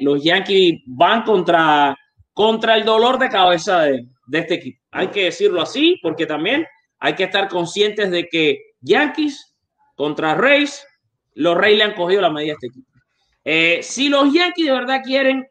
los 0.00 0.22
Yankees 0.22 0.80
van 0.86 1.22
contra, 1.22 1.96
contra 2.32 2.76
el 2.76 2.84
dolor 2.84 3.18
de 3.18 3.28
cabeza 3.28 3.80
de, 3.80 4.06
de, 4.26 4.38
este 4.38 4.54
equipo. 4.54 4.80
Hay 4.92 5.08
que 5.08 5.24
decirlo 5.24 5.60
así, 5.60 5.98
porque 6.02 6.24
también 6.24 6.66
hay 7.00 7.14
que 7.14 7.24
estar 7.24 7.48
conscientes 7.48 8.10
de 8.12 8.28
que 8.28 8.58
Yankees 8.80 9.51
contra 9.94 10.34
Reyes, 10.34 10.86
los 11.34 11.56
Reyes 11.56 11.78
le 11.78 11.84
han 11.84 11.94
cogido 11.94 12.20
la 12.20 12.30
medida 12.30 12.52
a 12.52 12.54
este 12.54 12.66
equipo. 12.68 12.90
si 13.82 14.08
los 14.08 14.32
Yankees 14.32 14.66
de 14.66 14.72
verdad 14.72 15.02
quieren, 15.04 15.46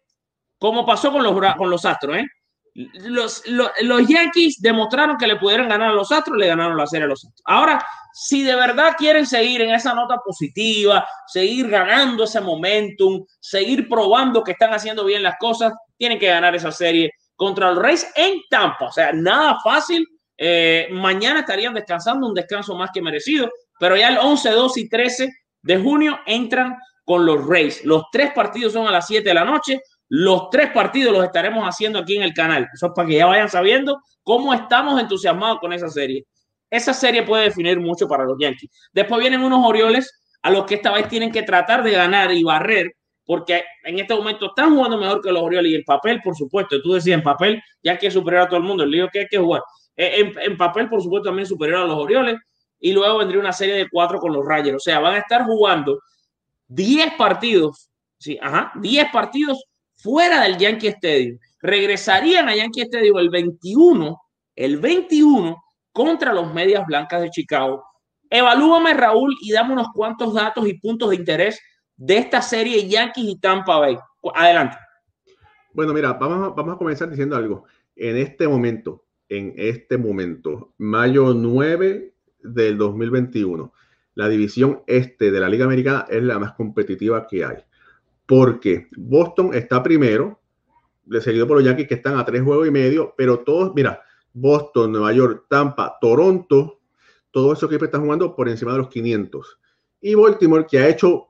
como 0.60 0.86
pasó 0.86 1.12
con 1.12 1.24
los, 1.24 1.34
con 1.58 1.70
los 1.70 1.86
Astros, 1.86 2.18
¿eh? 2.18 2.26
los, 2.74 3.44
los, 3.48 4.08
Yankees 4.08 4.62
demostraron 4.62 5.18
que 5.18 5.28
le 5.28 5.36
pudieran 5.36 5.68
ganar 5.68 5.90
a 5.90 5.94
los 5.94 6.12
Astros, 6.12 6.38
le 6.38 6.48
ganaron 6.48 6.78
la 6.78 6.88
serie 6.88 7.06
a 7.06 7.10
los 7.10 7.26
Astros. 7.26 7.42
Ahora, 7.46 7.86
si 8.14 8.44
de 8.44 8.56
verdad 8.56 8.96
quieren 8.98 9.26
seguir 9.26 9.62
en 9.62 9.72
esa 9.72 9.94
nota 9.94 10.18
positiva, 10.18 11.06
seguir 11.28 11.70
ganando 11.70 12.24
ese 12.24 12.42
momentum, 12.42 13.26
seguir 13.40 13.88
probando 13.90 14.44
que 14.44 14.52
están 14.52 14.74
haciendo 14.74 15.06
bien 15.06 15.24
las 15.24 15.36
cosas, 15.40 15.74
tienen 15.98 16.20
que 16.20 16.28
ganar 16.28 16.56
esa 16.56 16.72
serie 16.72 17.12
contra 17.36 17.72
los 17.72 17.82
Reyes 17.82 18.12
en 18.16 18.42
Tampa. 18.50 18.86
O 18.86 18.92
sea, 18.92 19.12
nada 19.14 19.58
fácil. 19.64 20.06
Eh, 20.38 20.88
mañana 20.92 21.42
estarían 21.42 21.74
descansando, 21.74 22.28
un 22.28 22.34
descanso 22.34 22.76
más 22.76 22.90
que 22.92 23.02
merecido, 23.02 23.50
pero 23.82 23.98
ya 23.98 24.10
el 24.10 24.20
11, 24.20 24.52
12 24.52 24.80
y 24.80 24.90
13 24.90 25.34
de 25.64 25.78
junio 25.78 26.20
entran 26.28 26.78
con 27.04 27.26
los 27.26 27.48
Reyes. 27.48 27.84
Los 27.84 28.04
tres 28.12 28.32
partidos 28.32 28.74
son 28.74 28.88
a 28.88 28.92
las 28.92 29.08
7 29.08 29.28
de 29.28 29.34
la 29.34 29.44
noche. 29.44 29.82
Los 30.08 30.52
tres 30.52 30.70
partidos 30.72 31.12
los 31.12 31.24
estaremos 31.24 31.68
haciendo 31.68 31.98
aquí 31.98 32.16
en 32.16 32.22
el 32.22 32.32
canal. 32.32 32.70
Eso 32.72 32.86
es 32.86 32.92
para 32.96 33.08
que 33.08 33.16
ya 33.16 33.26
vayan 33.26 33.50
sabiendo 33.50 34.00
cómo 34.22 34.54
estamos 34.54 35.02
entusiasmados 35.02 35.58
con 35.60 35.74
esa 35.74 35.90
serie. 35.90 36.28
Esa 36.70 36.94
serie 36.94 37.24
puede 37.24 37.46
definir 37.46 37.80
mucho 37.80 38.08
para 38.08 38.24
los 38.24 38.38
Yankees. 38.40 38.70
Después 38.94 39.20
vienen 39.20 39.42
unos 39.42 39.66
Orioles 39.66 40.22
a 40.44 40.52
los 40.52 40.66
que 40.66 40.76
esta 40.76 40.92
vez 40.92 41.08
tienen 41.08 41.32
que 41.32 41.42
tratar 41.42 41.82
de 41.82 41.90
ganar 41.90 42.32
y 42.32 42.44
barrer 42.44 42.96
porque 43.26 43.64
en 43.84 43.98
este 43.98 44.14
momento 44.14 44.48
están 44.48 44.76
jugando 44.76 45.00
mejor 45.00 45.22
que 45.22 45.32
los 45.32 45.42
Orioles 45.42 45.72
y 45.72 45.76
en 45.76 45.84
papel, 45.84 46.22
por 46.22 46.36
supuesto, 46.36 46.80
tú 46.84 46.94
decías 46.94 47.18
en 47.18 47.24
papel, 47.24 47.64
ya 47.82 47.98
que 47.98 48.08
es 48.08 48.14
superior 48.14 48.44
a 48.44 48.48
todo 48.48 48.58
el 48.58 48.64
mundo, 48.64 48.84
el 48.84 48.92
lío 48.92 49.10
que 49.12 49.22
hay 49.22 49.28
que 49.28 49.40
jugar. 49.40 49.64
Eh, 49.96 50.34
en, 50.44 50.58
papel, 50.58 50.88
por 50.88 51.02
supuesto, 51.02 51.30
también 51.30 51.48
superior 51.48 51.80
a 51.80 51.86
los 51.86 51.98
Orioles 51.98 52.36
y 52.82 52.92
luego 52.92 53.20
vendría 53.20 53.40
una 53.40 53.54
serie 53.54 53.76
de 53.76 53.90
cuatro 53.90 54.20
con 54.20 54.34
los 54.34 54.46
Rangers. 54.46 54.76
O 54.76 54.80
sea, 54.80 55.00
van 55.00 55.14
a 55.16 55.20
estar 55.20 55.46
jugando 55.46 56.00
10 56.68 57.14
partidos, 57.14 57.90
sí, 58.18 58.38
ajá, 58.42 58.74
10 58.82 59.12
partidos 59.12 59.64
fuera 59.96 60.42
del 60.42 60.58
Yankee 60.58 60.88
Stadium. 60.88 61.38
Regresarían 61.62 62.50
a 62.50 62.56
Yankee 62.56 62.82
Stadium 62.82 63.20
el 63.20 63.30
21, 63.30 64.18
el 64.56 64.78
21 64.78 65.64
contra 65.92 66.34
los 66.34 66.52
Medias 66.54 66.86
Blancas 66.88 67.22
de 67.22 67.30
Chicago. 67.30 67.84
Evalúame, 68.30 68.94
Raúl, 68.94 69.36
y 69.42 69.52
dame 69.52 69.74
unos 69.74 69.88
cuantos 69.94 70.34
datos 70.34 70.68
y 70.68 70.80
puntos 70.80 71.12
de 71.12 71.18
interés 71.18 71.62
de 71.96 72.18
esta 72.18 72.42
serie 72.42 72.88
Yankees 72.88 73.26
y 73.26 73.40
Tampa 73.40 73.78
Bay. 73.78 73.98
Adelante. 74.34 74.78
Bueno, 75.74 75.94
mira, 75.94 76.14
vamos, 76.14 76.56
vamos 76.56 76.76
a 76.76 76.78
comenzar 76.78 77.10
diciendo 77.10 77.36
algo. 77.36 77.66
En 77.96 78.18
este 78.18 78.48
momento, 78.48 79.06
en 79.30 79.54
este 79.58 79.98
momento, 79.98 80.74
mayo 80.78 81.34
9 81.34 82.11
del 82.44 82.78
2021, 82.78 83.74
la 84.16 84.30
división 84.30 84.82
este 84.88 85.32
de 85.32 85.40
la 85.40 85.50
Liga 85.50 85.66
Americana 85.66 86.06
es 86.10 86.24
la 86.24 86.40
más 86.40 86.54
competitiva 86.54 87.28
que 87.28 87.46
hay. 87.46 87.58
Porque 88.26 88.88
Boston 88.98 89.54
está 89.54 89.82
primero, 89.84 90.42
seguido 91.20 91.48
por 91.48 91.58
los 91.58 91.66
Yankees 91.66 91.88
que 91.88 91.96
están 91.96 92.18
a 92.18 92.26
tres 92.26 92.44
juegos 92.44 92.68
y 92.68 92.72
medio, 92.72 93.14
pero 93.18 93.40
todos, 93.40 93.74
mira, 93.76 94.02
Boston, 94.34 94.92
Nueva 94.92 95.12
York, 95.14 95.46
Tampa, 95.50 95.98
Toronto, 96.00 96.80
todos 97.32 97.58
esos 97.58 97.70
equipos 97.70 97.88
están 97.88 98.02
jugando 98.02 98.36
por 98.36 98.50
encima 98.50 98.74
de 98.74 98.80
los 98.80 98.90
500. 98.90 99.60
Y 100.02 100.16
Baltimore, 100.16 100.66
que 100.70 100.80
ha 100.80 100.90
hecho, 100.90 101.28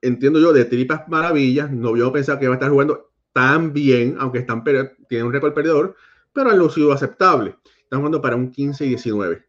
entiendo 0.00 0.40
yo, 0.40 0.52
de 0.52 0.64
tripas 0.64 1.08
maravillas, 1.08 1.70
no 1.70 1.96
yo 1.96 2.12
pensar 2.12 2.38
que 2.38 2.46
va 2.46 2.54
a 2.54 2.56
estar 2.56 2.70
jugando 2.70 3.12
tan 3.32 3.72
bien, 3.72 4.16
aunque 4.18 4.38
están 4.38 4.62
tienen 5.08 5.26
un 5.26 5.32
récord 5.32 5.54
perdedor, 5.54 5.96
pero 6.32 6.50
han 6.50 6.58
lucido 6.58 6.92
aceptable. 6.92 7.56
Están 7.78 8.00
jugando 8.00 8.20
para 8.20 8.36
un 8.36 8.50
15 8.50 8.84
y 8.84 8.88
19. 8.90 9.44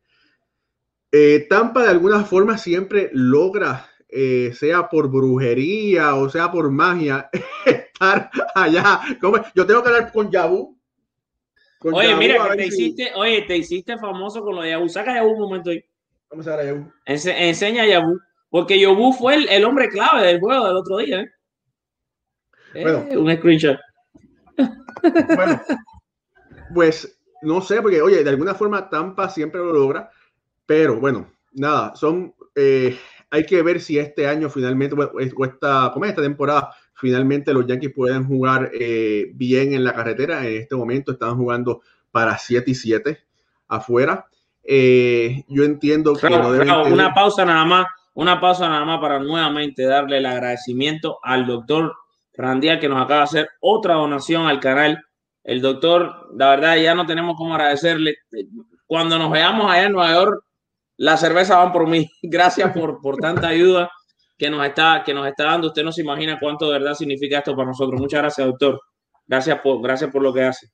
Eh, 1.16 1.46
Tampa 1.48 1.84
de 1.84 1.90
alguna 1.90 2.26
forma 2.26 2.58
siempre 2.58 3.12
logra, 3.14 3.88
eh, 4.10 4.52
sea 4.56 4.90
por 4.90 5.12
brujería 5.12 6.16
o 6.16 6.28
sea 6.28 6.52
por 6.52 6.72
magia, 6.72 7.30
estar 7.68 8.32
allá. 8.56 9.02
Yo 9.54 9.68
tengo 9.68 9.84
que 9.84 9.90
hablar 9.90 10.12
con 10.12 10.32
Yabu. 10.32 10.76
oye, 11.82 12.16
mira, 12.16 12.50
que 12.50 12.58
te 12.58 12.66
hiciste, 12.66 13.12
oye, 13.14 13.44
te 13.44 13.58
hiciste 13.58 13.96
famoso 14.00 14.42
con 14.42 14.56
lo 14.56 14.64
de 14.64 14.72
Yabu. 14.72 14.90
Saca 14.90 15.14
Yabu 15.14 15.34
un 15.34 15.40
momento 15.40 15.70
ahí. 15.70 15.86
Vamos 16.32 16.48
a 16.48 16.56
ver 16.56 16.60
a 16.60 16.70
Yabu. 16.72 16.92
enseña 17.06 17.84
a 17.84 17.88
Yabu. 17.88 18.20
Porque 18.50 18.80
Yabu 18.80 19.14
fue 19.14 19.36
el, 19.36 19.66
hombre 19.66 19.90
clave 19.90 20.26
del 20.26 20.40
juego 20.40 20.66
del 20.66 20.78
otro 20.78 20.98
día. 20.98 21.22
¿eh? 22.74 23.16
un 23.16 23.32
screenshot. 23.38 23.78
Bueno, 25.36 25.62
pues 26.74 27.22
no 27.44 27.62
sé, 27.62 27.84
porque 27.84 28.02
oye, 28.02 28.24
de 28.24 28.30
alguna 28.32 28.56
forma 28.56 28.90
Tampa 28.90 29.30
siempre 29.30 29.62
lo 29.62 29.74
logra 29.74 30.10
pero 30.66 31.00
bueno, 31.00 31.28
nada, 31.54 31.96
son, 31.96 32.34
eh, 32.56 32.98
hay 33.30 33.46
que 33.46 33.62
ver 33.62 33.82
si 33.82 33.98
este 33.98 34.28
año 34.28 34.50
finalmente, 34.50 34.96
o 34.96 35.20
esta, 35.20 35.92
como 35.94 36.06
esta 36.06 36.22
temporada, 36.22 36.72
finalmente 36.94 37.54
los 37.54 37.66
Yankees 37.66 37.94
pueden 37.96 38.26
jugar 38.26 38.72
eh, 38.74 39.32
bien 39.34 39.74
en 39.74 39.84
la 39.84 39.94
carretera. 39.94 40.46
En 40.48 40.62
este 40.62 40.76
momento 40.76 41.14
están 41.14 41.38
jugando 41.38 41.82
para 42.12 42.38
7 42.38 42.72
y 42.72 42.76
7 42.76 43.20
afuera. 43.68 44.28
Eh, 44.64 45.44
yo 45.50 45.64
entiendo 45.64 46.14
que 46.14 46.28
una 46.28 47.14
pausa 47.14 47.44
nada 47.44 47.66
más, 47.66 47.86
una 48.14 48.40
pausa 48.40 48.70
nada 48.70 48.86
más 48.86 49.00
para 49.00 49.20
nuevamente 49.20 49.84
darle 49.84 50.20
el 50.20 50.26
agradecimiento 50.26 51.20
al 51.22 51.46
doctor 51.46 51.94
Randial 52.36 52.80
que 52.80 52.90
nos 52.90 53.02
acaba 53.02 53.20
de 53.20 53.24
hacer 53.26 53.50
otra 53.60 53.96
donación 53.96 54.48
al 54.48 54.60
canal. 54.60 55.04
El 55.44 55.62
doctor, 55.62 56.30
la 56.36 56.52
verdad, 56.52 56.78
ya 56.78 56.96
no 56.96 57.06
tenemos 57.06 57.36
cómo 57.36 57.54
agradecerle. 57.54 58.18
Cuando 58.88 59.18
nos 59.18 59.32
veamos 59.32 59.70
allá 59.70 59.86
en 59.86 59.92
Nueva 59.92 60.14
York, 60.14 60.44
la 60.98 61.18
cerveza 61.18 61.58
van 61.58 61.72
por 61.72 61.88
mí. 61.88 62.10
Gracias 62.22 62.72
por, 62.72 63.00
por 63.02 63.18
tanta 63.18 63.48
ayuda 63.48 63.92
que 64.38 64.50
nos, 64.50 64.66
está, 64.66 65.04
que 65.06 65.14
nos 65.14 65.28
está 65.28 65.46
dando. 65.46 65.68
Usted 65.68 65.84
no 65.84 65.92
se 65.92 66.02
imagina 66.02 66.40
cuánto 66.40 66.66
de 66.66 66.80
verdad 66.80 66.94
significa 66.94 67.40
esto 67.40 67.56
para 67.56 67.68
nosotros. 67.68 68.00
Muchas 68.00 68.22
gracias, 68.22 68.48
doctor. 68.48 68.82
Gracias 69.28 69.60
por, 69.62 69.82
gracias 69.82 70.12
por 70.12 70.22
lo 70.22 70.34
que 70.34 70.44
hace. 70.44 70.68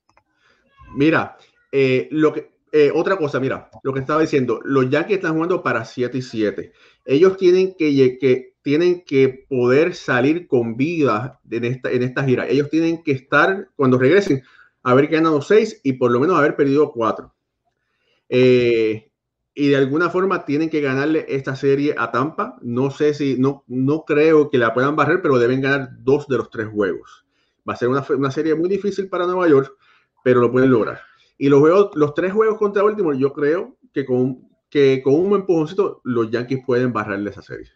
Mira, 0.96 1.38
eh, 1.72 2.08
lo 2.12 2.34
que, 2.34 2.52
eh, 2.72 2.92
otra 2.94 3.18
cosa, 3.18 3.40
mira, 3.40 3.70
lo 3.84 3.94
que 3.94 4.00
estaba 4.00 4.22
diciendo, 4.22 4.60
los 4.64 4.90
Yankees 4.90 5.18
están 5.18 5.34
jugando 5.34 5.62
para 5.62 5.86
7 5.86 6.18
y 6.18 6.22
7. 6.22 6.74
Ellos 7.06 7.38
tienen 7.38 7.76
que, 7.78 8.18
que, 8.20 8.54
tienen 8.62 9.04
que 9.06 9.46
poder 9.50 9.96
salir 9.96 10.48
con 10.48 10.76
vida 10.76 11.40
en 11.50 11.66
esta, 11.66 11.92
en 11.92 12.04
esta 12.04 12.24
gira. 12.24 12.48
Ellos 12.48 12.70
tienen 12.70 13.04
que 13.04 13.12
estar, 13.12 13.70
cuando 13.76 13.98
regresen, 13.98 14.44
haber 14.84 15.08
ganado 15.08 15.42
6 15.42 15.82
y 15.84 15.94
por 15.94 16.12
lo 16.12 16.20
menos 16.20 16.38
haber 16.38 16.56
perdido 16.56 16.92
4. 16.92 17.34
Eh, 18.30 19.09
y 19.60 19.68
de 19.68 19.76
alguna 19.76 20.10
forma 20.10 20.46
tienen 20.46 20.70
que 20.70 20.80
ganarle 20.80 21.26
esta 21.28 21.54
serie 21.54 21.94
a 21.98 22.12
Tampa. 22.12 22.56
No 22.62 22.92
sé 22.92 23.14
si, 23.14 23.36
no, 23.38 23.66
no 23.68 24.06
creo 24.06 24.50
que 24.50 24.58
la 24.58 24.74
puedan 24.74 24.96
barrer, 24.96 25.22
pero 25.22 25.38
deben 25.38 25.60
ganar 25.60 25.90
dos 26.00 26.30
de 26.30 26.38
los 26.38 26.50
tres 26.50 26.70
juegos. 26.70 27.26
Va 27.68 27.74
a 27.74 27.76
ser 27.76 27.90
una, 27.90 28.06
una 28.10 28.32
serie 28.32 28.56
muy 28.56 28.70
difícil 28.70 29.10
para 29.10 29.26
Nueva 29.26 29.50
York, 29.50 29.74
pero 30.24 30.40
lo 30.40 30.50
pueden 30.50 30.72
lograr. 30.72 31.02
Y 31.38 31.50
los, 31.50 31.60
juegos, 31.60 31.90
los 31.96 32.14
tres 32.14 32.32
juegos 32.32 32.58
contra 32.58 32.84
Baltimore, 32.84 33.20
yo 33.20 33.34
creo 33.34 33.76
que 33.94 34.06
con, 34.06 34.48
que 34.70 35.02
con 35.04 35.16
un 35.16 35.36
empujoncito 35.36 36.00
los 36.06 36.32
Yankees 36.32 36.64
pueden 36.66 36.94
barrerle 36.94 37.32
esa 37.32 37.42
serie. 37.42 37.68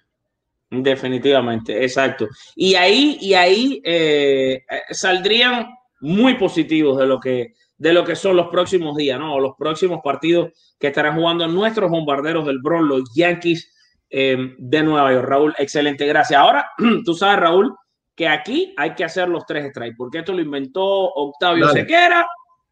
Definitivamente, 0.69 1.83
exacto. 1.83 2.29
Y 2.55 2.75
ahí, 2.75 3.17
y 3.19 3.33
ahí 3.33 3.81
eh, 3.83 4.63
saldrían 4.91 5.67
muy 5.99 6.35
positivos 6.35 6.97
de 6.97 7.07
lo 7.07 7.19
que 7.19 7.55
de 7.83 7.91
lo 7.91 8.05
que 8.05 8.15
son 8.15 8.37
los 8.37 8.47
próximos 8.47 8.95
días, 8.95 9.19
¿no? 9.19 9.35
O 9.35 9.41
los 9.41 9.55
próximos 9.57 9.99
partidos 10.01 10.53
que 10.79 10.87
estarán 10.87 11.17
jugando 11.17 11.45
nuestros 11.49 11.91
bombarderos 11.91 12.45
del 12.45 12.59
Bronx, 12.59 12.87
los 12.87 13.13
Yankees 13.13 13.73
eh, 14.09 14.55
de 14.57 14.83
Nueva 14.83 15.11
York. 15.11 15.27
Raúl, 15.27 15.53
excelente, 15.57 16.07
gracias. 16.07 16.39
Ahora, 16.39 16.71
tú 17.05 17.13
sabes, 17.13 17.41
Raúl, 17.41 17.75
que 18.15 18.25
aquí 18.25 18.73
hay 18.77 18.95
que 18.95 19.03
hacer 19.03 19.27
los 19.27 19.45
tres 19.45 19.69
strikes, 19.71 19.95
porque 19.97 20.19
esto 20.19 20.31
lo 20.31 20.41
inventó 20.41 20.81
Octavio 20.81 21.67
Sequera 21.67 22.25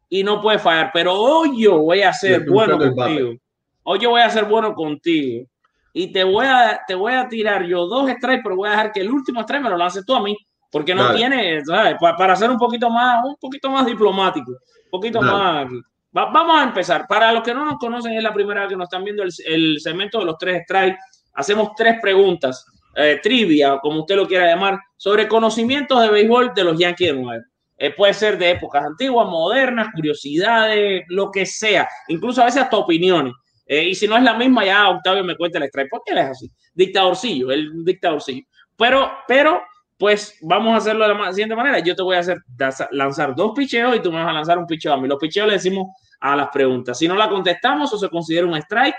y 0.08 0.24
no 0.24 0.40
puede 0.40 0.58
fallar. 0.58 0.90
Pero 0.94 1.12
hoy 1.12 1.62
yo 1.62 1.78
voy 1.78 2.00
a 2.00 2.14
ser 2.14 2.48
bueno 2.48 2.78
contigo. 2.78 3.34
Hoy 3.82 3.98
yo 3.98 4.10
voy 4.10 4.22
a 4.22 4.30
ser 4.30 4.46
bueno 4.46 4.72
contigo. 4.72 5.46
Y 5.92 6.10
te 6.10 6.24
voy 6.24 6.46
a, 6.46 6.80
te 6.88 6.94
voy 6.94 7.12
a 7.12 7.28
tirar 7.28 7.66
yo 7.66 7.86
dos 7.86 8.10
strikes, 8.12 8.40
pero 8.42 8.56
voy 8.56 8.68
a 8.68 8.72
dejar 8.72 8.92
que 8.92 9.00
el 9.00 9.10
último 9.10 9.42
strike 9.42 9.62
me 9.62 9.68
lo 9.68 9.76
lances 9.76 10.06
tú 10.06 10.14
a 10.14 10.22
mí, 10.22 10.34
porque 10.72 10.94
no 10.94 11.14
tiene, 11.14 11.64
¿sabes? 11.64 11.94
Para, 12.00 12.34
ser 12.34 12.50
un 12.50 12.58
poquito 12.58 12.90
más, 12.90 13.24
un 13.24 13.36
poquito 13.36 13.70
más 13.70 13.86
diplomático 13.86 14.52
poquito 14.92 15.22
más 15.22 15.66
aquí. 15.66 15.80
vamos 16.12 16.60
a 16.60 16.64
empezar. 16.64 17.06
Para 17.08 17.32
los 17.32 17.42
que 17.42 17.54
no 17.54 17.64
nos 17.64 17.78
conocen, 17.78 18.12
es 18.12 18.22
la 18.22 18.32
primera 18.32 18.60
vez 18.60 18.70
que 18.70 18.76
nos 18.76 18.86
están 18.86 19.02
viendo 19.02 19.22
el, 19.22 19.30
el 19.46 19.80
segmento 19.80 20.18
de 20.18 20.26
los 20.26 20.36
tres 20.38 20.62
strikes. 20.64 20.98
Hacemos 21.34 21.70
tres 21.74 21.96
preguntas, 22.00 22.64
eh, 22.94 23.18
trivia, 23.22 23.78
como 23.80 24.00
usted 24.00 24.16
lo 24.16 24.28
quiera 24.28 24.46
llamar, 24.46 24.78
sobre 24.98 25.26
conocimientos 25.26 26.00
de 26.02 26.10
béisbol 26.10 26.52
de 26.54 26.64
los 26.64 26.78
Yankees 26.78 27.08
de 27.08 27.20
Nueva. 27.20 27.42
Eh, 27.78 27.90
puede 27.90 28.12
ser 28.12 28.36
de 28.36 28.50
épocas 28.50 28.84
antiguas, 28.84 29.26
modernas, 29.26 29.88
curiosidades, 29.94 31.04
lo 31.08 31.30
que 31.30 31.46
sea, 31.46 31.88
incluso 32.08 32.42
a 32.42 32.44
veces 32.44 32.62
hasta 32.62 32.76
opiniones. 32.76 33.32
Eh, 33.66 33.84
y 33.84 33.94
si 33.94 34.06
no 34.06 34.16
es 34.18 34.22
la 34.22 34.34
misma, 34.34 34.66
ya 34.66 34.90
Octavio 34.90 35.24
me 35.24 35.36
cuenta 35.36 35.58
el 35.58 35.64
strike, 35.64 35.88
porque 35.90 36.12
él 36.12 36.18
es 36.18 36.26
así, 36.26 36.52
dictadorcillo, 36.74 37.50
el 37.50 37.82
dictadorcillo. 37.82 38.44
Pero, 38.76 39.10
pero 39.26 39.62
pues 40.02 40.36
vamos 40.40 40.74
a 40.74 40.78
hacerlo 40.78 41.06
de 41.06 41.14
la 41.14 41.32
siguiente 41.32 41.54
manera. 41.54 41.78
Yo 41.78 41.94
te 41.94 42.02
voy 42.02 42.16
a 42.16 42.18
hacer 42.18 42.38
lanzar 42.90 43.36
dos 43.36 43.52
picheos 43.54 43.94
y 43.94 44.00
tú 44.00 44.10
me 44.10 44.18
vas 44.18 44.30
a 44.30 44.32
lanzar 44.32 44.58
un 44.58 44.66
picheo 44.66 44.92
a 44.92 44.96
mí. 44.96 45.06
Los 45.06 45.16
picheos 45.16 45.46
le 45.46 45.52
decimos 45.52 45.94
a 46.18 46.34
las 46.34 46.48
preguntas. 46.48 46.98
Si 46.98 47.06
no 47.06 47.14
la 47.14 47.28
contestamos 47.28 47.94
o 47.94 47.96
se 47.96 48.08
considera 48.08 48.44
un 48.44 48.56
strike, 48.56 48.96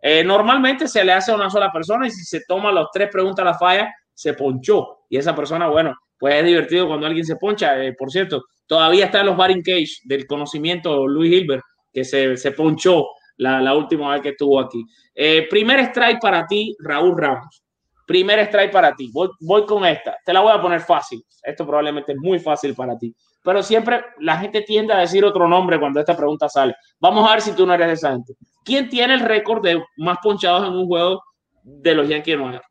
eh, 0.00 0.22
normalmente 0.22 0.86
se 0.86 1.04
le 1.04 1.14
hace 1.14 1.32
a 1.32 1.34
una 1.34 1.50
sola 1.50 1.72
persona 1.72 2.06
y 2.06 2.12
si 2.12 2.22
se 2.22 2.44
toma 2.46 2.70
las 2.70 2.86
tres 2.92 3.08
preguntas 3.10 3.42
a 3.42 3.46
la 3.46 3.58
falla, 3.58 3.92
se 4.14 4.34
ponchó. 4.34 5.00
Y 5.10 5.16
esa 5.16 5.34
persona, 5.34 5.66
bueno, 5.66 5.96
pues 6.16 6.36
es 6.36 6.44
divertido 6.44 6.86
cuando 6.86 7.08
alguien 7.08 7.26
se 7.26 7.34
poncha. 7.34 7.82
Eh, 7.82 7.94
por 7.94 8.12
cierto, 8.12 8.44
todavía 8.68 9.06
está 9.06 9.22
en 9.22 9.26
los 9.26 9.36
batting 9.36 9.64
cage 9.64 9.96
del 10.04 10.28
conocimiento 10.28 11.08
Luis 11.08 11.32
Hilbert, 11.32 11.64
que 11.92 12.04
se, 12.04 12.36
se 12.36 12.52
ponchó 12.52 13.04
la, 13.38 13.74
última 13.74 14.12
vez 14.12 14.22
que 14.22 14.28
estuvo 14.28 14.60
aquí. 14.60 14.84
Eh, 15.12 15.48
primer 15.50 15.80
strike 15.80 16.20
para 16.20 16.46
ti, 16.46 16.76
Raúl 16.78 17.18
Ramos. 17.18 17.65
Primer 18.06 18.38
strike 18.40 18.70
para 18.70 18.94
ti. 18.94 19.10
Voy, 19.12 19.66
con 19.66 19.84
esta. 19.84 20.16
Te 20.24 20.32
la 20.32 20.40
voy 20.40 20.52
a 20.52 20.62
poner 20.62 20.80
fácil. 20.80 21.24
Esto 21.42 21.66
probablemente 21.66 22.12
es 22.12 22.18
muy 22.18 22.38
fácil 22.38 22.74
para 22.74 22.96
ti. 22.96 23.14
Pero 23.42 23.62
siempre 23.62 24.04
la 24.20 24.38
gente 24.38 24.62
tiende 24.62 24.92
a 24.92 24.98
decir 24.98 25.24
otro 25.24 25.48
nombre 25.48 25.78
cuando 25.78 26.00
esta 26.00 26.16
pregunta 26.16 26.48
sale. 26.48 26.74
Vamos 27.00 27.28
a 27.28 27.32
ver 27.32 27.42
si 27.42 27.52
tú 27.52 27.66
no 27.66 27.74
eres 27.74 27.88
de 27.88 27.92
esa 27.94 28.12
gente. 28.12 28.34
¿Quién 28.64 28.88
tiene 28.88 29.14
el 29.14 29.20
récord 29.20 29.62
de 29.62 29.82
más 29.96 30.18
ponchados 30.22 30.66
en 30.66 30.74
un 30.74 30.86
juego 30.86 31.22
de 31.62 31.94
los 31.94 32.08
Yankees 32.08 32.34
de 32.34 32.36
Nueva 32.36 32.52
York? 32.54 32.66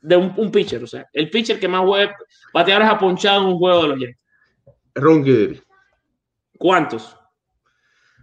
De 0.00 0.16
un, 0.16 0.50
pitcher, 0.50 0.82
o 0.82 0.86
sea, 0.86 1.06
el 1.12 1.30
pitcher 1.30 1.60
que 1.60 1.68
más 1.68 1.84
bateadores 2.52 2.88
ha 2.88 2.98
ponchado 2.98 3.42
en 3.42 3.48
un 3.48 3.58
juego 3.58 3.82
de 3.82 3.88
los 3.88 4.00
Yankees. 4.00 4.20
Ron 4.94 5.24
Guidry. 5.24 5.62
¿Cuántos? 6.58 7.16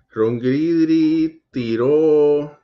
Ron 0.10 0.40
Guidry 0.40 1.44
tiró 1.52 2.61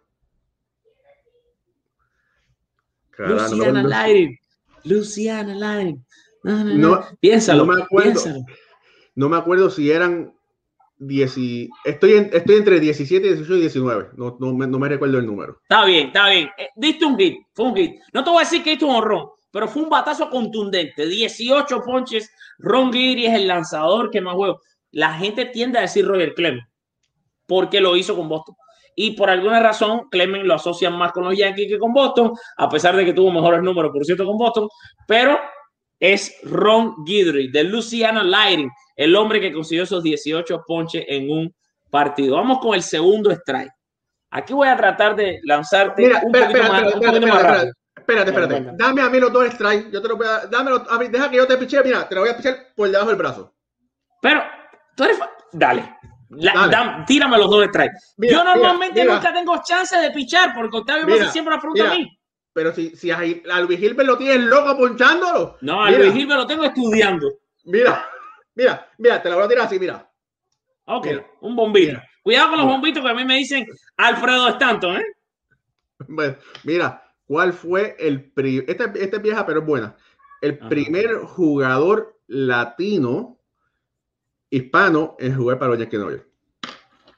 Luciana 3.17 3.83
Lighting. 3.83 4.37
Luciana 4.83 5.55
Lighting. 5.55 6.05
No, 6.43 7.03
piénsalo, 7.19 7.65
no 7.65 7.73
me 7.73 7.83
acuerdo, 7.83 8.21
No 9.15 9.29
me 9.29 9.37
acuerdo 9.37 9.69
si 9.69 9.91
eran 9.91 10.33
10, 10.99 11.37
estoy, 11.85 12.29
estoy 12.31 12.55
entre 12.55 12.79
17, 12.79 13.27
18 13.27 13.55
y 13.55 13.59
19. 13.61 14.09
No, 14.15 14.37
no, 14.39 14.53
me, 14.53 14.67
no 14.67 14.79
me 14.79 14.89
recuerdo 14.89 15.17
el 15.17 15.25
número. 15.25 15.59
Está 15.63 15.85
bien, 15.85 16.07
está 16.07 16.29
bien. 16.29 16.49
Eh, 16.57 16.69
diste 16.75 17.05
un 17.05 17.17
hit, 17.17 17.37
fue 17.53 17.65
un 17.65 17.75
hit. 17.75 17.99
No 18.13 18.23
te 18.23 18.29
voy 18.29 18.37
a 18.37 18.43
decir 18.43 18.63
que 18.63 18.71
diste 18.71 18.85
un 18.85 18.95
horror, 18.95 19.33
pero 19.51 19.67
fue 19.67 19.83
un 19.83 19.89
batazo 19.89 20.29
contundente. 20.29 21.05
18 21.05 21.81
ponches. 21.83 22.31
Ron 22.59 22.93
Giri 22.93 23.25
es 23.25 23.33
el 23.33 23.47
lanzador 23.47 24.09
que 24.09 24.21
más 24.21 24.35
juego. 24.35 24.61
La 24.91 25.13
gente 25.13 25.45
tiende 25.45 25.79
a 25.79 25.81
decir 25.81 26.05
Roger 26.05 26.33
Clemens 26.33 26.67
porque 27.47 27.81
lo 27.81 27.95
hizo 27.95 28.15
con 28.15 28.29
Boston. 28.29 28.55
Y 28.99 29.11
por 29.11 29.29
alguna 29.29 29.59
razón, 29.59 30.09
Clemens 30.09 30.43
lo 30.43 30.55
asocian 30.55 30.97
más 30.97 31.11
con 31.11 31.23
los 31.23 31.37
Yankees 31.37 31.67
que 31.67 31.77
con 31.77 31.93
Boston, 31.93 32.33
a 32.57 32.67
pesar 32.67 32.95
de 32.95 33.05
que 33.05 33.13
tuvo 33.13 33.31
mejores 33.31 33.61
números, 33.61 33.91
por 33.93 34.03
cierto, 34.03 34.25
con 34.25 34.39
Boston. 34.39 34.67
Pero 35.07 35.37
es 35.99 36.35
Ron 36.41 37.05
Guidry 37.05 37.51
de 37.51 37.63
Louisiana 37.65 38.23
Lighting, 38.23 38.71
el 38.95 39.15
hombre 39.15 39.39
que 39.39 39.53
consiguió 39.53 39.83
esos 39.83 40.01
18 40.01 40.63
ponches 40.65 41.05
en 41.07 41.29
un 41.29 41.55
partido. 41.91 42.37
Vamos 42.37 42.57
con 42.57 42.73
el 42.73 42.81
segundo 42.81 43.29
strike. 43.29 43.71
Aquí 44.31 44.53
voy 44.53 44.67
a 44.67 44.75
tratar 44.75 45.15
de 45.15 45.41
lanzarte 45.43 46.11
un 46.23 46.31
poquito 46.31 46.63
más, 46.63 46.83
espérate, 46.85 47.71
espérate, 47.97 48.31
espérate, 48.31 48.71
Dame 48.77 49.01
a 49.03 49.09
mí 49.11 49.19
los 49.19 49.31
dos 49.31 49.45
strikes. 49.51 49.91
Yo 49.91 50.01
te 50.01 50.07
lo 50.07 50.17
voy 50.17 50.25
a, 50.25 50.47
dámelo 50.47 50.83
a 50.89 50.97
mí, 50.97 51.07
deja 51.07 51.29
que 51.29 51.37
yo 51.37 51.45
te 51.45 51.55
piche. 51.57 51.83
Mira, 51.83 52.09
te 52.09 52.15
lo 52.15 52.21
voy 52.21 52.31
a 52.31 52.37
pichar 52.37 52.73
por 52.75 52.89
debajo 52.89 53.09
del 53.09 53.17
brazo. 53.17 53.53
Pero 54.23 54.41
tú 54.95 55.03
eres. 55.03 55.19
Dale. 55.51 55.96
Tírame 57.05 57.37
los 57.37 57.49
dos 57.49 57.65
strikes. 57.67 57.97
yo 58.17 58.43
normalmente 58.43 59.03
nunca 59.05 59.33
tengo 59.33 59.61
chance 59.63 59.97
de 59.97 60.11
pichar 60.11 60.53
porque 60.53 60.77
Octavio 60.77 61.05
me 61.05 61.13
hace 61.13 61.31
siempre 61.31 61.55
la 61.55 61.61
pregunta 61.61 61.91
a 61.91 61.95
mí. 61.95 62.19
Pero 62.53 62.73
si, 62.73 62.95
si 62.95 63.11
a, 63.11 63.19
Luis 63.19 63.79
Gilbert 63.79 64.07
lo 64.07 64.17
tienes 64.17 64.41
loco 64.41 64.75
ponchándolo. 64.75 65.57
No, 65.61 65.83
a 65.83 65.91
Luis 65.91 66.13
Gilbert 66.13 66.39
lo 66.39 66.47
tengo 66.47 66.63
estudiando. 66.63 67.29
Mira, 67.65 68.03
mira, 68.55 68.89
mira, 68.97 69.21
te 69.21 69.29
la 69.29 69.35
voy 69.35 69.45
a 69.45 69.47
tirar 69.47 69.65
así, 69.65 69.77
mira. 69.77 70.09
Ok, 70.85 71.07
un 71.41 71.55
bombito. 71.55 71.99
Cuidado 72.23 72.49
con 72.49 72.57
los 72.57 72.67
bombitos 72.67 73.03
que 73.03 73.09
a 73.09 73.13
mí 73.13 73.25
me 73.25 73.37
dicen 73.37 73.65
Alfredo 73.95 74.49
Stanton, 74.49 74.97
¿eh? 74.97 75.05
Bueno, 76.07 76.35
mira, 76.63 77.03
¿cuál 77.25 77.53
fue 77.53 77.95
el 77.99 78.31
primer, 78.31 78.69
esta, 78.69 78.85
esta, 78.85 79.17
es 79.17 79.21
vieja 79.21 79.45
pero 79.45 79.59
es 79.59 79.65
buena, 79.65 79.95
el 80.41 80.57
primer 80.57 81.17
jugador 81.19 82.19
latino 82.27 83.36
hispano 84.49 85.15
en 85.19 85.35
jugar 85.35 85.59
para 85.59 85.71
los 85.71 85.79
Yankees 85.79 86.23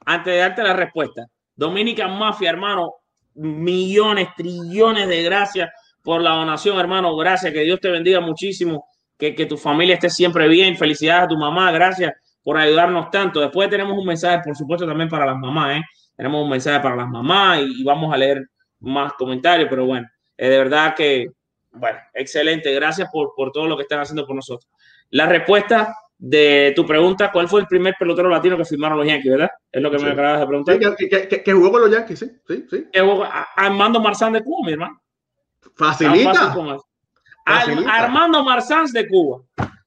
Antes 0.06 0.34
de 0.34 0.40
darte 0.40 0.64
la 0.64 0.74
respuesta, 0.74 1.28
Dominican 1.56 2.18
Mafia, 2.18 2.50
hermano, 2.50 2.94
millones, 3.36 4.30
trillones 4.36 5.08
de 5.08 5.24
gracias 5.24 5.70
por 6.04 6.22
la 6.22 6.32
donación, 6.32 6.80
hermano. 6.80 7.16
Gracias, 7.18 7.54
que 7.54 7.62
Dios 7.62 7.80
te 7.80 7.90
bendiga 7.90 8.20
muchísimo, 8.20 8.86
que, 9.18 9.36
que 9.36 9.46
tu 9.46 9.58
familia 9.58 9.96
esté 9.96 10.10
siempre 10.10 10.48
bien. 10.48 10.78
Felicidades 10.78 11.26
a 11.26 11.28
tu 11.28 11.38
mamá, 11.38 11.72
gracias 11.72 12.14
por 12.44 12.58
ayudarnos 12.58 13.12
tanto. 13.12 13.42
Después 13.42 13.70
tenemos 13.70 13.98
un 13.98 14.06
mensaje, 14.06 14.42
por 14.44 14.56
supuesto, 14.56 14.88
también 14.88 15.10
para 15.10 15.26
las 15.26 15.38
mamás. 15.38 15.78
¿eh? 15.78 15.84
Tenemos 16.16 16.44
un 16.44 16.50
mensaje 16.50 16.80
para 16.80 16.96
las 16.96 17.08
mamás 17.08 17.60
y, 17.62 17.84
vamos 17.84 18.14
a 18.14 18.18
leer 18.18 18.46
más 18.80 19.14
comentarios, 19.14 19.68
pero 19.70 19.86
bueno, 19.86 20.08
de 20.38 20.50
verdad 20.50 20.96
que, 20.96 21.28
bueno, 21.72 22.00
excelente. 22.14 22.74
Gracias 22.74 23.10
por, 23.12 23.34
por 23.36 23.52
todo 23.52 23.68
lo 23.68 23.76
que 23.76 23.84
están 23.84 24.00
haciendo 24.00 24.26
por 24.26 24.36
nosotros. 24.36 24.70
La 25.10 25.26
respuesta 25.26 25.94
de 26.22 26.74
tu 26.76 26.86
pregunta, 26.86 27.32
¿cuál 27.32 27.48
fue 27.48 27.62
el 27.62 27.68
primer 27.68 27.96
pelotero 27.98 28.28
latino 28.28 28.58
que 28.58 28.66
firmaron 28.66 28.98
los 28.98 29.08
Yankees, 29.08 29.32
verdad? 29.32 29.50
Es 29.72 29.82
lo 29.82 29.90
que 29.90 30.00
me 30.00 30.12
acabas 30.12 30.42
de 30.42 30.48
preguntar. 30.48 30.78
que, 30.78 31.54
jugó 31.54 31.72
con 31.72 31.82
los 31.82 31.92
Yankees, 31.92 32.20
sí, 32.20 32.30
sí, 32.46 32.66
sí. 32.70 32.88
Armando 33.56 34.02
Marzán 34.02 34.34
de 34.34 34.44
Cuba, 34.44 34.66
mi 34.66 34.74
hermano. 34.74 35.02
Facilita. 35.76 36.54
Armando 37.46 38.44
Marzán 38.44 38.86
de 38.88 39.08
Cuba. 39.08 39.42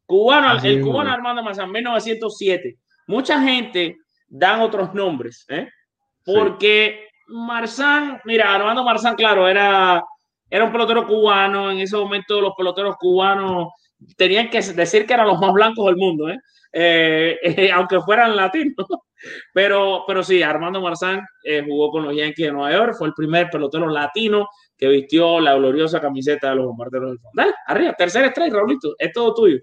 Cubano, 0.06 0.58
el 0.62 0.82
cubano 0.82 1.12
Armando 1.12 1.42
Marzán, 1.42 1.70
1907. 1.70 2.78
Mucha 3.06 3.40
gente 3.40 3.98
dan 4.26 4.60
otros 4.60 4.94
nombres, 4.94 5.44
¿eh? 5.48 5.68
Porque 6.24 7.08
Marzán, 7.28 8.22
mira, 8.24 8.54
Armando 8.54 8.84
Marzán, 8.84 9.14
claro, 9.16 9.46
era, 9.46 10.02
era 10.48 10.64
un 10.64 10.72
pelotero 10.72 11.06
cubano. 11.06 11.70
En 11.70 11.78
ese 11.78 11.96
momento 11.96 12.40
los 12.40 12.54
peloteros 12.56 12.96
cubanos 12.96 13.68
tenían 14.16 14.50
que 14.50 14.60
decir 14.60 15.06
que 15.06 15.14
eran 15.14 15.26
los 15.26 15.38
más 15.38 15.52
blancos 15.52 15.86
del 15.86 15.96
mundo, 15.96 16.28
¿eh? 16.28 16.38
Eh, 16.72 17.38
eh, 17.42 17.72
aunque 17.72 18.00
fueran 18.00 18.36
latinos. 18.36 18.74
Pero, 19.54 20.02
pero 20.04 20.24
sí, 20.24 20.42
Armando 20.42 20.80
Marzán 20.80 21.24
jugó 21.68 21.92
con 21.92 22.02
los 22.02 22.16
Yankees 22.16 22.46
de 22.46 22.52
Nueva 22.52 22.72
York, 22.72 22.94
fue 22.98 23.06
el 23.06 23.14
primer 23.14 23.48
pelotero 23.50 23.86
latino 23.86 24.48
que 24.76 24.88
vistió 24.88 25.38
la 25.38 25.54
gloriosa 25.54 26.00
camiseta 26.00 26.50
de 26.50 26.56
los 26.56 26.66
bombarderos 26.66 27.10
del 27.10 27.20
fondo. 27.20 27.30
Dale, 27.40 27.54
arriba, 27.68 27.92
tercer 27.92 28.24
strike, 28.24 28.52
Raulito, 28.52 28.96
es 28.98 29.12
todo 29.12 29.32
tuyo. 29.32 29.60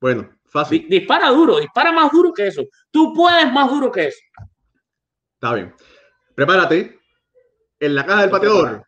Bueno, 0.00 0.30
fácil. 0.46 0.86
dispara 0.88 1.30
duro, 1.30 1.58
dispara 1.58 1.90
más 1.90 2.12
duro 2.12 2.32
que 2.32 2.46
eso. 2.46 2.62
Tú 2.92 3.12
puedes 3.12 3.52
más 3.52 3.68
duro 3.68 3.90
que 3.90 4.06
eso. 4.06 4.20
Está 5.34 5.54
bien. 5.54 5.74
Prepárate. 6.36 7.00
En 7.80 7.96
la 7.96 8.06
caja 8.06 8.20
del 8.20 8.30
pateador 8.30 8.86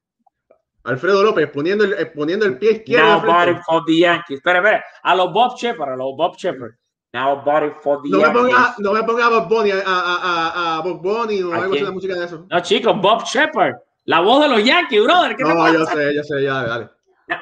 Alfredo 0.85 1.23
López 1.23 1.51
poniendo 1.51 1.85
el, 1.85 1.95
eh, 1.95 2.07
poniendo 2.07 2.47
el 2.47 2.59
pie 2.59 2.73
izquierdo. 2.73 3.23
Now 3.23 3.27
body 3.27 3.55
for 3.67 3.83
the 3.87 3.99
Yankees. 3.99 4.37
Espera, 4.39 4.59
espera. 4.59 4.85
A 5.03 5.15
los 5.15 5.33
Bob 5.33 5.57
Shepard, 5.57 5.93
a 5.93 5.97
los 5.97 6.15
Bob 6.17 6.37
Shepard. 6.37 6.73
Now 7.13 7.43
body 7.45 7.71
for 7.83 8.03
the 8.03 8.11
no 8.11 8.21
Yankees. 8.21 8.43
Me 8.43 8.49
ponga, 8.51 8.75
no 8.79 8.93
me 8.93 9.03
ponga 9.03 9.27
a 9.27 9.31
Bob 9.31 9.49
Bunny, 9.49 9.71
a, 9.71 9.83
a, 9.87 9.87
a, 9.87 10.77
a 10.77 10.81
Bob 10.83 11.03
Bunny 11.03 11.43
o 11.43 11.55
algo 11.55 11.75
así 11.75 11.85
de 11.85 11.91
música 11.91 12.15
de 12.15 12.25
eso. 12.25 12.47
No, 12.51 12.61
chicos, 12.61 13.01
Bob 13.01 13.25
Shepard. 13.25 13.77
La 14.05 14.21
voz 14.21 14.43
de 14.43 14.49
los 14.49 14.63
Yankees, 14.63 15.03
brother. 15.03 15.37
¿Qué 15.37 15.45
no, 15.45 15.73
yo 15.73 15.87
sé, 15.87 16.15
yo 16.15 16.23
sé, 16.23 16.43
ya, 16.43 16.65
dale. 16.65 16.91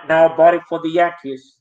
Now 0.09 0.37
body 0.37 0.59
for 0.69 0.81
the 0.81 0.93
Yankees. 0.93 1.59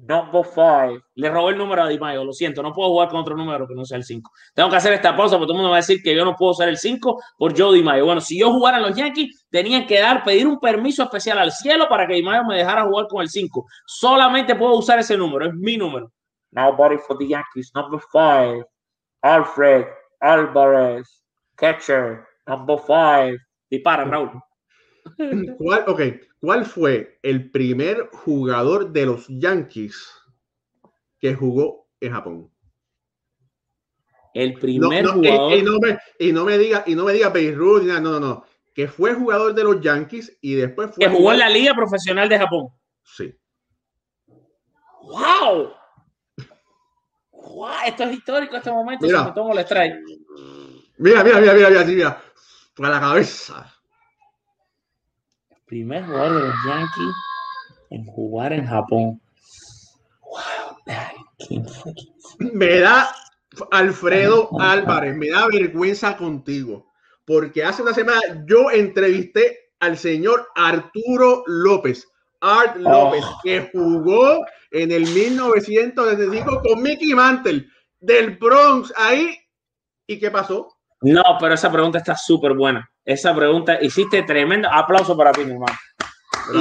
Number 0.00 0.44
five. 0.44 1.00
Le 1.16 1.28
robó 1.28 1.50
el 1.50 1.58
número 1.58 1.82
a 1.82 1.88
Di 1.88 1.98
Mayo, 1.98 2.24
lo 2.24 2.32
siento, 2.32 2.62
no 2.62 2.72
puedo 2.72 2.88
jugar 2.90 3.08
con 3.08 3.18
otro 3.20 3.36
número 3.36 3.66
que 3.66 3.74
no 3.74 3.84
sea 3.84 3.96
el 3.96 4.04
5. 4.04 4.30
Tengo 4.54 4.70
que 4.70 4.76
hacer 4.76 4.92
esta 4.92 5.16
pausa 5.16 5.36
porque 5.36 5.46
todo 5.46 5.54
el 5.54 5.58
mundo 5.58 5.70
va 5.70 5.76
a 5.76 5.80
decir 5.80 6.00
que 6.02 6.14
yo 6.14 6.24
no 6.24 6.36
puedo 6.36 6.52
usar 6.52 6.68
el 6.68 6.78
5 6.78 7.20
por 7.36 7.58
Joe 7.58 7.76
Di 7.76 7.82
Mayo. 7.82 8.04
Bueno, 8.04 8.20
si 8.20 8.38
yo 8.38 8.52
jugara 8.52 8.76
en 8.76 8.84
los 8.84 8.96
Yankees, 8.96 9.46
tenían 9.50 9.86
que 9.86 9.98
dar, 9.98 10.22
pedir 10.22 10.46
un 10.46 10.60
permiso 10.60 11.02
especial 11.02 11.38
al 11.38 11.50
cielo 11.50 11.88
para 11.88 12.06
que 12.06 12.14
Di 12.14 12.22
Mayo 12.22 12.44
me 12.44 12.56
dejara 12.56 12.84
jugar 12.84 13.08
con 13.08 13.22
el 13.22 13.28
5. 13.28 13.66
Solamente 13.86 14.54
puedo 14.54 14.76
usar 14.76 15.00
ese 15.00 15.16
número, 15.16 15.46
es 15.46 15.54
mi 15.54 15.76
número. 15.76 16.12
Nobody 16.52 16.96
for 16.98 17.18
the 17.18 17.26
Yankees, 17.26 17.72
number 17.74 18.00
five. 18.12 18.64
Alfred 19.22 19.86
Alvarez, 20.20 21.22
catcher, 21.56 22.24
number 22.46 22.78
five. 22.78 23.38
Dispara, 23.70 24.04
Raúl. 24.04 24.40
¿Cuál, 25.58 25.84
ok, 25.86 26.00
¿cuál 26.40 26.64
fue 26.64 27.18
el 27.22 27.50
primer 27.50 28.08
jugador 28.12 28.92
de 28.92 29.06
los 29.06 29.26
Yankees 29.28 30.10
que 31.18 31.34
jugó 31.34 31.88
en 32.00 32.12
Japón? 32.12 32.50
El 34.34 34.54
primer 34.54 35.06
jugador. 35.06 35.56
Y, 35.56 35.62
no 35.62 35.78
me, 35.78 35.98
y, 36.18 36.32
no 36.32 36.44
me, 36.44 36.58
diga, 36.58 36.84
y 36.86 36.94
no 36.94 37.04
me 37.04 37.12
diga 37.12 37.30
Beirut, 37.30 37.82
no, 37.84 38.00
no, 38.00 38.20
no. 38.20 38.44
Que 38.74 38.86
fue 38.86 39.14
jugador 39.14 39.54
de 39.54 39.64
los 39.64 39.80
Yankees 39.80 40.38
y 40.40 40.54
después 40.54 40.94
fue. 40.94 41.04
Que 41.04 41.10
jugó 41.10 41.32
en 41.32 41.40
la 41.40 41.48
Liga 41.48 41.74
Profesional 41.74 42.28
de 42.28 42.38
Japón. 42.38 42.68
Sí. 43.02 43.34
¡Wow! 45.02 45.72
¡Wow! 47.32 47.70
Esto 47.86 48.04
es 48.04 48.12
histórico 48.12 48.56
este 48.56 48.70
momento. 48.70 49.06
Mira, 49.06 49.24
me 49.24 49.32
tomo 49.32 49.52
el 49.52 49.58
strike. 49.60 49.96
Mira, 50.98 51.24
mira, 51.24 51.40
mira, 51.40 51.54
mira, 51.54 51.70
mira, 51.70 51.84
mira. 51.84 52.22
Para 52.76 52.90
la 52.90 53.00
cabeza 53.00 53.77
primer 55.68 56.04
jugador 56.06 56.34
de 56.34 56.48
los 56.48 56.56
Yankees 56.66 57.14
en 57.90 58.04
jugar 58.06 58.52
en 58.52 58.66
Japón. 58.66 59.20
Me 62.38 62.80
da 62.80 63.14
Alfredo 63.70 64.48
Álvarez, 64.60 65.16
me 65.16 65.30
da 65.30 65.46
vergüenza 65.46 66.16
contigo, 66.16 66.90
porque 67.24 67.64
hace 67.64 67.82
una 67.82 67.94
semana 67.94 68.20
yo 68.46 68.70
entrevisté 68.70 69.70
al 69.80 69.96
señor 69.96 70.48
Arturo 70.54 71.44
López, 71.46 72.06
Art 72.40 72.76
López, 72.76 73.24
oh. 73.24 73.40
que 73.42 73.70
jugó 73.72 74.44
en 74.70 74.92
el 74.92 75.02
1995 75.02 76.62
con 76.62 76.82
Mickey 76.82 77.14
Mantle 77.14 77.66
del 78.00 78.36
Bronx 78.36 78.92
ahí. 78.96 79.36
¿Y 80.06 80.18
qué 80.18 80.30
pasó? 80.30 80.68
No, 81.02 81.22
pero 81.38 81.54
esa 81.54 81.70
pregunta 81.70 81.98
está 81.98 82.16
súper 82.16 82.54
buena. 82.54 82.90
Esa 83.08 83.34
pregunta, 83.34 83.78
hiciste 83.80 84.22
tremenda. 84.22 84.68
Aplauso 84.70 85.16
para 85.16 85.32
ti, 85.32 85.42
mi 85.42 85.52
hermano. 85.52 85.72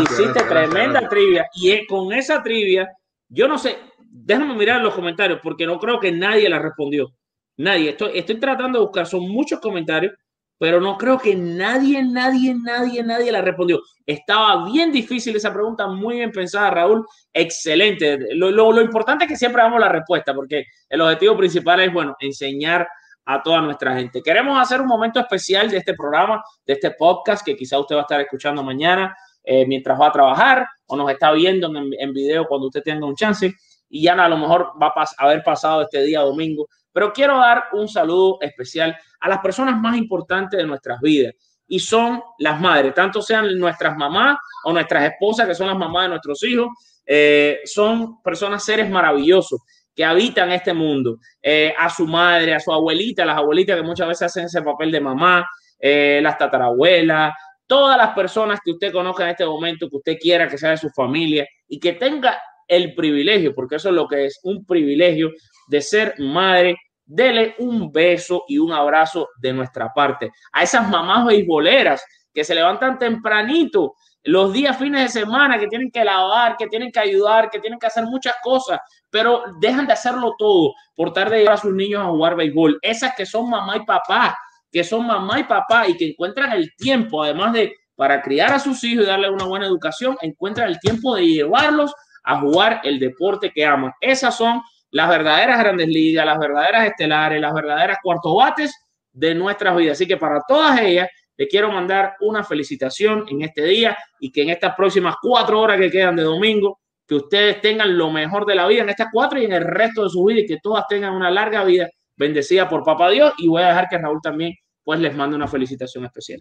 hiciste 0.01 0.43
tremenda 0.43 1.05
trivia. 1.09 1.49
Y 1.53 1.85
con 1.85 2.13
esa 2.13 2.41
trivia, 2.41 2.89
yo 3.27 3.49
no 3.49 3.57
sé, 3.57 3.77
déjame 3.99 4.55
mirar 4.55 4.81
los 4.81 4.93
comentarios 4.93 5.41
porque 5.43 5.65
no 5.65 5.77
creo 5.77 5.99
que 5.99 6.09
nadie 6.09 6.47
la 6.47 6.57
respondió. 6.57 7.11
Nadie. 7.57 7.89
Estoy, 7.89 8.11
estoy 8.17 8.39
tratando 8.39 8.79
de 8.79 8.85
buscar, 8.85 9.05
son 9.05 9.27
muchos 9.27 9.59
comentarios, 9.59 10.13
pero 10.57 10.79
no 10.79 10.97
creo 10.97 11.19
que 11.19 11.35
nadie, 11.35 12.01
nadie, 12.01 12.55
nadie, 12.55 13.03
nadie 13.03 13.29
la 13.29 13.41
respondió. 13.41 13.81
Estaba 14.05 14.71
bien 14.71 14.89
difícil 14.89 15.35
esa 15.35 15.51
pregunta, 15.53 15.85
muy 15.87 16.15
bien 16.15 16.31
pensada, 16.31 16.69
Raúl. 16.69 17.05
Excelente. 17.33 18.19
Lo, 18.35 18.51
lo, 18.51 18.71
lo 18.71 18.81
importante 18.81 19.25
es 19.25 19.31
que 19.31 19.35
siempre 19.35 19.63
damos 19.63 19.81
la 19.81 19.89
respuesta, 19.89 20.33
porque 20.33 20.63
el 20.87 21.01
objetivo 21.01 21.35
principal 21.35 21.81
es, 21.81 21.91
bueno, 21.91 22.15
enseñar 22.21 22.87
a 23.27 23.43
toda 23.43 23.61
nuestra 23.61 23.93
gente. 23.93 24.23
Queremos 24.23 24.57
hacer 24.59 24.79
un 24.79 24.87
momento 24.87 25.19
especial 25.19 25.69
de 25.69 25.77
este 25.77 25.93
programa, 25.93 26.41
de 26.65 26.73
este 26.73 26.91
podcast 26.91 27.45
que 27.45 27.57
quizá 27.57 27.77
usted 27.77 27.95
va 27.95 27.99
a 27.99 28.03
estar 28.03 28.21
escuchando 28.21 28.63
mañana 28.63 29.13
eh, 29.43 29.65
mientras 29.67 29.99
va 29.99 30.07
a 30.07 30.11
trabajar 30.13 30.65
o 30.87 30.95
nos 30.95 31.11
está 31.11 31.33
viendo 31.33 31.69
en, 31.75 32.13
video 32.13 32.47
cuando 32.47 32.67
usted 32.67 32.81
tenga 32.81 33.05
un 33.05 33.15
chance. 33.15 33.53
y 33.89 34.01
ya 34.01 34.13
a 34.13 34.29
lo 34.29 34.37
mejor 34.37 34.71
va 34.81 34.93
a 34.95 35.25
haber 35.25 35.43
pasado 35.43 35.81
este 35.81 36.01
día 36.03 36.21
domingo. 36.21 36.67
Pero 36.93 37.11
quiero 37.11 37.37
dar 37.37 37.65
un 37.73 37.89
saludo 37.89 38.37
especial 38.39 38.97
a 39.19 39.29
las 39.29 39.39
personas 39.39 39.77
más 39.77 39.97
importantes 39.97 40.57
de 40.57 40.65
nuestras 40.65 40.99
vidas 41.01 41.33
y 41.67 41.79
son 41.79 42.21
las 42.39 42.59
madres, 42.61 42.93
tanto 42.93 43.21
sean 43.21 43.59
nuestras 43.59 43.97
mamás 43.97 44.37
o 44.63 44.71
nuestras 44.71 45.11
esposas, 45.11 45.47
que 45.47 45.53
son 45.53 45.67
las 45.67 45.77
mamás 45.77 46.03
de 46.03 46.09
nuestros 46.09 46.41
hijos, 46.43 46.69
eh, 47.05 47.59
son 47.65 48.21
personas, 48.21 48.63
seres 48.63 48.89
maravillosos 48.89 49.61
que 49.97 50.05
habitan 50.05 50.51
este 50.51 50.75
mundo, 50.75 51.17
eh, 51.41 51.73
a 51.75 51.89
su 51.89 52.05
madre, 52.05 52.53
a 52.53 52.59
su 52.59 52.71
abuelita, 52.71 53.25
las 53.25 53.37
abuelitas 53.37 53.75
que 53.75 53.81
muchas 53.81 54.07
veces 54.07 54.21
hacen 54.27 54.45
ese 54.45 54.61
papel 54.61 54.91
de 54.91 55.01
mamá, 55.01 55.49
eh, 55.79 56.19
las 56.21 56.37
tatarabuelas, 56.37 57.33
todas 57.65 57.97
las 57.97 58.13
personas 58.13 58.59
que 58.63 58.73
usted 58.73 58.93
conozca 58.93 59.23
en 59.23 59.31
este 59.31 59.45
momento, 59.47 59.89
que 59.89 59.95
usted 59.95 60.17
quiera 60.21 60.47
que 60.47 60.59
sea 60.59 60.69
de 60.69 60.77
su 60.77 60.91
familia 60.91 61.47
y 61.67 61.79
que 61.79 61.93
tenga 61.93 62.39
el 62.67 62.93
privilegio, 62.93 63.55
porque 63.55 63.77
eso 63.77 63.89
es 63.89 63.95
lo 63.95 64.07
que 64.07 64.25
es 64.25 64.39
un 64.43 64.67
privilegio 64.67 65.31
de 65.67 65.81
ser 65.81 66.13
madre, 66.19 66.75
dele 67.03 67.55
un 67.57 67.91
beso 67.91 68.43
y 68.47 68.59
un 68.59 68.73
abrazo 68.73 69.29
de 69.41 69.51
nuestra 69.51 69.91
parte. 69.95 70.29
A 70.51 70.61
esas 70.61 70.87
mamás 70.87 71.25
beisboleras 71.25 72.05
que 72.31 72.43
se 72.43 72.53
levantan 72.53 72.99
tempranito 72.99 73.95
los 74.27 74.51
días 74.51 74.77
fines 74.77 75.03
de 75.03 75.21
semana, 75.21 75.57
que 75.57 75.67
tienen 75.67 75.89
que 75.89 76.03
lavar, 76.03 76.57
que 76.57 76.67
tienen 76.67 76.91
que 76.91 76.99
ayudar, 76.99 77.49
que 77.49 77.59
tienen 77.59 77.79
que 77.79 77.87
hacer 77.87 78.03
muchas 78.03 78.35
cosas, 78.43 78.79
pero 79.09 79.43
dejan 79.61 79.87
de 79.87 79.93
hacerlo 79.93 80.35
todo 80.37 80.73
por 80.95 81.13
tarde 81.13 81.35
de 81.37 81.41
llevar 81.43 81.55
a 81.55 81.61
sus 81.61 81.73
niños 81.73 82.01
a 82.01 82.07
jugar 82.07 82.35
béisbol. 82.35 82.77
Esas 82.81 83.15
que 83.15 83.25
son 83.25 83.49
mamá 83.49 83.77
y 83.77 83.85
papá, 83.85 84.37
que 84.69 84.83
son 84.83 85.07
mamá 85.07 85.39
y 85.39 85.45
papá 85.45 85.87
y 85.87 85.95
que 85.95 86.09
encuentran 86.09 86.51
el 86.51 86.75
tiempo, 86.75 87.23
además 87.23 87.53
de 87.53 87.73
para 87.95 88.21
criar 88.21 88.53
a 88.53 88.59
sus 88.59 88.83
hijos 88.83 89.05
y 89.05 89.07
darles 89.07 89.31
una 89.31 89.45
buena 89.45 89.65
educación, 89.65 90.17
encuentran 90.21 90.67
el 90.67 90.79
tiempo 90.79 91.15
de 91.15 91.25
llevarlos 91.25 91.95
a 92.25 92.39
jugar 92.41 92.81
el 92.83 92.99
deporte 92.99 93.51
que 93.55 93.65
aman. 93.65 93.93
Esas 94.01 94.35
son 94.35 94.61
las 94.91 95.07
verdaderas 95.07 95.57
grandes 95.57 95.87
ligas, 95.87 96.25
las 96.25 96.37
verdaderas 96.37 96.85
estelares, 96.85 97.39
las 97.39 97.53
verdaderas 97.53 97.97
cuartobates 98.03 98.75
de 99.13 99.33
nuestras 99.33 99.75
vidas. 99.77 99.93
Así 99.93 100.05
que 100.05 100.17
para 100.17 100.41
todas 100.45 100.79
ellas, 100.81 101.07
le 101.37 101.47
quiero 101.47 101.71
mandar 101.71 102.15
una 102.21 102.43
felicitación 102.43 103.25
en 103.29 103.43
este 103.43 103.63
día 103.63 103.97
y 104.19 104.31
que 104.31 104.41
en 104.41 104.49
estas 104.49 104.75
próximas 104.75 105.15
cuatro 105.21 105.61
horas 105.61 105.79
que 105.79 105.91
quedan 105.91 106.15
de 106.15 106.23
domingo, 106.23 106.79
que 107.07 107.15
ustedes 107.15 107.61
tengan 107.61 107.97
lo 107.97 108.11
mejor 108.11 108.45
de 108.45 108.55
la 108.55 108.67
vida 108.67 108.81
en 108.81 108.89
estas 108.89 109.07
cuatro 109.11 109.39
y 109.39 109.45
en 109.45 109.53
el 109.53 109.63
resto 109.63 110.03
de 110.03 110.09
su 110.09 110.25
vida 110.25 110.41
y 110.41 110.45
que 110.45 110.57
todas 110.61 110.85
tengan 110.89 111.13
una 111.13 111.31
larga 111.31 111.63
vida 111.63 111.89
bendecida 112.17 112.67
por 112.67 112.83
Papá 112.83 113.09
Dios. 113.11 113.33
Y 113.37 113.47
voy 113.47 113.61
a 113.61 113.69
dejar 113.69 113.87
que 113.89 113.97
Raúl 113.97 114.19
también 114.21 114.53
pues 114.83 114.99
les 114.99 115.15
mande 115.15 115.35
una 115.35 115.47
felicitación 115.47 116.05
especial. 116.05 116.39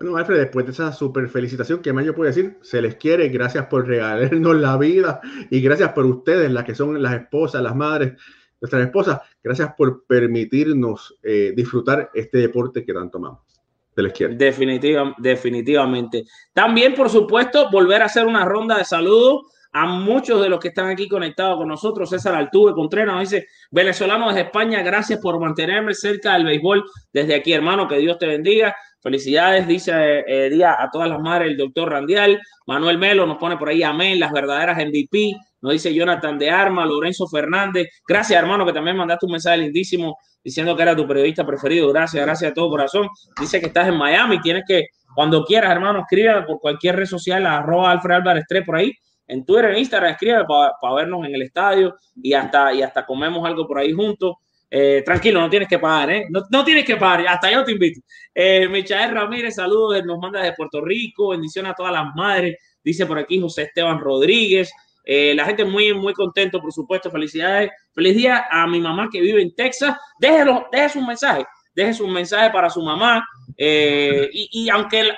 Bueno, 0.00 0.16
Alfred, 0.16 0.38
después 0.38 0.64
de 0.64 0.72
esa 0.72 0.92
super 0.92 1.28
felicitación, 1.28 1.80
¿qué 1.80 1.92
más 1.92 2.04
yo 2.04 2.14
puedo 2.14 2.28
decir? 2.28 2.56
Se 2.62 2.80
les 2.80 2.96
quiere, 2.96 3.28
gracias 3.28 3.66
por 3.66 3.86
regalarnos 3.86 4.56
la 4.56 4.76
vida 4.76 5.20
y 5.50 5.60
gracias 5.60 5.92
por 5.92 6.06
ustedes, 6.06 6.50
las 6.52 6.64
que 6.64 6.74
son 6.74 7.02
las 7.02 7.14
esposas, 7.14 7.62
las 7.62 7.74
madres, 7.74 8.12
nuestras 8.60 8.82
esposas, 8.82 9.20
gracias 9.42 9.72
por 9.76 10.04
permitirnos 10.06 11.18
eh, 11.22 11.52
disfrutar 11.54 12.10
este 12.14 12.38
deporte 12.38 12.84
que 12.84 12.94
tanto 12.94 13.18
amamos. 13.18 13.57
Se 13.98 14.02
les 14.02 14.12
quiere. 14.12 14.36
Definitiva, 14.36 15.12
definitivamente. 15.18 16.22
También, 16.52 16.94
por 16.94 17.10
supuesto, 17.10 17.68
volver 17.68 18.00
a 18.00 18.04
hacer 18.04 18.26
una 18.26 18.44
ronda 18.44 18.78
de 18.78 18.84
saludos 18.84 19.40
a 19.72 19.86
muchos 19.86 20.40
de 20.40 20.48
los 20.48 20.60
que 20.60 20.68
están 20.68 20.88
aquí 20.88 21.08
conectados 21.08 21.56
con 21.56 21.66
nosotros. 21.66 22.08
César 22.08 22.36
Altuve 22.36 22.74
Contreras 22.74 23.12
nos 23.12 23.28
dice, 23.28 23.48
venezolano 23.72 24.28
desde 24.28 24.42
España, 24.42 24.82
gracias 24.82 25.18
por 25.20 25.40
mantenerme 25.40 25.94
cerca 25.94 26.34
del 26.34 26.44
béisbol 26.44 26.84
desde 27.12 27.34
aquí, 27.34 27.52
hermano, 27.52 27.88
que 27.88 27.98
Dios 27.98 28.16
te 28.18 28.28
bendiga. 28.28 28.72
Felicidades, 29.00 29.66
dice 29.66 29.92
eh, 30.28 30.48
día 30.48 30.76
a 30.78 30.88
todas 30.92 31.08
las 31.08 31.18
madres 31.18 31.50
el 31.50 31.56
doctor 31.56 31.90
Randial. 31.90 32.40
Manuel 32.66 32.98
Melo 32.98 33.26
nos 33.26 33.38
pone 33.38 33.56
por 33.56 33.68
ahí 33.68 33.82
amén, 33.82 34.20
las 34.20 34.30
verdaderas 34.30 34.76
MVP. 34.76 35.32
Nos 35.60 35.72
dice 35.72 35.92
Jonathan 35.92 36.38
de 36.38 36.50
Arma, 36.50 36.86
Lorenzo 36.86 37.26
Fernández. 37.26 37.88
Gracias, 38.06 38.40
hermano, 38.40 38.64
que 38.64 38.72
también 38.72 38.96
mandaste 38.96 39.26
un 39.26 39.32
mensaje 39.32 39.58
lindísimo 39.58 40.16
diciendo 40.42 40.76
que 40.76 40.82
era 40.82 40.96
tu 40.96 41.06
periodista 41.06 41.44
preferido. 41.44 41.88
Gracias, 41.88 42.24
gracias 42.24 42.50
a 42.50 42.54
todo 42.54 42.70
corazón. 42.70 43.08
Dice 43.40 43.60
que 43.60 43.66
estás 43.66 43.88
en 43.88 43.96
Miami. 43.96 44.40
Tienes 44.40 44.64
que, 44.66 44.86
cuando 45.14 45.44
quieras, 45.44 45.70
hermano, 45.70 46.00
escribe 46.00 46.42
por 46.42 46.60
cualquier 46.60 46.96
red 46.96 47.06
social, 47.06 47.46
arroba 47.46 47.90
Alfred 47.90 48.16
Álvarez 48.16 48.44
3 48.48 48.64
por 48.64 48.76
ahí. 48.76 48.92
En 49.26 49.44
Twitter, 49.44 49.72
en 49.72 49.78
Instagram, 49.78 50.12
escribe 50.12 50.44
para 50.46 50.94
vernos 50.94 51.26
en 51.26 51.34
el 51.34 51.42
estadio 51.42 51.94
y 52.16 52.32
hasta, 52.32 52.72
y 52.72 52.82
hasta 52.82 53.04
comemos 53.04 53.46
algo 53.46 53.66
por 53.66 53.78
ahí 53.78 53.92
juntos. 53.92 54.36
Eh, 54.70 55.02
tranquilo, 55.04 55.40
no 55.40 55.48
tienes 55.48 55.68
que 55.68 55.78
pagar, 55.78 56.10
¿eh? 56.10 56.26
No, 56.28 56.64
tienes 56.64 56.84
que 56.84 56.96
pagar, 56.96 57.26
hasta 57.26 57.50
yo 57.50 57.64
te 57.64 57.72
invito. 57.72 58.00
Eh, 58.34 58.68
Michael 58.68 59.12
Ramírez, 59.12 59.54
saludos, 59.54 60.04
nos 60.04 60.18
manda 60.18 60.42
de 60.42 60.52
Puerto 60.52 60.80
Rico, 60.82 61.30
bendición 61.30 61.66
a 61.66 61.74
todas 61.74 61.92
las 61.92 62.14
madres, 62.14 62.56
dice 62.84 63.06
por 63.06 63.18
aquí 63.18 63.40
José 63.40 63.62
Esteban 63.62 63.98
Rodríguez. 63.98 64.70
Eh, 65.10 65.34
la 65.34 65.46
gente 65.46 65.64
muy, 65.64 65.94
muy 65.94 66.12
contento, 66.12 66.60
por 66.60 66.72
supuesto, 66.72 67.10
felicidades. 67.10 67.70
Feliz 67.94 68.14
día 68.14 68.46
a 68.50 68.66
mi 68.66 68.78
mamá 68.78 69.08
que 69.10 69.20
vive 69.20 69.40
en 69.40 69.54
Texas. 69.54 69.96
Déjelo, 70.20 70.66
deje 70.70 70.98
un 70.98 71.06
mensaje, 71.06 71.46
deje 71.74 72.02
un 72.02 72.12
mensaje 72.12 72.50
para 72.50 72.68
su 72.68 72.82
mamá. 72.82 73.26
y, 73.56 74.48
y, 74.52 74.68
aunque, 74.68 75.10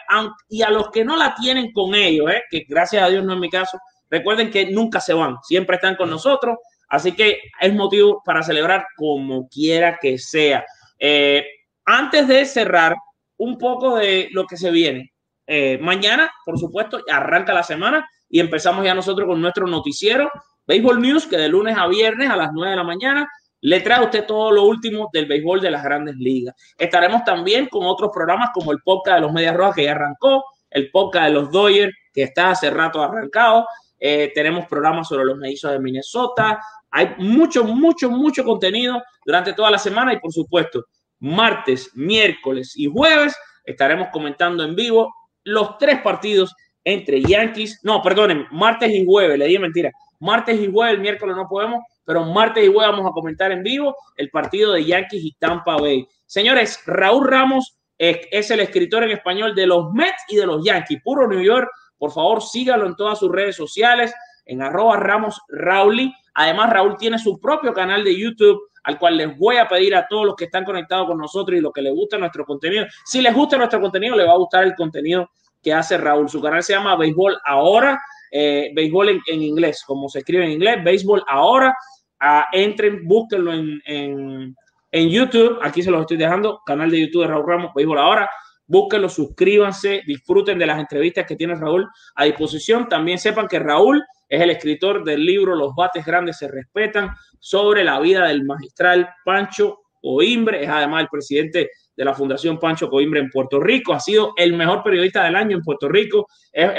y 0.48 0.62
a 0.62 0.70
los 0.70 0.90
que 0.90 1.04
no 1.04 1.16
la 1.16 1.34
tienen 1.34 1.72
con 1.72 1.94
ellos, 1.94 2.30
que 2.50 2.64
gracias 2.68 3.02
a 3.02 3.08
Dios 3.08 3.24
no 3.24 3.34
es 3.34 3.40
mi 3.40 3.50
caso, 3.50 3.78
recuerden 4.08 4.50
que 4.50 4.66
nunca 4.66 5.00
se 5.00 5.12
van, 5.12 5.36
siempre 5.42 5.76
están 5.76 5.96
con 5.96 6.08
nosotros 6.08 6.56
Así 6.90 7.12
que 7.12 7.40
es 7.60 7.72
motivo 7.72 8.20
para 8.24 8.42
celebrar 8.42 8.84
como 8.96 9.48
quiera 9.48 9.96
que 10.00 10.18
sea. 10.18 10.66
Eh, 10.98 11.46
antes 11.84 12.26
de 12.26 12.44
cerrar, 12.44 12.96
un 13.38 13.56
poco 13.56 13.96
de 13.96 14.28
lo 14.32 14.44
que 14.44 14.56
se 14.56 14.70
viene. 14.70 15.12
Eh, 15.46 15.78
mañana, 15.80 16.30
por 16.44 16.58
supuesto, 16.58 17.00
arranca 17.08 17.54
la 17.54 17.62
semana 17.62 18.06
y 18.30 18.40
empezamos 18.40 18.84
ya 18.84 18.94
nosotros 18.94 19.28
con 19.28 19.40
nuestro 19.40 19.66
noticiero, 19.66 20.30
Baseball 20.66 21.00
News, 21.00 21.26
que 21.26 21.36
de 21.36 21.48
lunes 21.48 21.76
a 21.76 21.88
viernes 21.88 22.30
a 22.30 22.36
las 22.36 22.50
9 22.52 22.70
de 22.70 22.76
la 22.76 22.84
mañana 22.84 23.28
le 23.62 23.80
trae 23.80 23.98
a 23.98 24.04
usted 24.04 24.24
todo 24.24 24.52
lo 24.52 24.64
último 24.64 25.10
del 25.12 25.26
béisbol 25.26 25.60
de 25.60 25.70
las 25.70 25.82
grandes 25.82 26.16
ligas. 26.16 26.54
Estaremos 26.78 27.24
también 27.24 27.66
con 27.66 27.84
otros 27.84 28.10
programas 28.14 28.50
como 28.54 28.72
el 28.72 28.78
podcast 28.82 29.16
de 29.16 29.20
los 29.22 29.32
Medias 29.32 29.54
Rojas 29.54 29.74
que 29.74 29.84
ya 29.84 29.92
arrancó, 29.92 30.44
el 30.70 30.90
podcast 30.90 31.26
de 31.26 31.32
los 31.32 31.50
Dodgers 31.50 31.92
que 32.12 32.22
está 32.22 32.50
hace 32.50 32.70
rato 32.70 33.02
arrancado. 33.02 33.66
Eh, 33.98 34.32
tenemos 34.34 34.66
programas 34.66 35.08
sobre 35.08 35.26
los 35.26 35.36
mellizos 35.36 35.72
de 35.72 35.78
Minnesota, 35.78 36.58
hay 36.90 37.14
mucho, 37.18 37.64
mucho, 37.64 38.10
mucho 38.10 38.44
contenido 38.44 39.02
durante 39.26 39.52
toda 39.52 39.70
la 39.70 39.78
semana 39.78 40.14
y 40.14 40.18
por 40.18 40.32
supuesto, 40.32 40.84
martes, 41.18 41.90
miércoles 41.94 42.72
y 42.76 42.86
jueves 42.86 43.36
estaremos 43.64 44.08
comentando 44.10 44.64
en 44.64 44.74
vivo 44.74 45.12
los 45.44 45.76
tres 45.78 46.00
partidos 46.00 46.54
entre 46.90 47.22
Yankees, 47.22 47.80
no, 47.82 48.02
perdonen, 48.02 48.46
martes 48.50 48.90
y 48.92 49.04
jueves, 49.04 49.38
le 49.38 49.46
di 49.46 49.58
mentira, 49.58 49.90
martes 50.18 50.60
y 50.60 50.70
jueves, 50.70 50.94
el 50.94 51.00
miércoles 51.00 51.36
no 51.36 51.48
podemos, 51.48 51.80
pero 52.04 52.24
martes 52.24 52.64
y 52.64 52.72
jueves 52.72 52.92
vamos 52.92 53.10
a 53.10 53.12
comentar 53.12 53.52
en 53.52 53.62
vivo 53.62 53.96
el 54.16 54.30
partido 54.30 54.72
de 54.72 54.84
Yankees 54.84 55.24
y 55.24 55.32
Tampa 55.38 55.76
Bay. 55.76 56.06
Señores, 56.26 56.82
Raúl 56.86 57.26
Ramos 57.26 57.76
es, 57.96 58.18
es 58.30 58.50
el 58.50 58.60
escritor 58.60 59.04
en 59.04 59.10
español 59.10 59.54
de 59.54 59.66
los 59.66 59.92
Mets 59.92 60.24
y 60.28 60.36
de 60.36 60.46
los 60.46 60.64
Yankees, 60.64 61.00
puro 61.02 61.28
New 61.28 61.42
York. 61.42 61.68
Por 61.98 62.12
favor, 62.12 62.42
sígalo 62.42 62.86
en 62.86 62.96
todas 62.96 63.18
sus 63.18 63.30
redes 63.30 63.56
sociales, 63.56 64.12
en 64.46 64.62
arroba 64.62 64.96
Ramos 64.96 65.40
Rauli 65.48 66.12
Además, 66.34 66.70
Raúl 66.70 66.96
tiene 66.96 67.18
su 67.18 67.40
propio 67.40 67.72
canal 67.72 68.04
de 68.04 68.18
YouTube 68.18 68.70
al 68.84 68.98
cual 68.98 69.16
les 69.16 69.36
voy 69.38 69.56
a 69.56 69.68
pedir 69.68 69.94
a 69.94 70.06
todos 70.08 70.24
los 70.24 70.34
que 70.36 70.46
están 70.46 70.64
conectados 70.64 71.06
con 71.06 71.18
nosotros 71.18 71.58
y 71.58 71.60
los 71.60 71.72
que 71.72 71.82
les 71.82 71.92
gusta 71.92 72.16
nuestro 72.16 72.46
contenido. 72.46 72.86
Si 73.04 73.20
les 73.20 73.34
gusta 73.34 73.58
nuestro 73.58 73.80
contenido, 73.80 74.16
les 74.16 74.26
va 74.26 74.32
a 74.32 74.38
gustar 74.38 74.64
el 74.64 74.74
contenido 74.74 75.30
que 75.62 75.72
hace 75.72 75.98
Raúl. 75.98 76.28
Su 76.28 76.40
canal 76.40 76.62
se 76.62 76.72
llama 76.72 76.96
Béisbol 76.96 77.38
Ahora, 77.44 78.00
eh, 78.30 78.70
Béisbol 78.74 79.20
en, 79.26 79.42
inglés, 79.42 79.82
como 79.86 80.08
se 80.08 80.20
escribe 80.20 80.44
en 80.44 80.52
inglés, 80.52 80.82
Béisbol 80.82 81.22
Ahora. 81.26 81.74
Ah, 82.18 82.46
entren, 82.52 83.06
búsquenlo 83.06 83.52
en, 83.52 83.80
en, 83.86 84.54
en, 84.92 85.08
YouTube. 85.08 85.58
Aquí 85.62 85.82
se 85.82 85.90
los 85.90 86.02
estoy 86.02 86.18
dejando. 86.18 86.60
Canal 86.66 86.90
de 86.90 87.00
YouTube 87.00 87.22
de 87.22 87.28
Raúl 87.28 87.46
Ramos, 87.46 87.72
Béisbol 87.74 87.98
Ahora. 87.98 88.30
Búsquenlo, 88.66 89.08
suscríbanse, 89.08 90.02
disfruten 90.06 90.56
de 90.56 90.66
las 90.66 90.78
entrevistas 90.78 91.26
que 91.26 91.34
tiene 91.34 91.56
Raúl 91.56 91.88
a 92.14 92.24
disposición. 92.24 92.88
También 92.88 93.18
sepan 93.18 93.48
que 93.48 93.58
Raúl 93.58 94.04
es 94.28 94.40
el 94.40 94.50
escritor 94.50 95.02
del 95.02 95.26
libro 95.26 95.56
Los 95.56 95.74
bates 95.74 96.06
grandes 96.06 96.38
se 96.38 96.46
respetan 96.46 97.10
sobre 97.40 97.82
la 97.82 97.98
vida 97.98 98.28
del 98.28 98.44
magistral 98.44 99.10
Pancho 99.24 99.80
Coimbre. 100.00 100.62
Es 100.62 100.70
además 100.70 101.02
el 101.02 101.08
presidente 101.08 101.70
de 102.00 102.06
la 102.06 102.14
Fundación 102.14 102.58
Pancho 102.58 102.88
Coimbre 102.88 103.20
en 103.20 103.28
Puerto 103.28 103.60
Rico. 103.60 103.92
Ha 103.92 104.00
sido 104.00 104.32
el 104.34 104.54
mejor 104.54 104.82
periodista 104.82 105.22
del 105.22 105.36
año 105.36 105.58
en 105.58 105.62
Puerto 105.62 105.86
Rico. 105.86 106.26
Es, 106.50 106.70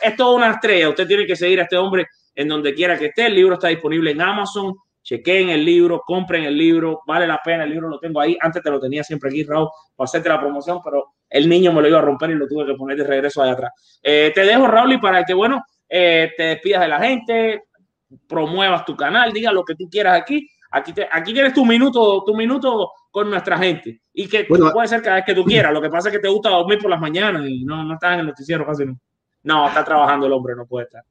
es, 0.00 0.16
toda 0.16 0.36
una 0.36 0.52
estrella. 0.52 0.88
Usted 0.88 1.06
tiene 1.06 1.26
que 1.26 1.36
seguir 1.36 1.60
a 1.60 1.64
este 1.64 1.76
hombre 1.76 2.06
en 2.34 2.48
donde 2.48 2.72
quiera 2.72 2.98
que 2.98 3.06
esté. 3.06 3.26
El 3.26 3.34
libro 3.34 3.54
está 3.56 3.68
disponible 3.68 4.12
en 4.12 4.22
Amazon. 4.22 4.74
Chequen 5.02 5.50
el 5.50 5.66
libro, 5.66 6.00
compren 6.06 6.44
el 6.44 6.56
libro, 6.56 7.02
vale 7.06 7.26
la 7.26 7.42
pena. 7.44 7.64
El 7.64 7.72
libro 7.72 7.90
lo 7.90 7.98
tengo 7.98 8.22
ahí. 8.22 8.38
Antes 8.40 8.62
te 8.62 8.70
lo 8.70 8.80
tenía 8.80 9.04
siempre 9.04 9.28
aquí, 9.28 9.44
Raúl, 9.44 9.68
para 9.94 10.06
hacerte 10.06 10.30
la 10.30 10.40
promoción, 10.40 10.80
pero 10.82 11.12
el 11.28 11.46
niño 11.46 11.74
me 11.74 11.82
lo 11.82 11.88
iba 11.88 11.98
a 11.98 12.02
romper 12.02 12.30
y 12.30 12.34
lo 12.36 12.48
tuve 12.48 12.64
que 12.64 12.72
poner 12.72 12.96
de 12.96 13.04
regreso 13.04 13.42
allá 13.42 13.52
atrás. 13.52 13.72
Eh, 14.02 14.32
te 14.34 14.44
dejo, 14.44 14.66
Raúl, 14.66 14.94
y 14.94 14.98
para 14.98 15.24
que, 15.24 15.34
bueno, 15.34 15.62
eh, 15.90 16.32
te 16.38 16.42
despidas 16.44 16.80
de 16.80 16.88
la 16.88 17.00
gente, 17.00 17.64
promuevas 18.26 18.86
tu 18.86 18.96
canal, 18.96 19.30
diga 19.30 19.52
lo 19.52 19.62
que 19.62 19.74
tú 19.74 19.90
quieras 19.90 20.18
aquí. 20.18 20.48
Aquí, 20.70 20.94
aquí 21.10 21.32
tienes 21.32 21.52
tu 21.52 21.66
minuto, 21.66 22.22
tu 22.24 22.34
minuto 22.34 22.92
con 23.10 23.28
nuestra 23.28 23.58
gente. 23.58 24.02
Y 24.12 24.28
que 24.28 24.44
puede 24.44 24.88
ser 24.88 25.02
cada 25.02 25.16
vez 25.16 25.24
que 25.24 25.34
tú 25.34 25.44
quieras. 25.44 25.72
Lo 25.72 25.82
que 25.82 25.90
pasa 25.90 26.08
es 26.08 26.14
que 26.14 26.20
te 26.20 26.28
gusta 26.28 26.50
dormir 26.50 26.78
por 26.78 26.90
las 26.90 27.00
mañanas 27.00 27.44
y 27.48 27.64
no, 27.64 27.82
no 27.84 27.94
estás 27.94 28.14
en 28.14 28.20
el 28.20 28.26
noticiero 28.26 28.64
casi. 28.66 28.84
No, 28.84 28.96
no 29.42 29.68
está 29.68 29.84
trabajando 29.84 30.26
el 30.26 30.32
hombre, 30.32 30.54
no 30.54 30.66
puede 30.66 30.86
estar. 30.86 31.02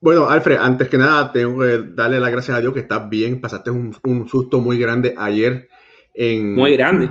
Bueno, 0.00 0.28
Alfred, 0.28 0.58
antes 0.58 0.88
que 0.88 0.98
nada, 0.98 1.32
tengo 1.32 1.60
que 1.60 1.82
darle 1.94 2.20
las 2.20 2.30
gracias 2.30 2.56
a 2.56 2.60
Dios 2.60 2.74
que 2.74 2.80
estás 2.80 3.08
bien. 3.08 3.40
Pasaste 3.40 3.70
un, 3.70 3.96
un 4.04 4.28
susto 4.28 4.60
muy 4.60 4.78
grande 4.78 5.14
ayer 5.16 5.68
en. 6.12 6.54
Muy 6.54 6.76
grande. 6.76 7.10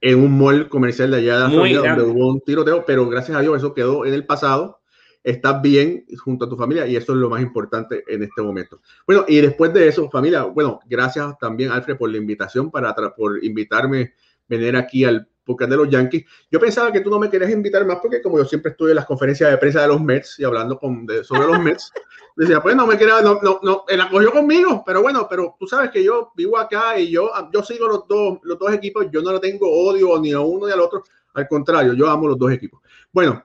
En 0.00 0.22
un 0.22 0.38
mall 0.38 0.68
comercial 0.68 1.10
de 1.10 1.16
allá 1.16 1.40
de 1.40 1.50
Florida, 1.50 1.94
donde 1.94 2.04
hubo 2.04 2.28
un 2.28 2.40
tiroteo, 2.42 2.84
pero 2.84 3.08
gracias 3.08 3.38
a 3.38 3.40
Dios 3.40 3.56
eso 3.56 3.72
quedó 3.72 4.04
en 4.04 4.12
el 4.12 4.26
pasado. 4.26 4.80
Estás 5.24 5.60
bien 5.60 6.04
junto 6.22 6.44
a 6.44 6.48
tu 6.48 6.56
familia 6.56 6.86
y 6.86 6.94
eso 6.94 7.12
es 7.12 7.18
lo 7.18 7.30
más 7.30 7.42
importante 7.42 8.04
en 8.06 8.22
este 8.22 8.42
momento. 8.42 8.80
Bueno, 9.06 9.24
y 9.26 9.40
después 9.40 9.72
de 9.72 9.88
eso, 9.88 10.08
familia, 10.10 10.44
bueno, 10.44 10.78
gracias 10.86 11.36
también, 11.38 11.70
Alfred, 11.70 11.96
por 11.96 12.10
la 12.10 12.18
invitación, 12.18 12.70
para, 12.70 12.94
por 13.16 13.42
invitarme 13.42 14.02
a 14.02 14.08
venir 14.48 14.76
aquí 14.76 15.04
al 15.04 15.26
porque 15.44 15.66
de 15.66 15.76
los 15.76 15.88
Yankees. 15.88 16.24
Yo 16.50 16.58
pensaba 16.58 16.90
que 16.90 17.00
tú 17.00 17.10
no 17.10 17.18
me 17.18 17.28
querías 17.28 17.50
invitar 17.50 17.84
más 17.86 17.98
porque 18.00 18.22
como 18.22 18.38
yo 18.38 18.44
siempre 18.44 18.72
estoy 18.72 18.90
en 18.90 18.96
las 18.96 19.06
conferencias 19.06 19.50
de 19.50 19.58
prensa 19.58 19.82
de 19.82 19.88
los 19.88 20.00
Mets 20.00 20.38
y 20.38 20.44
hablando 20.44 20.78
con, 20.78 21.06
sobre 21.22 21.46
los 21.46 21.60
Mets, 21.60 21.92
decía, 22.36 22.60
pues 22.60 22.74
no 22.74 22.86
me 22.86 22.96
quería, 22.96 23.20
no, 23.20 23.38
no, 23.42 23.60
no, 23.62 23.84
él 23.88 24.00
acogió 24.00 24.32
conmigo, 24.32 24.82
pero 24.84 25.02
bueno, 25.02 25.26
pero 25.28 25.54
tú 25.58 25.66
sabes 25.66 25.90
que 25.90 26.02
yo 26.02 26.32
vivo 26.34 26.58
acá 26.58 26.98
y 26.98 27.10
yo, 27.10 27.30
yo 27.52 27.62
sigo 27.62 27.86
los 27.86 28.08
dos, 28.08 28.38
los 28.42 28.58
dos 28.58 28.72
equipos, 28.72 29.06
yo 29.10 29.22
no 29.22 29.32
lo 29.32 29.40
tengo 29.40 29.70
odio 29.70 30.18
ni 30.18 30.32
a 30.32 30.40
uno 30.40 30.66
ni 30.66 30.72
al 30.72 30.80
otro, 30.80 31.04
al 31.34 31.46
contrario, 31.48 31.92
yo 31.94 32.08
amo 32.08 32.28
los 32.28 32.38
dos 32.38 32.52
equipos. 32.52 32.80
Bueno, 33.12 33.44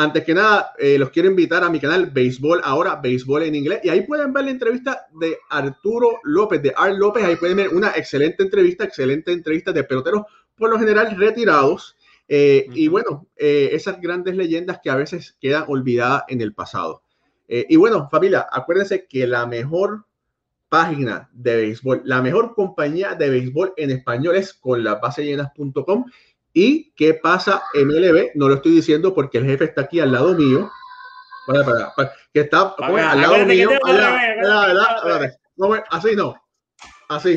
antes 0.00 0.22
que 0.22 0.32
nada, 0.32 0.74
eh, 0.78 0.96
los 0.96 1.10
quiero 1.10 1.28
invitar 1.28 1.64
a 1.64 1.68
mi 1.68 1.80
canal 1.80 2.06
Béisbol 2.06 2.60
Ahora, 2.62 3.00
Béisbol 3.02 3.42
en 3.42 3.56
inglés. 3.56 3.80
Y 3.82 3.88
ahí 3.88 4.02
pueden 4.02 4.32
ver 4.32 4.44
la 4.44 4.52
entrevista 4.52 5.08
de 5.12 5.38
Arturo 5.50 6.20
López, 6.22 6.62
de 6.62 6.72
Art 6.76 6.96
López. 6.96 7.24
Ahí 7.24 7.34
pueden 7.34 7.56
ver 7.56 7.70
una 7.70 7.90
excelente 7.90 8.44
entrevista, 8.44 8.84
excelente 8.84 9.32
entrevista 9.32 9.72
de 9.72 9.82
peloteros 9.82 10.22
por 10.56 10.70
lo 10.70 10.78
general 10.78 11.16
retirados. 11.16 11.96
Eh, 12.28 12.66
y 12.74 12.86
bueno, 12.86 13.26
eh, 13.36 13.70
esas 13.72 14.00
grandes 14.00 14.36
leyendas 14.36 14.78
que 14.80 14.88
a 14.88 14.94
veces 14.94 15.36
quedan 15.40 15.64
olvidadas 15.66 16.22
en 16.28 16.42
el 16.42 16.54
pasado. 16.54 17.02
Y 17.50 17.76
bueno, 17.76 18.08
familia, 18.10 18.46
acuérdense 18.52 19.06
que 19.06 19.26
la 19.26 19.46
mejor 19.46 20.04
página 20.68 21.30
de 21.32 21.56
béisbol, 21.56 22.02
la 22.04 22.22
mejor 22.22 22.54
compañía 22.54 23.14
de 23.14 23.30
béisbol 23.30 23.72
en 23.76 23.90
español 23.90 24.36
es 24.36 24.52
con 24.52 24.84
las 24.84 25.16
llenas.com. 25.16 26.04
¿Y 26.52 26.92
qué 26.94 27.14
pasa 27.14 27.62
MLB? 27.74 28.32
No 28.34 28.48
lo 28.48 28.54
estoy 28.54 28.72
diciendo 28.72 29.14
porque 29.14 29.38
el 29.38 29.44
jefe 29.44 29.64
está 29.64 29.82
aquí 29.82 30.00
al 30.00 30.12
lado 30.12 30.34
mío. 30.34 30.70
Para, 31.46 31.94
para, 31.94 32.12
que 32.32 32.40
está 32.40 32.74
al 32.78 33.20
lado 33.20 33.46
mío. 33.46 33.70
Así 35.90 36.16
no. 36.16 36.34
Así. 37.08 37.34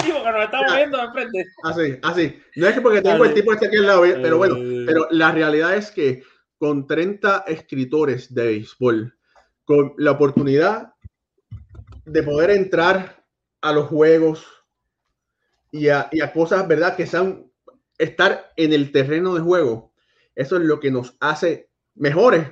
Así, 1.64 2.00
así. 2.04 2.42
No 2.56 2.68
es 2.68 2.74
que 2.74 2.82
porque 2.82 3.02
tengo 3.02 3.24
el 3.24 3.34
tipo 3.34 3.54
este 3.54 3.68
aquí 3.68 3.78
al 3.78 3.88
lado, 3.88 4.02
pero 4.02 4.38
bueno, 4.38 4.58
eh. 4.58 4.84
pero 4.86 5.08
la 5.12 5.32
realidad 5.32 5.76
es 5.76 5.92
que 5.92 6.24
con 6.58 6.86
30 6.86 7.46
escritores 7.48 8.34
de 8.34 8.46
béisbol, 8.46 9.18
con 9.64 9.94
la 9.98 10.12
oportunidad 10.12 10.94
de 12.06 12.24
poder 12.24 12.52
entrar 12.52 13.24
a 13.62 13.72
los 13.72 13.88
juegos 13.88 14.46
y 15.72 15.88
a, 15.88 16.10
y 16.12 16.20
a 16.22 16.34
cosas, 16.34 16.68
¿verdad? 16.68 16.98
Que 16.98 17.08
sean 17.08 17.51
estar 18.04 18.52
en 18.56 18.74
el 18.74 18.92
terreno 18.92 19.34
de 19.34 19.42
juego, 19.42 19.94
eso 20.36 20.58
es 20.58 20.64
lo 20.64 20.80
que 20.80 20.92
nos 20.92 21.16
hace 21.20 21.70
mejores 21.96 22.52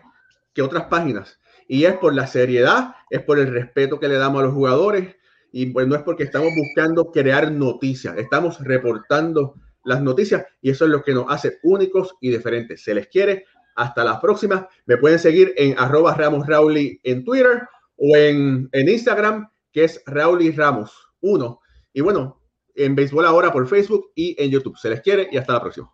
que 0.54 0.62
otras 0.62 0.86
páginas. 0.86 1.40
Y 1.68 1.86
es 1.86 1.96
por 1.98 2.14
la 2.14 2.28
seriedad, 2.28 2.96
es 3.10 3.22
por 3.22 3.40
el 3.40 3.52
respeto 3.52 4.00
que 4.00 4.08
le 4.08 4.16
damos 4.16 4.42
a 4.42 4.46
los 4.46 4.54
jugadores, 4.54 5.16
y 5.52 5.68
pues 5.68 5.88
no 5.88 5.96
es 5.96 6.04
porque 6.04 6.24
estamos 6.24 6.52
buscando 6.56 7.12
crear 7.12 7.52
noticias, 7.52 8.18
estamos 8.18 8.60
reportando 8.64 9.56
las 9.84 10.02
noticias 10.02 10.46
y 10.62 10.70
eso 10.70 10.86
es 10.86 10.92
lo 10.92 11.04
que 11.04 11.14
nos 11.14 11.26
hace 11.30 11.60
únicos 11.64 12.16
y 12.22 12.30
diferentes. 12.30 12.84
Se 12.84 12.94
les 12.94 13.08
quiere. 13.08 13.46
Hasta 13.76 14.04
la 14.04 14.20
próxima. 14.20 14.68
Me 14.86 14.98
pueden 14.98 15.20
seguir 15.20 15.54
en 15.56 15.74
arroba 15.80 16.14
Ramos 16.14 16.46
Rauli 16.46 17.00
en 17.04 17.24
Twitter 17.24 17.62
o 17.96 18.16
en, 18.16 18.68
en 18.74 18.90
Instagram, 18.90 19.50
que 19.72 19.86
es 19.86 20.04
Rauli 20.06 20.52
Ramos 20.52 20.92
1. 21.22 21.60
Y 21.94 22.02
bueno, 22.02 22.39
en 22.80 22.96
Béisbol 22.96 23.26
Ahora 23.26 23.52
por 23.52 23.68
Facebook 23.68 24.12
y 24.16 24.36
en 24.42 24.50
YouTube. 24.50 24.78
Se 24.78 24.90
les 24.90 25.02
quiere 25.02 25.28
y 25.32 25.38
hasta 25.38 25.54
la 25.54 25.62
próxima. 25.62 25.92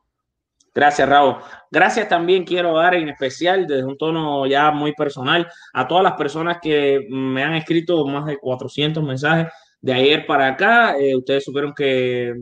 Gracias, 0.74 1.08
Raúl. 1.08 1.38
Gracias 1.72 2.10
también 2.10 2.44
quiero 2.44 2.76
dar 2.76 2.96
en 2.96 3.08
especial, 3.08 3.66
desde 3.66 3.86
un 3.86 3.98
tono 3.98 4.46
ya 4.46 4.72
muy 4.72 4.94
personal, 4.94 5.48
a 5.74 5.88
todas 5.88 6.04
las 6.04 6.14
personas 6.14 6.58
que 6.62 7.08
me 7.10 7.44
han 7.44 7.56
escrito 7.56 8.06
más 8.06 8.26
de 8.26 8.38
400 8.38 9.02
mensajes 9.02 9.48
de 9.80 9.94
ayer 9.94 10.26
para 10.26 10.50
acá. 10.50 10.98
Eh, 11.00 11.16
ustedes 11.16 11.46
supieron 11.46 11.74
que 11.74 12.34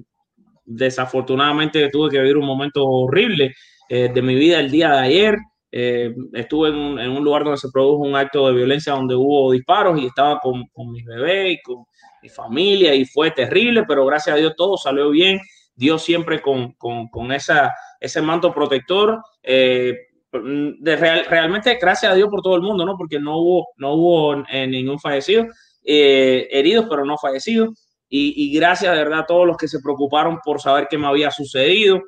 desafortunadamente 0.65 1.89
tuve 1.89 2.09
que 2.09 2.19
vivir 2.19 2.37
un 2.37 2.47
momento 2.47 2.83
horrible 2.83 3.53
eh, 3.87 4.09
de 4.11 4.21
mi 4.23 4.33
vida 4.33 4.59
el 4.59 4.71
día 4.71 4.89
de 4.93 4.99
ayer. 4.99 5.37
Eh, 5.71 6.15
estuve 6.33 6.69
en 6.69 7.09
un, 7.11 7.23
lugar 7.23 7.43
donde 7.43 7.57
se 7.57 7.69
produjo 7.71 8.03
un 8.03 8.15
acto 8.15 8.47
de 8.47 8.53
violencia 8.53 8.93
donde 8.93 9.15
hubo 9.15 9.51
disparos 9.51 9.99
y 9.99 10.07
estaba 10.07 10.39
con, 10.39 10.65
con 10.73 10.91
mi 10.91 11.03
bebé 11.03 11.51
y 11.51 11.61
con 11.61 11.85
mi 12.23 12.29
familia 12.29 12.95
y 12.95 13.05
fue 13.05 13.29
terrible, 13.29 13.83
pero 13.87 14.05
gracias 14.05 14.35
a 14.35 14.39
Dios 14.39 14.53
todo 14.57 14.77
salió 14.77 15.11
bien. 15.11 15.39
Dios 15.75 16.03
siempre 16.03 16.41
con, 16.41 16.73
con, 16.73 17.07
con 17.09 17.31
esa 17.31 17.73
ese 18.03 18.21
manto 18.21 18.53
protector. 18.53 19.21
Eh, 19.41 19.97
de 20.31 20.95
realmente 20.95 21.77
gracias 21.79 22.11
a 22.11 22.15
Dios 22.15 22.27
por 22.29 22.41
todo 22.41 22.55
el 22.55 22.61
mundo, 22.61 22.85
¿no? 22.85 22.97
Porque 22.97 23.19
no 23.19 23.37
hubo, 23.37 23.67
no 23.77 23.93
hubo 23.93 24.43
eh, 24.49 24.67
ningún 24.67 24.99
fallecido, 24.99 25.45
eh, 25.83 26.47
heridos, 26.51 26.87
pero 26.89 27.05
no 27.05 27.17
fallecidos. 27.17 27.69
Y, 28.15 28.53
gracias 28.55 28.91
de 28.91 29.03
verdad 29.03 29.21
a 29.21 29.25
todos 29.25 29.47
los 29.47 29.57
que 29.57 29.67
se 29.67 29.79
preocuparon 29.79 30.37
por 30.45 30.61
saber 30.61 30.87
qué 30.87 30.99
me 30.99 31.07
había 31.07 31.31
sucedido. 31.31 31.99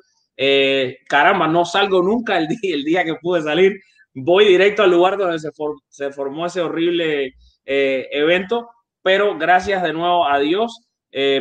caramba, 1.08 1.48
no 1.48 1.64
salgo 1.64 2.00
nunca 2.00 2.38
el 2.38 2.46
día, 2.46 2.74
el 2.74 2.84
día 2.84 3.04
que 3.04 3.16
pude 3.16 3.42
salir. 3.42 3.72
Voy 4.14 4.44
directo 4.44 4.84
al 4.84 4.92
lugar 4.92 5.16
donde 5.18 5.40
se, 5.40 5.50
se 5.88 6.12
formó 6.12 6.46
ese 6.46 6.60
horrible 6.60 7.34
evento, 7.64 8.68
pero 9.06 9.38
gracias 9.38 9.84
de 9.84 9.92
nuevo 9.92 10.26
a 10.26 10.40
Dios. 10.40 10.82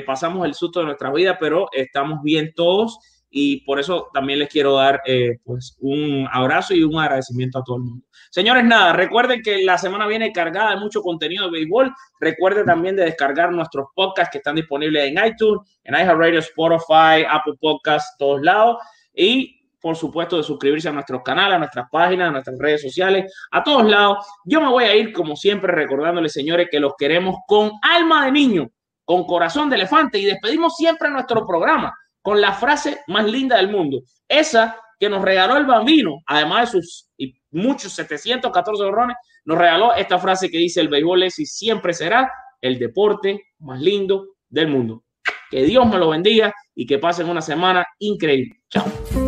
pasamos 0.05 0.45
el 0.45 0.53
susto 0.53 0.82
de 0.82 0.86
nuestra 0.86 1.11
vida, 1.11 1.39
pero 1.39 1.68
estamos 1.72 2.22
bien 2.22 2.53
todos 2.55 2.99
y 3.38 3.66
por 3.66 3.80
eso 3.80 4.09
también 4.13 4.38
les 4.38 4.49
quiero 4.49 4.76
dar 4.76 5.01
eh, 5.03 5.39
pues 5.43 5.76
un 5.82 6.28
abrazo 6.32 6.76
y 6.76 6.84
un 6.84 6.99
agradecimiento 6.99 7.57
a 7.57 7.63
todo 7.63 7.78
el 7.78 7.84
mundo. 7.84 8.05
Señores, 8.30 8.63
nada, 8.66 8.93
recuerden 8.93 9.41
que 9.41 9.63
la 9.63 9.80
semana 9.80 10.05
viene 10.05 10.32
cargada 10.32 10.76
de 10.76 10.80
mucho 10.80 11.01
contenido 11.01 11.45
de 11.45 11.51
béisbol. 11.53 11.91
Recuerden 12.20 12.68
también 12.68 12.95
de 12.95 13.05
descargar 13.05 13.51
nuestros 13.51 13.88
podcasts 13.95 14.32
que 14.32 14.38
están 14.38 14.55
disponibles 14.55 15.07
en 15.07 15.26
iTunes, 15.26 15.68
en 15.84 15.95
iHeartRadio, 15.95 16.38
Spotify, 16.38 17.26
Apple 17.28 17.55
Podcasts, 17.59 18.16
todos 18.20 18.43
lados. 18.43 18.78
Y 19.16 19.64
por 19.86 19.95
supuesto 19.95 20.38
de 20.38 20.41
suscribirse 20.41 20.89
a 20.89 20.91
nuestros 20.91 21.21
canales, 21.21 21.57
a 21.57 21.59
nuestras 21.59 21.88
páginas, 21.91 22.29
a 22.29 22.31
nuestras 22.31 22.57
redes 22.57 22.81
sociales, 22.81 23.31
a 23.51 23.61
todos 23.61 23.86
lados. 23.86 24.25
Yo 24.43 24.59
me 24.59 24.67
voy 24.67 24.86
a 24.86 24.95
ir 24.95 25.13
como 25.13 25.36
siempre 25.36 25.71
recordándoles, 25.71 26.33
señores, 26.33 26.69
que 26.71 26.79
los 26.79 26.93
queremos 26.97 27.36
con 27.45 27.69
alma 27.83 28.25
de 28.25 28.31
niño, 28.31 28.71
con 29.03 29.25
corazón 29.25 29.69
de 29.69 29.75
elefante 29.75 30.17
y 30.17 30.25
despedimos 30.25 30.75
siempre 30.75 31.07
nuestro 31.11 31.45
programa 31.45 31.93
con 32.23 32.41
la 32.41 32.53
frase 32.53 33.01
más 33.05 33.25
linda 33.25 33.57
del 33.57 33.69
mundo. 33.69 34.01
Esa 34.27 34.75
que 34.99 35.07
nos 35.07 35.21
regaló 35.21 35.55
el 35.55 35.67
bambino, 35.67 36.15
además 36.25 36.71
de 36.71 36.81
sus 36.81 37.11
muchos 37.51 37.93
714 37.93 38.83
horrones, 38.86 39.17
nos 39.43 39.55
regaló 39.55 39.93
esta 39.93 40.17
frase 40.17 40.49
que 40.49 40.57
dice 40.57 40.81
el 40.81 40.88
béisbol 40.88 41.21
es 41.21 41.38
y 41.38 41.45
siempre 41.45 41.93
será 41.93 42.31
el 42.59 42.79
deporte 42.79 43.39
más 43.59 43.79
lindo 43.79 44.29
del 44.49 44.67
mundo. 44.67 45.03
Que 45.51 45.61
Dios 45.61 45.86
me 45.86 45.99
lo 45.99 46.09
bendiga 46.09 46.51
y 46.73 46.88
que 46.88 46.97
pasen 46.97 47.29
una 47.29 47.41
semana 47.41 47.86
increíble. 47.99 48.63
Chao. 48.67 49.24